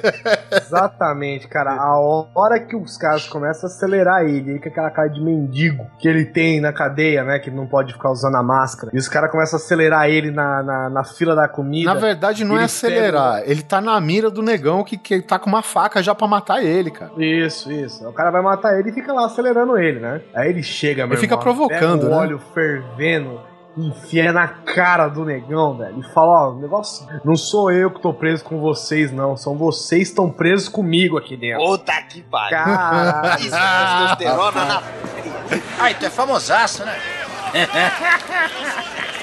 [0.68, 1.72] Exatamente, cara.
[1.72, 5.86] A hora que os caras começam a acelerar ele, ele com aquela cara de mendigo
[6.00, 7.40] que ele tem na cadeia, né?
[7.40, 8.92] Que ele não pode ficar usando a máscara.
[8.94, 11.77] E os caras começam a acelerar ele na, na, na fila da comida.
[11.86, 13.40] Na verdade, não é acelerar.
[13.42, 16.28] pega- Ele tá na mira do negão que, que tá com uma faca já pra
[16.28, 17.12] matar ele, cara.
[17.18, 18.08] Isso, isso.
[18.08, 20.22] O cara vai matar ele e fica lá acelerando ele, né?
[20.36, 22.16] Aí ele chega, meu Ele fica irmão, provocando, pega o né?
[22.16, 23.42] óleo fervendo,
[23.78, 26.00] enfia na cara do negão, velho.
[26.00, 27.06] E fala, ó, o negócio.
[27.24, 29.38] Não sou eu que tô preso com vocês, não.
[29.38, 31.64] São vocês que estão presos comigo aqui dentro.
[31.64, 32.58] Puta que pariu.
[32.58, 33.40] Caralho.
[33.42, 33.60] Isso é
[34.18, 34.84] testosterona na
[35.80, 36.96] Ai, tu é famosaço, né?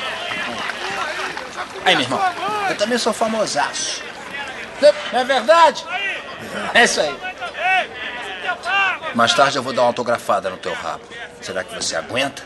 [1.85, 2.21] Aí, meu irmão,
[2.69, 4.03] eu também sou famosaço.
[5.13, 5.85] Não é verdade?
[6.73, 7.17] É isso aí.
[9.15, 11.05] Mais tarde eu vou dar uma autografada no teu rabo.
[11.41, 12.43] Será que você aguenta?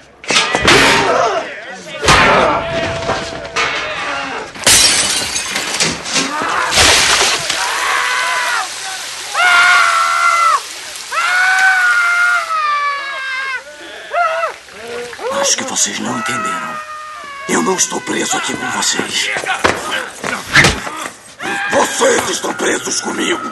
[15.41, 16.77] Acho que vocês não entenderam.
[17.68, 19.30] Não estou preso aqui com vocês.
[21.70, 23.42] Vocês estão presos comigo.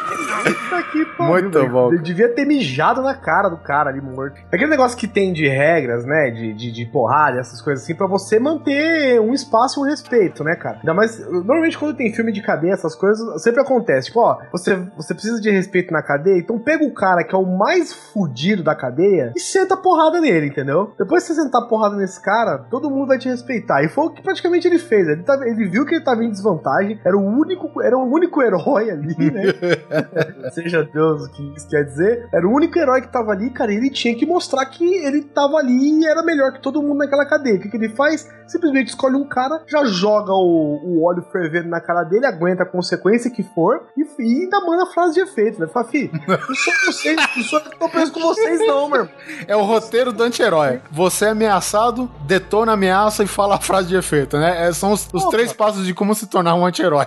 [0.55, 1.71] Puta que pariu, Muito velho.
[1.73, 1.93] bom.
[1.93, 4.41] Ele devia ter mijado na cara do cara ali morto.
[4.53, 6.31] Aquele negócio que tem de regras, né?
[6.31, 10.43] De, de, de porrada, essas coisas assim, pra você manter um espaço e um respeito,
[10.45, 10.79] né, cara?
[10.79, 11.19] Ainda mais.
[11.31, 14.09] Normalmente quando tem filme de cadeia, essas coisas, sempre acontece.
[14.09, 17.39] Tipo, ó, você, você precisa de respeito na cadeia, então pega o cara que é
[17.39, 20.95] o mais fudido da cadeia e senta porrada nele, entendeu?
[20.99, 23.83] Depois que você sentar porrada nesse cara, todo mundo vai te respeitar.
[23.83, 25.09] E foi o que praticamente ele fez.
[25.09, 28.43] Ele, tava- ele viu que ele tava em desvantagem, era o único, era o único
[28.43, 29.43] herói ali, né?
[30.53, 32.29] Seja Deus o que isso quer dizer.
[32.33, 33.73] Era o único herói que tava ali, cara.
[33.73, 36.99] e Ele tinha que mostrar que ele tava ali e era melhor que todo mundo
[36.99, 37.57] naquela cadeia.
[37.57, 38.29] O que, que ele faz?
[38.47, 42.67] Simplesmente escolhe um cara, já joga o, o óleo fervendo na cara dele, aguenta a
[42.67, 45.67] consequência que for e, e ainda manda a frase de efeito, né?
[45.67, 49.01] Fala, fi, não sou vocês, não sou eu que tô preso com vocês, não, meu
[49.01, 49.15] irmão.
[49.49, 50.81] É o roteiro do anti-herói.
[50.93, 54.69] Você é ameaçado, detona a ameaça e fala a frase de efeito, né?
[54.69, 57.07] É, são os, os três passos de como se tornar um anti-herói.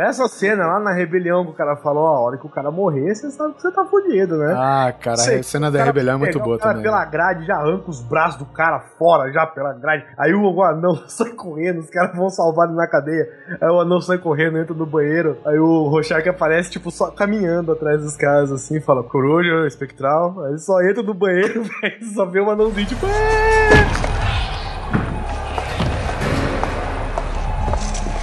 [0.00, 2.70] Essa cena lá na rebelião que o cara falou, ó, a hora que o cara
[2.70, 4.54] morrer, você sabe que você tá fudido, né?
[4.56, 6.84] Ah, cara, Sei, a cena da rebelião é muito boa o cara também.
[6.84, 10.04] pela grade, já arranca os braços do cara fora, já pela grade.
[10.18, 13.28] Aí o anão sai correndo, os caras vão salvar ele na cadeia.
[13.60, 15.36] Aí o anão sai correndo, entra no banheiro.
[15.44, 20.40] Aí o Rorschach aparece, tipo, só caminhando atrás dos caras, assim, fala, coruja, espectral.
[20.44, 23.06] Aí ele só entra no banheiro, velho, só vê o anãozinho, tipo!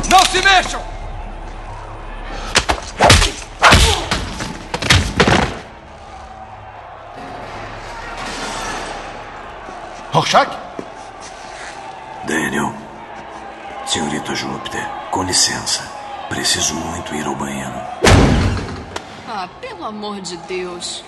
[0.10, 0.93] Não se mexam!
[10.14, 10.56] Rorschach?
[12.28, 12.72] Daniel,
[13.88, 15.82] senhorita Júpiter, com licença.
[16.30, 17.74] Preciso muito ir ao banheiro.
[19.28, 21.04] Ah, pelo amor de Deus.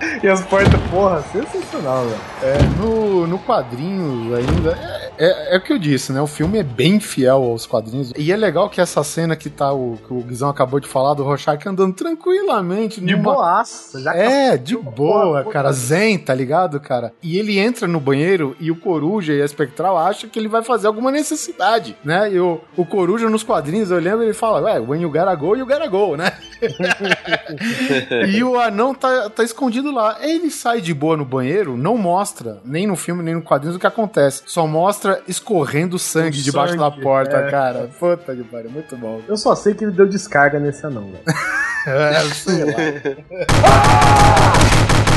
[0.22, 2.20] E as portas, porra, sensacional, velho.
[2.42, 4.78] É, no, no quadrinho ainda.
[5.18, 6.20] É, é, é o que eu disse, né?
[6.20, 8.12] O filme é bem fiel aos quadrinhos.
[8.16, 11.14] E é legal que essa cena que tá o que o Guizão acabou de falar
[11.14, 13.00] do Rorschach andando tranquilamente.
[13.00, 15.72] De numa- boaça, já É, de boa, Porra, cara.
[15.72, 17.12] Zen, tá ligado, cara?
[17.22, 20.62] E ele entra no banheiro e o Coruja e a Espectral acham que ele vai
[20.62, 22.32] fazer alguma necessidade, né?
[22.32, 25.54] E o, o Coruja nos quadrinhos, eu lembro, ele fala, ué, when you gotta go,
[25.56, 26.32] you gotta go, né?
[28.28, 30.18] e o anão tá, tá escondido lá.
[30.20, 33.78] Ele sai de boa no banheiro, não mostra, nem no filme, nem no quadrinhos, o
[33.78, 34.42] que acontece.
[34.46, 37.50] Só mostra escorrendo sangue O debaixo da sangue, porta, é.
[37.50, 37.90] cara.
[37.98, 39.20] Puta que pariu, muito bom.
[39.26, 41.24] Eu só sei que ele deu descarga nesse anão, velho.
[41.88, 42.72] É, sei lá.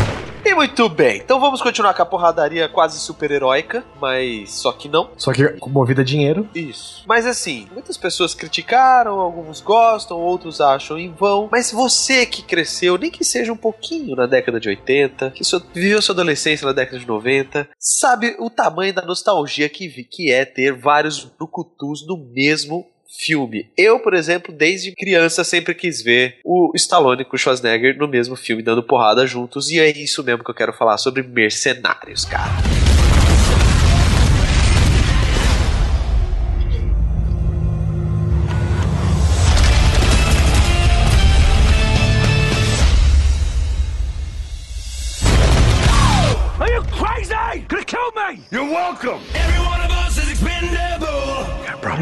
[0.50, 5.12] E muito bem, então vamos continuar com a porradaria quase super-heróica, mas só que não.
[5.16, 6.50] Só que movida a dinheiro.
[6.56, 7.04] Isso.
[7.08, 11.48] Mas assim, muitas pessoas criticaram, alguns gostam, outros acham em vão.
[11.52, 15.44] Mas você que cresceu, nem que seja um pouquinho na década de 80, que
[15.74, 20.32] viveu sua adolescência na década de 90, sabe o tamanho da nostalgia que, vi- que
[20.32, 23.70] é ter vários brucutus no mesmo filme.
[23.78, 28.36] Eu, por exemplo, desde criança sempre quis ver o Stallone com o Schwarzenegger no mesmo
[28.36, 32.52] filme dando porrada juntos e é isso mesmo que eu quero falar sobre Mercenários, cara.
[46.60, 47.66] Are you crazy?
[48.52, 49.22] You're welcome!
[49.34, 49.59] Every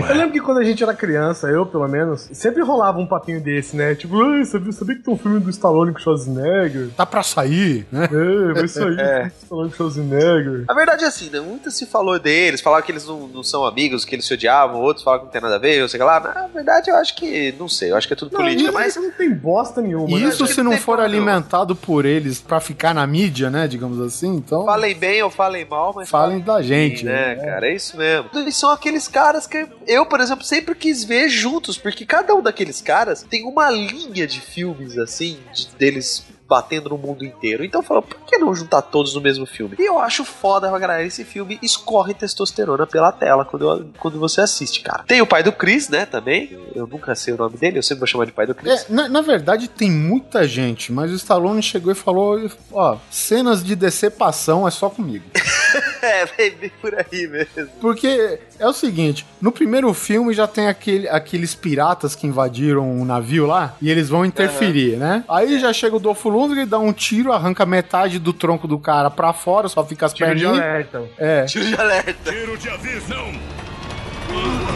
[0.09, 3.41] Eu lembro que quando a gente era criança, eu pelo menos, sempre rolava um papinho
[3.41, 3.95] desse, né?
[3.95, 6.89] Tipo, "Ai, sabia, sabia que tem um filme do Stallone com o Schwarzenegger?
[6.95, 8.09] Tá pra sair, né?
[8.11, 9.31] É, vai sair É.
[9.43, 10.63] Stallone com o Schwarzenegger.
[10.67, 11.39] A verdade é assim, né?
[11.39, 14.81] Muito se falou deles, falaram que eles não, não são amigos, que eles se odiavam,
[14.81, 16.19] outros falaram que não tem nada a ver, eu sei lá.
[16.19, 17.53] Na verdade, eu acho que.
[17.59, 20.19] Não sei, eu acho que é tudo política, mas não tem bosta nenhuma.
[20.19, 20.25] né?
[20.27, 23.67] Isso que se não não for alimentado por eles pra ficar na mídia, né?
[23.67, 24.65] Digamos assim, então.
[24.65, 26.09] Falem bem ou falem mal, mas.
[26.09, 27.45] Falem da gente, né, né?
[27.45, 27.67] cara?
[27.67, 28.29] É isso mesmo.
[28.35, 32.41] Eles são aqueles caras que eu, por exemplo, sempre quis ver juntos, porque cada um
[32.41, 37.63] daqueles caras tem uma linha de filmes assim, de- deles batendo no mundo inteiro.
[37.63, 39.75] Então eu falo, por que não juntar todos no mesmo filme?
[39.79, 44.81] E eu acho foda, galera, esse filme escorre testosterona pela tela quando, quando você assiste,
[44.81, 45.03] cara.
[45.07, 46.57] Tem o pai do Chris, né, também.
[46.75, 48.71] Eu nunca sei o nome dele, eu sempre vou chamar de pai do Chris.
[48.71, 53.63] É, na, na verdade, tem muita gente, mas o Stallone chegou e falou: ó, cenas
[53.63, 55.25] de decepção é só comigo.
[56.01, 57.67] É, vem por aí mesmo.
[57.81, 63.03] Porque é o seguinte: no primeiro filme já tem aquele, aqueles piratas que invadiram um
[63.03, 65.23] navio lá e eles vão interferir, né?
[65.27, 66.36] Aí já chega o Dolph Lundgren,
[66.67, 70.35] dá um tiro, arranca metade do tronco do cara pra fora, só fica as Tiro
[70.35, 70.63] de perninhas.
[70.65, 71.03] alerta.
[71.17, 71.45] É.
[71.45, 72.31] Tiro de alerta.
[72.31, 73.09] Tiro de aviso.
[73.09, 73.31] Não.
[73.31, 74.66] Não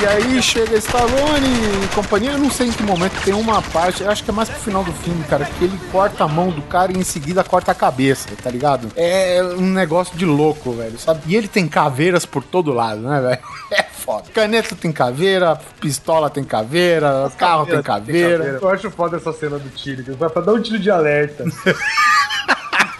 [0.00, 1.46] E aí chega Stallone
[1.84, 4.32] e companhia, eu não sei em que momento tem uma parte, eu acho que é
[4.32, 7.04] mais pro final do filme, cara, que ele corta a mão do cara e em
[7.04, 8.88] seguida corta a cabeça, tá ligado?
[8.96, 11.20] É um negócio de louco, velho, sabe?
[11.26, 13.38] E ele tem caveiras por todo lado, né, velho?
[13.72, 14.24] É foda.
[14.34, 18.58] Caneta tem caveira, pistola tem caveira, carro tem caveira.
[18.60, 20.02] Eu acho foda essa cena do tiro.
[20.16, 21.44] pra dar um tiro de alerta.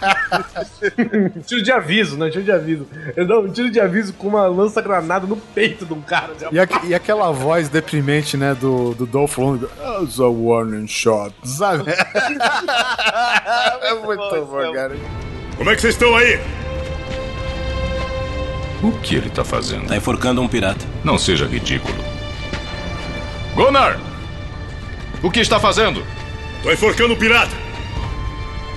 [1.47, 2.29] tiro de aviso, né?
[2.29, 2.87] Tiro de aviso.
[3.15, 6.31] Ele dá um tiro de aviso com uma lança-granada no peito de um cara.
[6.51, 9.69] E, aque- e aquela voz deprimente, né, do, do Dolph Lundgren,
[10.03, 11.83] "As a warning shot, sabe?
[13.81, 14.95] é muito bom, cara.
[15.57, 16.39] Como é que vocês estão aí?
[18.83, 19.87] O que ele tá fazendo?
[19.87, 20.83] Tá enforcando um pirata.
[21.03, 21.93] Não seja ridículo.
[23.53, 23.99] Gunnar!
[25.21, 26.03] O que está fazendo?
[26.63, 27.51] Tô enforcando o pirata.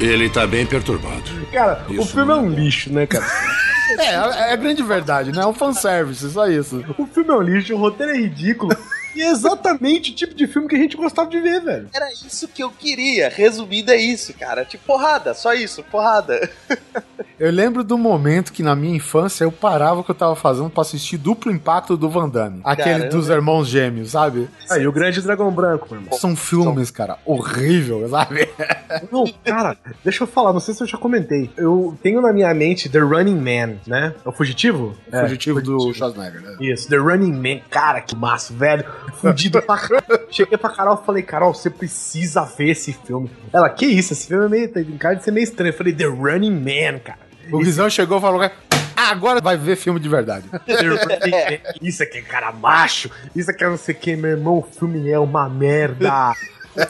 [0.01, 1.23] Ele tá bem perturbado.
[1.53, 3.25] Cara, o Isso filme é um lixo, né, cara?
[3.99, 5.43] É, é a grande verdade, né?
[5.43, 6.83] É um fanservice, só isso.
[6.97, 8.75] O filme é um lixo, o roteiro é ridículo.
[9.15, 11.89] E é exatamente o tipo de filme que a gente gostava de ver, velho.
[11.95, 13.29] Era isso que eu queria.
[13.29, 14.65] Resumindo, é isso, cara.
[14.65, 16.51] Tipo, porrada, só isso, porrada.
[17.39, 20.71] Eu lembro do momento que na minha infância eu parava o que eu tava fazendo
[20.71, 22.61] pra assistir duplo impacto do Van Damme.
[22.63, 23.09] Aquele Caramba.
[23.09, 24.49] dos irmãos gêmeos, sabe?
[24.71, 26.19] Aí, o Grande Dragão Branco, meu irmão.
[26.19, 28.49] São filmes, cara, horrível, sabe?
[29.11, 31.51] Não, cara, deixa eu falar, não sei se eu já comentei.
[31.57, 34.15] Eu tenho na minha mente The Running Man, né?
[34.25, 34.97] É o Fugitivo?
[35.11, 36.57] É, Fugitivo do Schwarzenegger, né?
[36.61, 37.61] Isso, The Running Man.
[37.69, 38.85] Cara, que massa, velho.
[39.13, 40.27] Fudido pra caralho.
[40.31, 43.31] Cheguei pra Carol e falei, Carol, você precisa ver esse filme.
[43.53, 44.13] Ela, que isso?
[44.13, 44.69] Esse filme é meio.
[44.69, 45.73] Tem cara de ser meio estranho.
[45.73, 47.19] Eu falei, The Running Man, cara.
[47.53, 50.47] O Guizão chegou e falou: "Ah, agora vai ver filme de verdade.
[51.83, 53.11] Isso aqui é cara macho.
[53.37, 54.59] Isso aqui é não sei o que, meu irmão.
[54.59, 56.35] O filme é uma merda.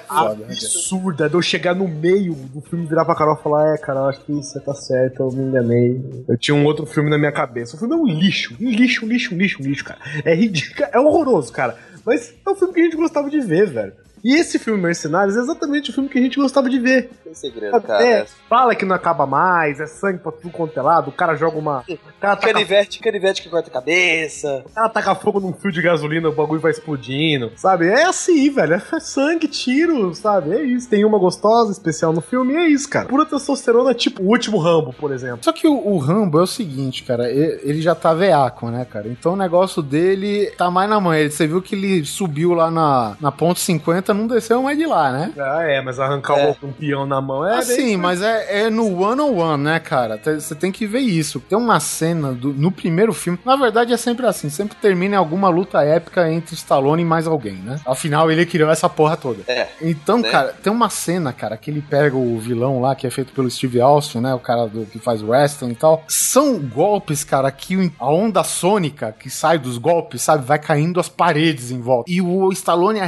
[0.09, 1.29] Foda, né, Absurda.
[1.29, 4.21] De eu chegar no meio do filme, virar pra Carol e falar: É, Carol, acho
[4.21, 6.25] que você tá certo, eu me enganei.
[6.29, 7.77] Eu tinha um outro filme na minha cabeça.
[7.77, 8.57] O filme é um lixo.
[8.61, 10.01] Um lixo, um lixo, um lixo, um lixo, cara.
[10.25, 11.77] É ridículo, é horroroso, cara.
[12.05, 13.93] Mas é um filme que a gente gostava de ver, velho.
[14.25, 17.11] E esse filme Mercenários é exatamente o filme que a gente gostava de ver.
[17.23, 18.05] Tem segredo, cara.
[18.07, 21.35] É, fala que não acaba mais, é sangue pra tudo quanto é lado, o cara
[21.35, 21.81] joga uma.
[21.89, 24.63] O cara taca, Canivete, canivete que corta a cabeça.
[24.67, 27.87] o cara taca fogo num fio de gasolina, o bagulho vai explodindo, sabe?
[27.89, 28.75] É assim, velho.
[28.75, 30.53] É sangue, tiro, sabe?
[30.53, 30.89] É isso.
[30.89, 33.07] Tem uma gostosa, especial no filme, e é isso, cara.
[33.09, 35.41] Pura testosterona, tipo o último Rambo, por exemplo.
[35.43, 39.09] Só que o, o Rambo é o seguinte, cara, ele já tá veaco, né, cara?
[39.09, 41.13] Então o negócio dele tá mais na mão.
[41.13, 44.87] Ele- Você viu que ele subiu lá na, na ponte 50, não desceu mais de
[44.87, 45.33] lá, né?
[45.39, 46.57] Ah, é, mas arrancar É.
[46.63, 47.59] um peão na mão é.
[47.59, 50.21] Assim, bem- mas é, é no one on one, né, cara?
[50.25, 51.41] Você tem que ver isso.
[51.41, 53.39] Tem uma cena do- no primeiro filme.
[53.45, 54.49] Na verdade, é sempre assim.
[54.49, 57.81] Sempre termina em alguma luta épica entre Stallone e mais alguém, né?
[57.87, 59.43] Afinal, ele criou essa porra toda.
[59.49, 59.69] É.
[59.81, 60.31] Então, né?
[60.31, 63.51] cara, tem uma cena, cara, que ele pega o vilão lá, que é feito pelo
[63.51, 64.35] Steve Austin, né?
[64.35, 66.03] O cara do, que faz wrestling e tal.
[66.09, 70.45] São golpes, cara, que a onda sônica que sai dos golpes, sabe?
[70.45, 72.11] Vai caindo as paredes em volta.
[72.11, 73.05] E o Stallone é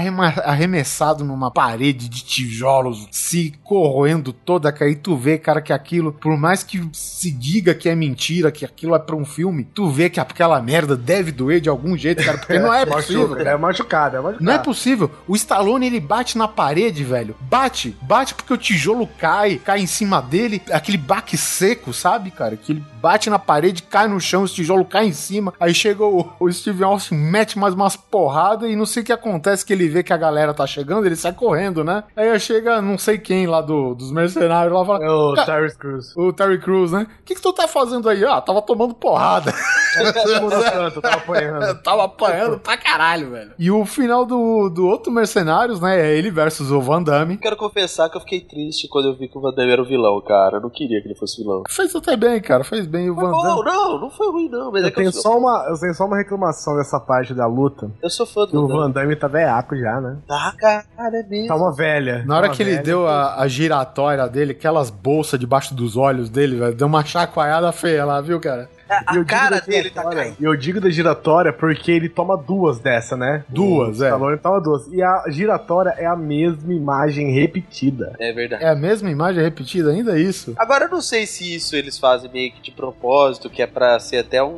[0.96, 4.90] arremessado numa parede de tijolos, se corroendo toda, cara.
[4.90, 8.64] E tu vê, cara, que aquilo, por mais que se diga que é mentira, que
[8.64, 12.24] aquilo é pra um filme, tu vê que aquela merda deve doer de algum jeito,
[12.24, 13.22] cara, porque não é possível.
[13.22, 13.50] Machuca, cara.
[13.50, 14.44] é machucado, é machucado.
[14.44, 15.10] Não é possível.
[15.28, 17.36] O Stallone, ele bate na parede, velho.
[17.40, 17.96] Bate.
[18.02, 20.62] Bate porque o tijolo cai, cai em cima dele.
[20.70, 22.56] Aquele baque seco, sabe, cara?
[22.56, 25.52] Que ele bate na parede, cai no chão, o tijolo cai em cima.
[25.60, 29.12] Aí chega o, o Steve Austin, mete mais umas porradas e não sei o que
[29.12, 32.02] acontece, que ele vê que a galera tá chegando, ele sai correndo, né?
[32.16, 35.04] Aí chega não sei quem lá do, do- dos mercenários lá fala.
[35.04, 36.16] É o "Ca- Terry Crews.
[36.16, 37.06] O Terry Crews, né?
[37.20, 38.24] O que, que tu tá fazendo aí?
[38.24, 39.52] Ah, tava tomando porrada.
[39.94, 41.74] Tanto, tava apanhando.
[41.82, 43.52] tava apanhando pra caralho, velho.
[43.58, 46.00] E o final do, do outro Mercenários, né?
[46.00, 47.36] É ele versus o Van Damme.
[47.38, 49.86] Quero confessar que eu fiquei triste quando eu vi que o Van Damme era o
[49.86, 50.56] vilão, cara.
[50.56, 51.62] Eu não queria que ele fosse vilão.
[51.68, 52.64] Fez até bem, cara.
[52.64, 53.64] Fez bem o Van Não, Damme.
[53.64, 54.70] não, não foi ruim, não.
[54.72, 56.98] Mas é Eu que eu tenho, sou, só uma, eu tenho só uma reclamação dessa
[57.00, 57.90] parte da luta.
[58.02, 58.94] eu sou fã do o Van Van Damme.
[58.94, 60.16] Damme tá velhaco já, né?
[60.26, 61.48] Tá, cara, é mesmo.
[61.48, 62.24] Tá uma velha.
[62.26, 62.84] Na hora Tá que uma ele velha.
[62.86, 67.70] deu a, a giratória dele, aquelas bolsas debaixo dos olhos dele, velho, deu uma chacoalhada
[67.72, 68.68] feia lá, viu, cara?
[68.88, 70.36] A, eu a digo cara da dele tá giratória- caindo.
[70.40, 73.44] E eu digo da giratória porque ele toma duas dessa, né?
[73.48, 74.08] Duas, o é.
[74.08, 74.86] Stallone toma duas.
[74.92, 78.14] E a giratória é a mesma imagem repetida.
[78.18, 78.62] É verdade.
[78.64, 80.54] É a mesma imagem repetida ainda, é isso?
[80.56, 83.98] Agora eu não sei se isso eles fazem meio que de propósito, que é pra
[83.98, 84.48] ser até um,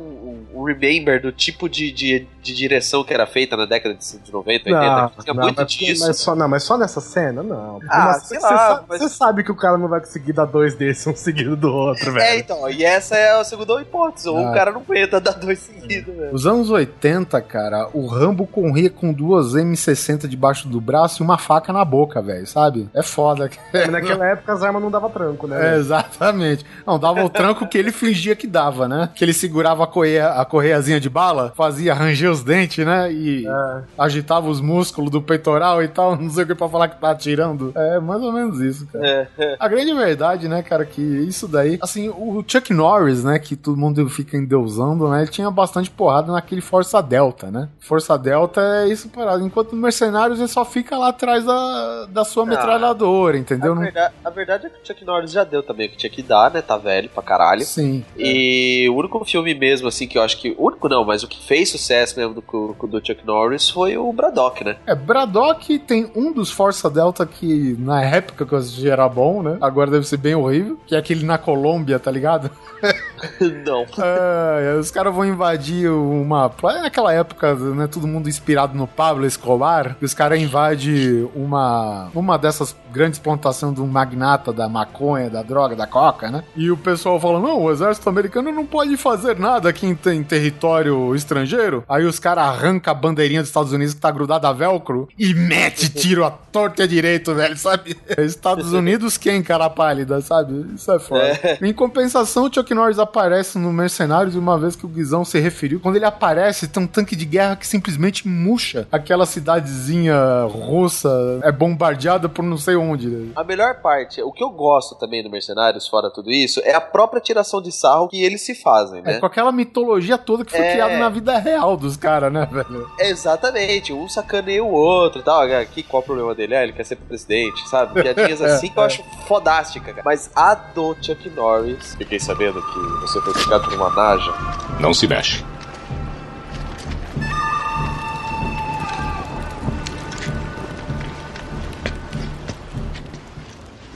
[0.53, 4.69] um- remember do tipo de, de, de direção que era feita na década de 90,
[4.69, 5.11] 80.
[5.15, 6.05] que tinha não, muito mas, disso.
[6.05, 7.79] mas só, não, mas só nessa cena, não.
[7.89, 10.33] Ah, Mas sei você lá, sabe, mas- você sabe que o cara não vai conseguir
[10.33, 12.39] dar dois desses um seguido do outro, É, velho.
[12.41, 14.18] então, e essa é a segunda hipótese.
[14.25, 14.51] Ou Ah.
[14.51, 16.33] o cara não aguenta dar dois seguidos, velho.
[16.33, 21.37] Os anos 80, cara, o Rambo corria com duas M60 debaixo do braço e uma
[21.37, 22.89] faca na boca, velho, sabe?
[22.93, 23.49] É foda.
[23.91, 25.75] Naquela época as armas não davam tranco, né?
[25.75, 26.65] É, exatamente.
[26.85, 29.09] Não, dava o tranco que ele fingia que dava, né?
[29.15, 33.11] Que ele segurava a, correia, a correiazinha de bala, fazia ranger os dentes, né?
[33.11, 33.81] E É.
[33.97, 37.11] agitava os músculos do peitoral e tal, não sei o que pra falar que tá
[37.11, 37.71] atirando.
[37.75, 39.29] É mais ou menos isso, cara.
[39.37, 39.55] É.
[39.59, 41.77] A grande verdade, né, cara, que isso daí.
[41.81, 46.31] Assim, o Chuck Norris, né, que todo mundo fica endeusando, né, ele tinha bastante porrada
[46.31, 47.69] naquele Força Delta, né?
[47.79, 49.45] Força Delta é isso parado.
[49.45, 53.73] Enquanto no Mercenários ele só fica lá atrás da, da sua metralhadora, entendeu?
[53.73, 56.09] A verdade, a verdade é que o Chuck Norris já deu também o que tinha
[56.09, 56.61] que dar, né?
[56.61, 57.63] Tá velho pra caralho.
[57.63, 58.03] Sim.
[58.17, 60.55] E o único filme mesmo, assim, que eu acho que.
[60.57, 64.11] O único não, mas o que fez sucesso mesmo do, do Chuck Norris foi o
[64.11, 64.77] Braddock, né?
[64.85, 69.41] É, Braddock tem um dos Força Delta que na época que eu assisti era bom,
[69.41, 69.57] né?
[69.61, 72.49] Agora deve ser bem horrível, que é aquele na Colômbia, tá ligado?
[73.65, 73.85] não.
[74.01, 76.51] É, os caras vão invadir uma.
[76.63, 77.87] é Naquela época, né?
[77.87, 79.95] Todo mundo inspirado no Pablo Escobar.
[80.01, 82.09] E os caras invadem uma.
[82.13, 86.43] Uma dessas grandes plantações de um magnata da maconha, da droga, da coca, né?
[86.55, 90.23] E o pessoal fala: não, o exército americano não pode fazer nada aqui em, em
[90.23, 91.83] território estrangeiro.
[91.87, 95.33] Aí os caras arrancam a bandeirinha dos Estados Unidos que tá grudada a velcro e
[95.33, 97.97] mete tiro a torta e direito, velho, sabe?
[98.17, 100.73] Estados Unidos quem, cara pálida, sabe?
[100.75, 101.39] Isso é foda.
[101.61, 105.79] Em compensação, o Chuck Norris aparece no Mercenários uma vez que o Guizão se referiu.
[105.79, 111.09] Quando ele aparece, tem um tanque de guerra que simplesmente murcha aquela cidadezinha russa,
[111.43, 113.07] é bombardeada por não sei onde.
[113.07, 113.31] né?
[113.35, 116.79] A melhor parte, o que eu gosto também do Mercenários, fora tudo isso, é a
[116.81, 119.15] própria tiração de sarro que eles se fazem, né?
[119.15, 120.71] É com aquela mitologia toda que foi É.
[120.73, 122.87] criada na vida real dos caras, né, velho?
[122.99, 125.41] Exatamente, um sacaneia o outro e tal.
[125.41, 126.55] Aqui, qual o problema dele?
[126.55, 128.01] Ah, ele quer ser presidente, sabe?
[128.01, 130.03] Piadinhas assim que eu acho fodástica, cara.
[130.05, 134.33] Mas a do Chuck Norris, fiquei sabendo que você foi picado por uma naja.
[134.79, 135.43] Não se mexe.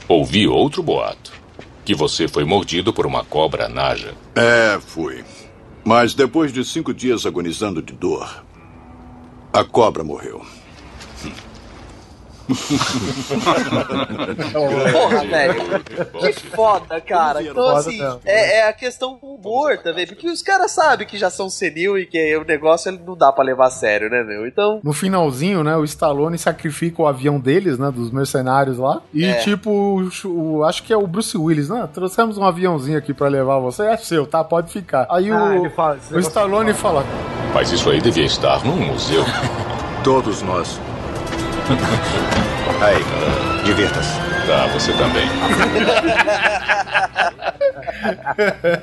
[0.08, 1.32] Ouvi outro boato.
[1.84, 4.14] Que você foi mordido por uma cobra naja.
[4.34, 5.22] É, fui.
[5.84, 8.42] Mas depois de cinco dias agonizando de dor,
[9.52, 10.42] a cobra morreu.
[14.52, 15.54] Porra, velho.
[16.18, 17.42] Que foda, cara.
[17.42, 20.06] Então, assim, é, é a questão do humor também.
[20.06, 23.32] Porque os caras sabem que já são senil e que o negócio ele não dá
[23.32, 24.46] pra levar a sério, né, meu?
[24.46, 24.80] Então.
[24.82, 29.00] No finalzinho, né, o Stallone sacrifica o avião deles, né, dos mercenários lá.
[29.12, 29.34] E, É.
[29.34, 30.08] tipo, o,
[30.58, 31.88] o- acho que é o Bruce Willis, né?
[31.92, 33.82] Trouxemos um aviãozinho aqui pra levar você.
[33.84, 34.42] É seu, tá?
[34.44, 35.06] Pode ficar.
[35.10, 37.04] Aí Ah, o, fala, o Stallone fala...
[37.54, 39.22] Mas isso aí devia estar num museu.
[40.02, 40.80] Todos nós.
[42.82, 44.18] Aí, divirta-se.
[44.46, 45.26] Tá, você também.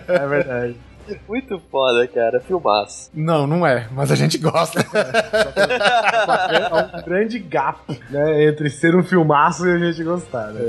[0.07, 0.75] É verdade.
[1.27, 2.39] Muito foda, cara.
[2.39, 3.09] Filmaço.
[3.13, 4.79] Não, não é, mas a gente gosta.
[6.51, 7.79] É um grande gap,
[8.09, 8.45] né?
[8.45, 10.61] Entre ser um filmaço e a gente gostar, né?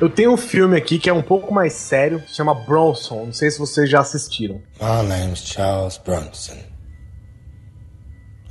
[0.00, 3.26] Eu tenho um filme aqui que é um pouco mais sério, se chama Bronson.
[3.26, 4.60] Não sei se vocês já assistiram.
[4.80, 6.73] My name's Charles Bronson.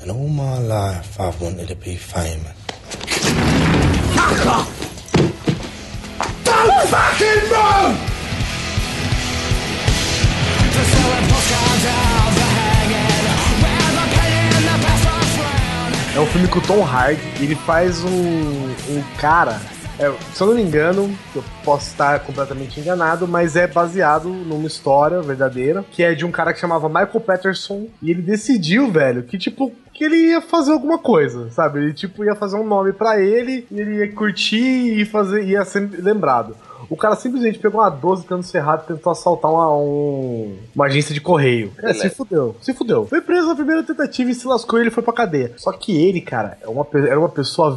[0.03, 2.51] And all my life I've wanted to be famous.
[6.43, 8.13] Don't fucking move!
[16.13, 17.21] É um filme com o Tom Hardy.
[17.39, 19.61] Ele faz um, um cara.
[19.99, 24.67] é, se eu não me engano, eu posso estar completamente enganado, mas é baseado numa
[24.67, 27.87] história verdadeira, que é de um cara que chamava Michael Patterson.
[28.01, 31.79] E ele decidiu, velho, que tipo, que ele ia fazer alguma coisa, sabe?
[31.79, 35.63] Ele, tipo, ia fazer um nome pra ele, e ele ia curtir e fazer, ia
[35.65, 36.55] ser lembrado.
[36.89, 41.13] O cara simplesmente pegou uma 12 cano cerrado e tentou assaltar uma, um- uma agência
[41.13, 41.71] de correio.
[41.81, 43.05] É, se fudeu, se fudeu.
[43.07, 45.53] Foi preso na primeira tentativa e se lascou e ele foi pra cadeia.
[45.55, 47.71] Só que ele, cara, é uma, era uma pessoa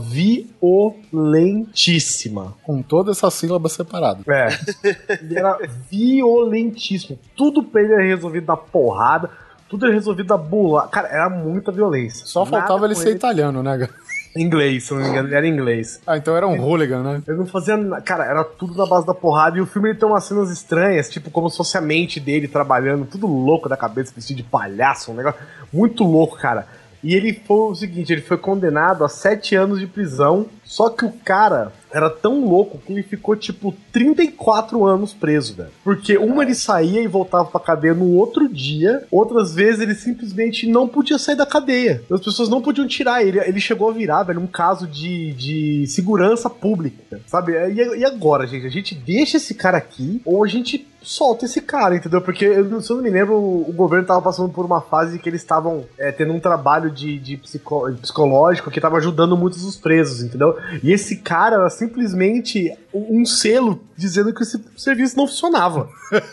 [1.16, 2.54] violentíssima.
[2.64, 4.20] Com toda essa sílaba separada.
[4.28, 4.48] É.
[5.22, 5.58] Ele era
[5.90, 7.18] violentíssimo.
[7.36, 9.30] Tudo pra ele era resolvido na porrada.
[9.68, 10.88] Tudo era resolvido na bula.
[10.88, 12.26] Cara, era muita violência.
[12.26, 14.06] Só faltava ele ser italiano, né, cara?
[14.36, 16.00] Inglês, se não me engano, ele era inglês.
[16.06, 17.22] Ah, então era um hooligan, né?
[17.26, 17.76] Ele não fazia.
[18.04, 19.56] Cara, era tudo na base da porrada.
[19.56, 22.46] E o filme ele tem umas cenas estranhas, tipo, como se fosse a mente dele
[22.46, 25.40] trabalhando, tudo louco da cabeça, vestido de palhaço, um negócio
[25.72, 26.66] muito louco, cara.
[27.02, 30.46] E ele foi o seguinte: ele foi condenado a sete anos de prisão.
[30.64, 35.70] Só que o cara era tão louco que ele ficou, tipo, 34 anos preso, velho.
[35.82, 40.68] Porque uma ele saía e voltava pra cadeia no outro dia, outras vezes ele simplesmente
[40.68, 42.02] não podia sair da cadeia.
[42.10, 43.38] As pessoas não podiam tirar ele.
[43.38, 47.52] Ele chegou a virar, velho, um caso de, de segurança pública, sabe?
[47.52, 48.66] E, e agora, gente?
[48.66, 52.20] A gente deixa esse cara aqui ou a gente solta esse cara, entendeu?
[52.20, 55.18] Porque, eu, não- se eu não me lembro, o governo tava passando por uma fase
[55.18, 59.62] que eles estavam é, tendo um trabalho de, de psico- psicológico que tava ajudando muitos
[59.62, 60.56] dos presos, entendeu?
[60.82, 65.88] E esse cara era simplesmente um selo dizendo que esse serviço não funcionava.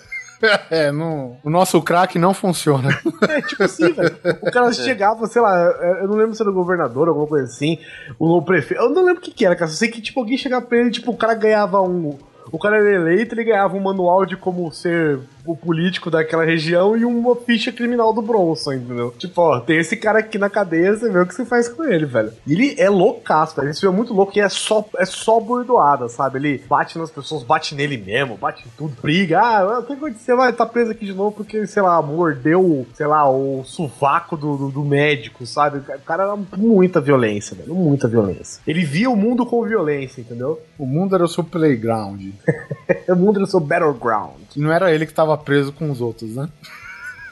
[0.69, 2.89] É, não, o nosso crack não funciona.
[3.29, 4.13] É, tipo assim, velho.
[4.41, 5.57] O cara chegava, sei lá,
[6.01, 7.77] eu não lembro se era o governador, alguma coisa assim,
[8.19, 8.83] o prefeito.
[8.83, 9.71] Eu não lembro o que, que era, cara.
[9.71, 12.17] Só sei que, tipo, alguém chegava pra ele, tipo, o cara ganhava um.
[12.53, 16.95] O cara era eleito, ele ganhava um manual de como ser o político daquela região
[16.95, 19.13] e uma ficha criminal do Bronson, entendeu?
[19.17, 21.83] Tipo, ó, tem esse cara aqui na cadeia, você vê o que você faz com
[21.83, 22.31] ele, velho.
[22.47, 23.69] E ele é loucaço, velho.
[23.69, 26.39] Esse filme é muito louco e é só, é só bordoada, sabe?
[26.39, 29.39] Ele bate nas pessoas, bate nele mesmo, bate em tudo, briga.
[29.39, 30.37] Ah, o que aconteceu?
[30.37, 34.55] Vai tá preso aqui de novo porque, sei lá, mordeu, sei lá, o sovaco do,
[34.55, 35.79] do, do médico, sabe?
[35.79, 37.73] O cara era muita violência, velho.
[37.73, 38.61] Muita violência.
[38.65, 40.61] Ele via o mundo com violência, entendeu?
[40.77, 42.21] O mundo era o seu playground.
[43.09, 44.42] o mundo era o seu battleground.
[44.55, 46.49] E não era ele que tava preso com os outros, né?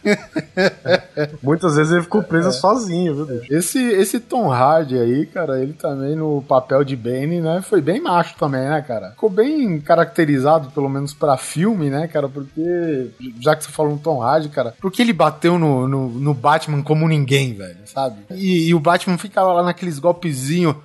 [1.41, 3.53] Muitas vezes ele ficou preso sozinho, viu, bicho?
[3.53, 7.61] Esse, esse Tom Hardy aí, cara, ele também no papel de Bane, né?
[7.61, 9.11] Foi bem macho também, né, cara?
[9.11, 12.27] Ficou bem caracterizado, pelo menos pra filme, né, cara?
[12.27, 16.33] Porque, já que você falou no Tom Hardy, cara, porque ele bateu no, no, no
[16.33, 18.17] Batman como ninguém, velho, sabe?
[18.31, 20.75] E, e o Batman ficava lá naqueles golpezinhos.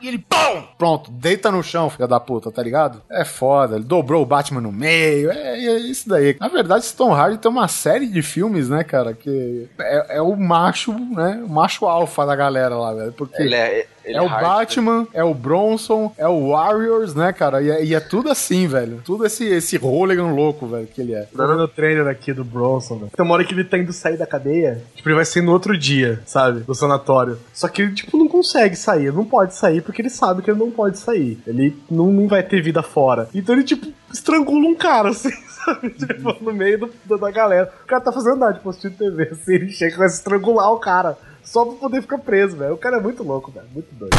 [0.00, 0.62] E ele, pum!
[0.78, 3.02] Pronto, deita no chão, filha da puta, tá ligado?
[3.10, 6.36] É foda, ele dobrou o Batman no meio, é, é isso daí.
[6.40, 10.36] Na verdade, Tom Hardy tem uma série de filmes, né, cara, que é, é o
[10.36, 13.42] macho, né, o macho alfa da galera lá, velho, porque...
[13.42, 17.60] Ele é, ele é o hard, Batman, é o Bronson, é o Warriors, né, cara?
[17.60, 19.02] E é, e é tudo assim, velho.
[19.04, 21.22] Tudo esse, esse hooligan louco, velho, que ele é.
[21.22, 23.10] Tô vendo o trailer aqui do Bronson, velho.
[23.14, 25.50] Tem uma hora que ele tá indo sair da cadeia, tipo, ele vai sair no
[25.50, 26.60] outro dia, sabe?
[26.60, 27.38] Do sanatório.
[27.52, 29.06] Só que ele, tipo, não consegue sair.
[29.06, 31.40] Ele não pode sair porque ele sabe que ele não pode sair.
[31.46, 33.28] Ele não, não vai ter vida fora.
[33.34, 35.30] Então ele, tipo, estrangula um cara, assim,
[35.64, 35.90] sabe?
[35.90, 37.72] Tipo, no meio do, da galera.
[37.84, 40.78] O cara tá fazendo nada postinho de TV, assim, ele chega e a estrangular o
[40.78, 41.16] cara.
[41.42, 42.74] Só pra poder ficar preso, velho.
[42.74, 43.66] O cara é muito louco, velho.
[43.72, 44.16] Muito doido.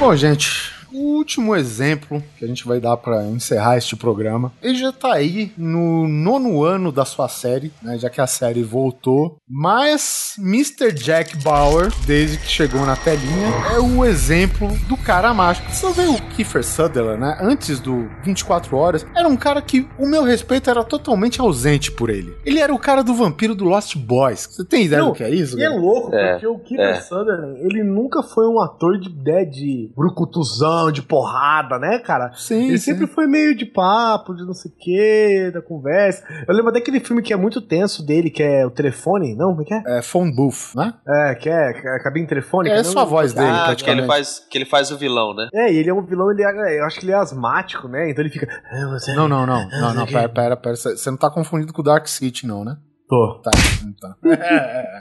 [0.00, 4.76] Bom, gente, o último exemplo que a gente vai dar pra encerrar este programa, ele
[4.76, 9.36] já tá aí no nono ano da sua série, né, já que a série voltou,
[9.48, 10.92] mas Mr.
[10.92, 15.70] Jack Bauer, desde que chegou na telinha, é o exemplo do cara mágico.
[15.70, 20.06] Você vê o Kiefer Sutherland, né, antes do 24 Horas, era um cara que o
[20.06, 22.34] meu respeito era totalmente ausente por ele.
[22.44, 24.48] Ele era o cara do vampiro do Lost Boys.
[24.50, 25.58] Você tem ideia do que é isso?
[25.58, 27.00] E é louco, É, porque o Kiefer é.
[27.00, 32.32] Sutherland, ele nunca foi um ator de, né, de brucutuzão, de porrada, né, cara?
[32.34, 32.92] Sim, Ele sim.
[32.92, 36.24] sempre foi meio de papo, de não sei o que, da conversa.
[36.48, 39.50] Eu lembro daquele filme que é muito tenso dele, que é o telefone, não?
[39.50, 39.98] Como é que é?
[39.98, 40.94] É phone booth, né?
[41.06, 42.74] É, que é, que é a cabine telefônica.
[42.74, 42.84] É não?
[42.90, 44.00] só a voz dele, Ah, que praticamente.
[44.00, 45.48] ele, faz, que ele faz o vilão, né?
[45.52, 48.10] É, e ele é um vilão, ele é, eu acho que ele é asmático, né?
[48.10, 48.48] Então ele fica.
[48.72, 49.68] "Ah, Não, não, não.
[49.82, 50.76] Não, não, pera, quê." pera, pera.
[50.76, 52.76] Você não tá confundindo com o Dark City, não, né?
[53.12, 53.34] Tô.
[53.42, 53.50] Tá,
[53.84, 54.16] não tá.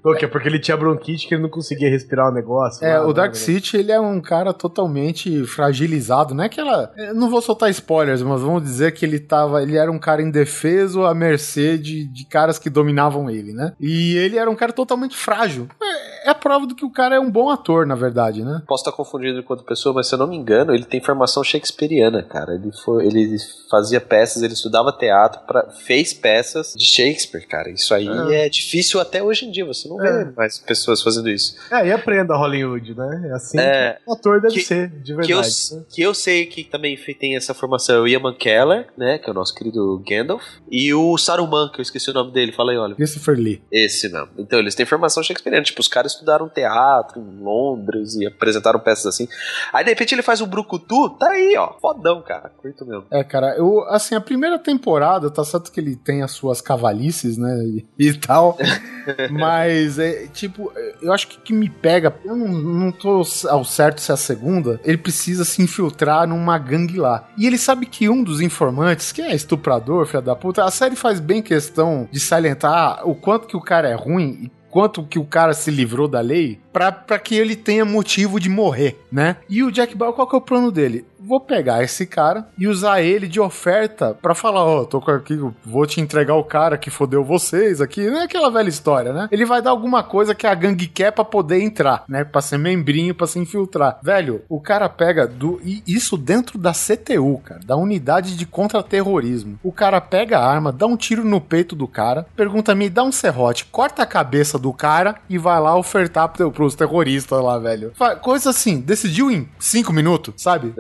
[0.04, 0.28] Por quê?
[0.28, 2.86] Porque ele tinha bronquite que ele não conseguia respirar o negócio.
[2.86, 3.40] É, lá, o né, Dark né?
[3.40, 6.92] City, ele é um cara totalmente fragilizado, não é aquela...
[6.98, 9.64] eu Não vou soltar spoilers, mas vamos dizer que ele tava...
[9.64, 13.72] Ele era um cara indefeso à mercê de, de caras que dominavam ele, né?
[13.80, 15.70] E ele era um cara totalmente frágil.
[15.82, 18.62] É, é a prova do que o cara é um bom ator, na verdade, né?
[18.68, 21.46] Posso estar confundindo com outra pessoa, mas se eu não me engano, ele tem formação
[21.46, 22.56] shakespeariana, cara.
[22.56, 23.38] Ele, foi, ele
[23.70, 27.70] fazia peças, ele estudava teatro, pra, fez peças de Shakespeare, cara.
[27.70, 28.50] Isso Aí é.
[28.50, 30.26] difícil até hoje em dia, você não É.
[30.26, 31.56] vê mais pessoas fazendo isso.
[31.72, 33.30] É, e aprenda Hollywood, né?
[33.30, 33.94] É assim É.
[33.94, 35.86] que o ator deve Que- ser, de Que eu, verdade.
[35.90, 39.18] que eu sei que também tem essa formação é o Ian McKellar, né?
[39.18, 40.44] Que é o nosso querido Gandalf.
[40.70, 42.52] E o Saruman, que eu esqueci o nome dele.
[42.52, 42.96] Fala aí, olha.
[42.96, 43.62] Christopher Lee.
[43.72, 44.28] Esse não.
[44.38, 45.64] Então eles têm formação shakespeariana.
[45.66, 49.28] Tipo, os caras estudaram teatro em Londres e apresentaram peças assim.
[49.74, 51.74] Aí de repente ele faz um brucutu, tá aí, ó.
[51.80, 52.50] Fodão, cara.
[52.58, 53.06] Curto mesmo.
[53.12, 57.38] É, cara, eu, assim, a primeira temporada, tá certo que ele tem as suas cavalices,
[57.38, 58.58] né, e, e tal,
[59.30, 64.02] mas, é, tipo, eu acho que que me pega, eu não, não tô ao certo
[64.02, 67.28] se é a segunda, ele precisa se infiltrar numa gangue lá.
[67.38, 70.96] E ele sabe que um dos informantes, que é estuprador, filha da puta, a série
[70.96, 75.20] faz bem questão de salientar o quanto que o cara é ruim e quanto que
[75.20, 79.36] o cara se livrou da lei pra, pra que ele tenha motivo de morrer, né?
[79.50, 81.06] E o Jack Bauer, qual que é o plano dele?
[81.24, 85.40] Vou pegar esse cara e usar ele de oferta pra falar, ó, tô com aqui,
[85.64, 89.28] vou te entregar o cara que fodeu vocês aqui, não é aquela velha história, né?
[89.32, 92.24] Ele vai dar alguma coisa que a gangue quer pra poder entrar, né?
[92.24, 94.00] Pra ser membrinho, pra se infiltrar.
[94.02, 99.60] Velho, o cara pega do e isso dentro da CTU, cara, da unidade de contra-terrorismo.
[99.64, 103.04] O cara pega a arma, dá um tiro no peito do cara, pergunta me dá
[103.04, 107.60] um serrote, corta a cabeça do cara e vai lá ofertar pro, pros terroristas lá,
[107.60, 107.94] velho.
[108.22, 110.74] Coisa assim, decidiu em cinco minutos, sabe?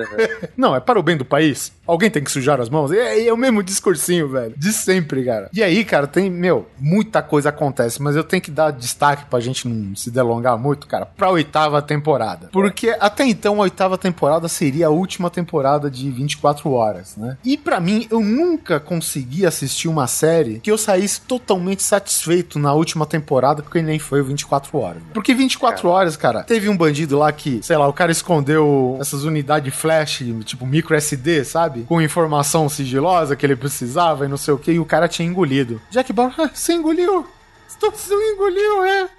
[0.56, 1.72] Não, é para o bem do país.
[1.91, 2.89] Alguém tem que sujar as mãos.
[2.93, 4.53] É, é o mesmo discursinho, velho.
[4.55, 5.49] De sempre, cara.
[5.51, 9.41] E aí, cara, tem, meu, muita coisa acontece, mas eu tenho que dar destaque pra
[9.41, 12.47] gente não se delongar muito, cara, pra oitava temporada.
[12.49, 17.38] Porque até então a oitava temporada seria a última temporada de 24 horas, né?
[17.43, 22.72] E pra mim, eu nunca consegui assistir uma série que eu saísse totalmente satisfeito na
[22.72, 25.03] última temporada, porque nem foi o 24 horas.
[25.13, 29.26] Porque 24 horas, cara, teve um bandido lá que, sei lá, o cara escondeu essas
[29.26, 31.81] unidades flash, tipo micro SD, sabe?
[31.88, 35.28] Com informação sigilosa que ele precisava e não sei o que, e o cara tinha
[35.28, 35.82] engolido.
[35.90, 37.26] Jack Bauer, "Ah, você engoliu?
[37.68, 39.10] Você engoliu, é?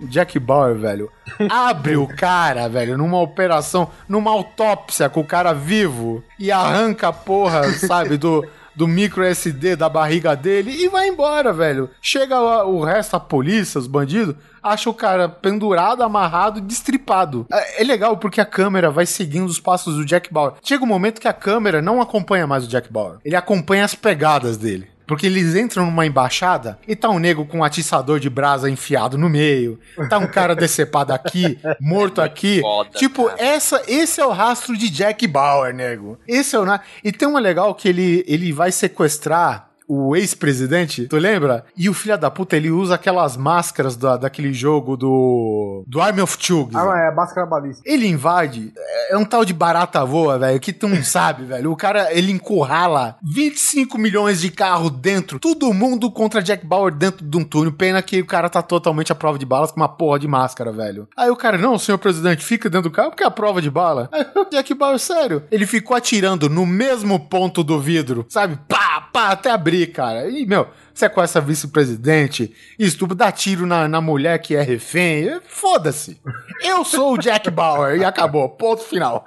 [0.00, 1.10] O Jack Bauer, velho,
[1.50, 7.12] abre o cara, velho, numa operação, numa autópsia com o cara vivo e arranca a
[7.12, 8.46] porra, sabe, do,
[8.80, 11.90] do micro SD da barriga dele e vai embora, velho.
[12.00, 17.46] Chega lá, o resto, a polícia, os bandidos, acha o cara pendurado, amarrado, destripado.
[17.52, 20.54] É é legal porque a câmera vai seguindo os passos do Jack Bauer.
[20.62, 23.18] Chega um momento que a câmera não acompanha mais o Jack Bauer.
[23.24, 24.89] Ele acompanha as pegadas dele.
[25.10, 29.18] Porque eles entram numa embaixada e tá um nego com um atiçador de brasa enfiado
[29.18, 29.78] no meio.
[30.08, 32.62] Tá um cara decepado aqui, morto aqui.
[32.96, 36.16] tipo, essa, esse é o rastro de Jack Bauer, nego.
[36.28, 36.64] Esse é o.
[36.64, 41.64] na- E tem uma legal que ele, ele vai sequestrar o ex-presidente, tu lembra?
[41.76, 45.82] E o filho da puta, ele usa aquelas máscaras da, daquele jogo do.
[45.84, 46.76] do Army of Chugs.
[46.76, 47.90] Ah, mas é máscara balística.
[47.90, 48.72] Ele invade,
[49.10, 51.72] é um tal de barata voa, velho, que tu não sabe, velho.
[51.72, 57.26] O cara, ele encurrala 25 milhões de carro dentro, todo mundo contra Jack Bauer dentro
[57.26, 57.72] de um túnel.
[57.72, 60.70] Pena que o cara tá totalmente à prova de balas com uma porra de máscara,
[60.70, 61.08] velho.
[61.16, 63.70] Aí o cara, não, senhor presidente, fica dentro do carro porque é a prova de
[63.70, 64.08] bala.
[64.12, 68.56] Aí Jack Bauer, sério, ele ficou atirando no mesmo ponto do vidro, sabe?
[68.68, 70.28] Pá, pá, até abrir, cara.
[70.28, 75.40] E, meu, sequestra vice-presidente, estupro, dá tiro na, na mulher que é refém.
[75.46, 76.20] Foda-se.
[76.62, 78.48] Eu sou o Jack Bauer e acabou.
[78.48, 79.26] Ponto final.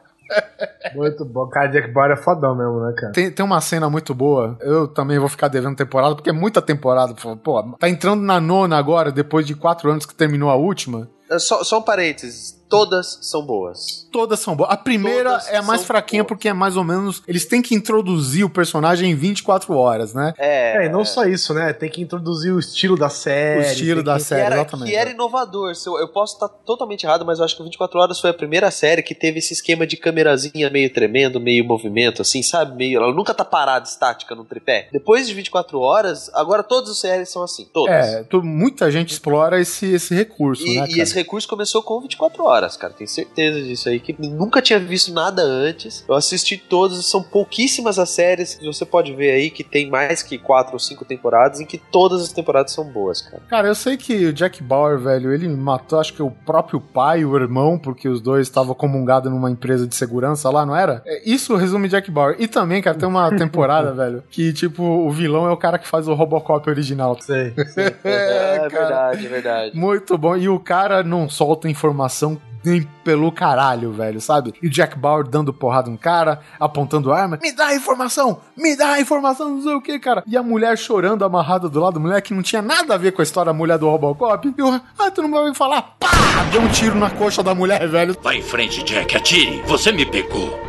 [0.96, 1.48] Muito bom.
[1.48, 3.12] Cara, Jack Bauer é fodão mesmo, né, cara?
[3.12, 4.58] Tem, tem uma cena muito boa.
[4.62, 7.14] Eu também vou ficar devendo temporada, porque é muita temporada.
[7.44, 11.10] Pô, tá entrando na nona agora, depois de quatro anos que terminou a última.
[11.30, 12.63] É Só, só um parênteses.
[12.78, 14.08] Todas são boas.
[14.12, 14.72] Todas são boas.
[14.72, 17.22] A primeira Todas é a mais fraquinha, porque é mais ou menos.
[17.28, 20.34] Eles têm que introduzir o personagem em 24 horas, né?
[20.38, 21.72] É, É, e não só isso, né?
[21.74, 23.60] Tem que introduzir o estilo da série.
[23.60, 24.90] O estilo da que- série, que era, exatamente.
[24.90, 25.74] que era inovador.
[25.86, 28.34] Eu, eu posso estar totalmente errado, mas eu acho que o 24 Horas foi a
[28.34, 32.76] primeira série que teve esse esquema de câmerazinha meio tremendo, meio movimento, assim, sabe?
[32.76, 34.88] Meio, ela nunca tá parada, estática, no tripé.
[34.92, 37.94] Depois de 24 Horas, agora todas as séries são assim, todas.
[38.08, 40.86] É, tu- muita gente explora esse, esse recurso, E, né?
[40.86, 41.02] e cara?
[41.04, 42.94] esse recurso começou com 24 horas, cara.
[42.94, 46.04] Tenho certeza disso aí, que nunca tinha visto nada antes.
[46.08, 50.24] Eu assisti todas, são pouquíssimas as séries que você pode ver aí que tem mais
[50.24, 53.42] que quatro ou cinco temporadas, em que todas as temporadas são boas, cara.
[53.50, 57.20] Cara, eu sei que o Jack Bauer, velho, ele matou, acho que o próprio pai
[57.22, 61.02] e o irmão, porque os dois estavam comungados numa empresa de segurança lá, não era?
[61.06, 62.36] É, Isso resume Jack Bauer.
[62.40, 65.88] E também, cara, tem uma temporada, velho, que, tipo, o vilão é o cara que
[65.88, 67.18] faz o Robocop original.
[67.22, 67.54] Sei.
[68.04, 68.70] É, cara.
[68.70, 69.78] verdade, é verdade.
[69.78, 70.36] Muito bom.
[70.36, 74.54] E o cara não solta informação nem pelo caralho, velho, sabe?
[74.62, 77.40] E Jack Bauer dando porrada no cara, apontando arma.
[77.42, 78.40] Me dá a informação!
[78.58, 80.24] Me dá a informação, não sei o que, cara.
[80.26, 83.22] E a mulher chorando amarrada do lado, mulher que não tinha nada a ver com
[83.22, 84.48] a história da mulher do Robocop.
[84.48, 84.54] E
[85.00, 85.82] ah, tu não vai me falar?
[86.00, 86.10] Pá!
[86.52, 88.16] Deu um tiro na coxa da mulher, velho.
[88.22, 89.62] Vai em frente, Jack, atire.
[89.66, 90.60] Você me pegou.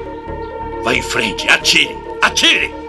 [0.82, 1.96] Vai em frente, atire.
[2.20, 2.83] Atire!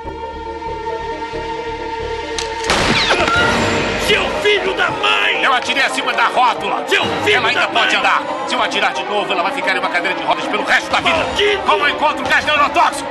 [4.46, 4.74] Filho!
[4.76, 5.44] da mãe!
[5.44, 6.84] Eu atirei acima da rótula.
[6.88, 7.96] Seu filho ela ainda da pode mãe!
[7.98, 8.22] andar.
[8.48, 10.90] Se eu atirar de novo, ela vai ficar em uma cadeira de rodas pelo resto
[10.92, 11.18] da vida.
[11.18, 11.64] Maldito!
[11.66, 13.10] Como eu encontro o gás neurotóxico?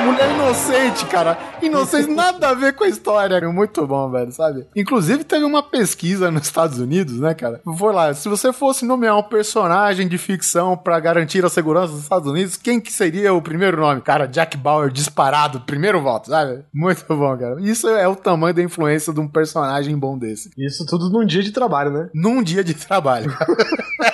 [0.00, 1.38] Mulher inocente, cara.
[1.62, 3.40] Inocente, nada a ver com a história.
[3.40, 3.52] cara.
[3.52, 4.66] Muito bom, velho, sabe?
[4.74, 7.60] Inclusive, teve uma pesquisa nos Estados Unidos, né, cara?
[7.76, 12.02] Foi lá, se você fosse nomear um personagem de ficção pra garantir a segurança dos
[12.02, 14.00] Estados Unidos, quem que seria o primeiro nome?
[14.00, 16.64] Cara, Jack Bauer disparado, primeiro voto, sabe?
[16.72, 17.56] Muito bom, cara.
[17.60, 20.50] Isso é o tamanho da influência de um personagem bom desse.
[20.58, 22.08] Isso tudo num dia de trabalho, né?
[22.14, 23.32] Num dia de trabalho.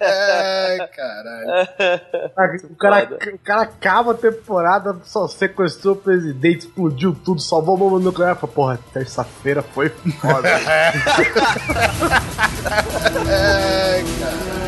[0.00, 1.68] Ai, caralho.
[2.70, 7.78] O cara, o cara acaba a temporada, só sequestrou o presidente, explodiu tudo, salvou a
[7.78, 8.36] bomba nuclear.
[8.36, 10.48] Fala, Porra, terça-feira foi foda.
[13.26, 14.63] Ai, cara.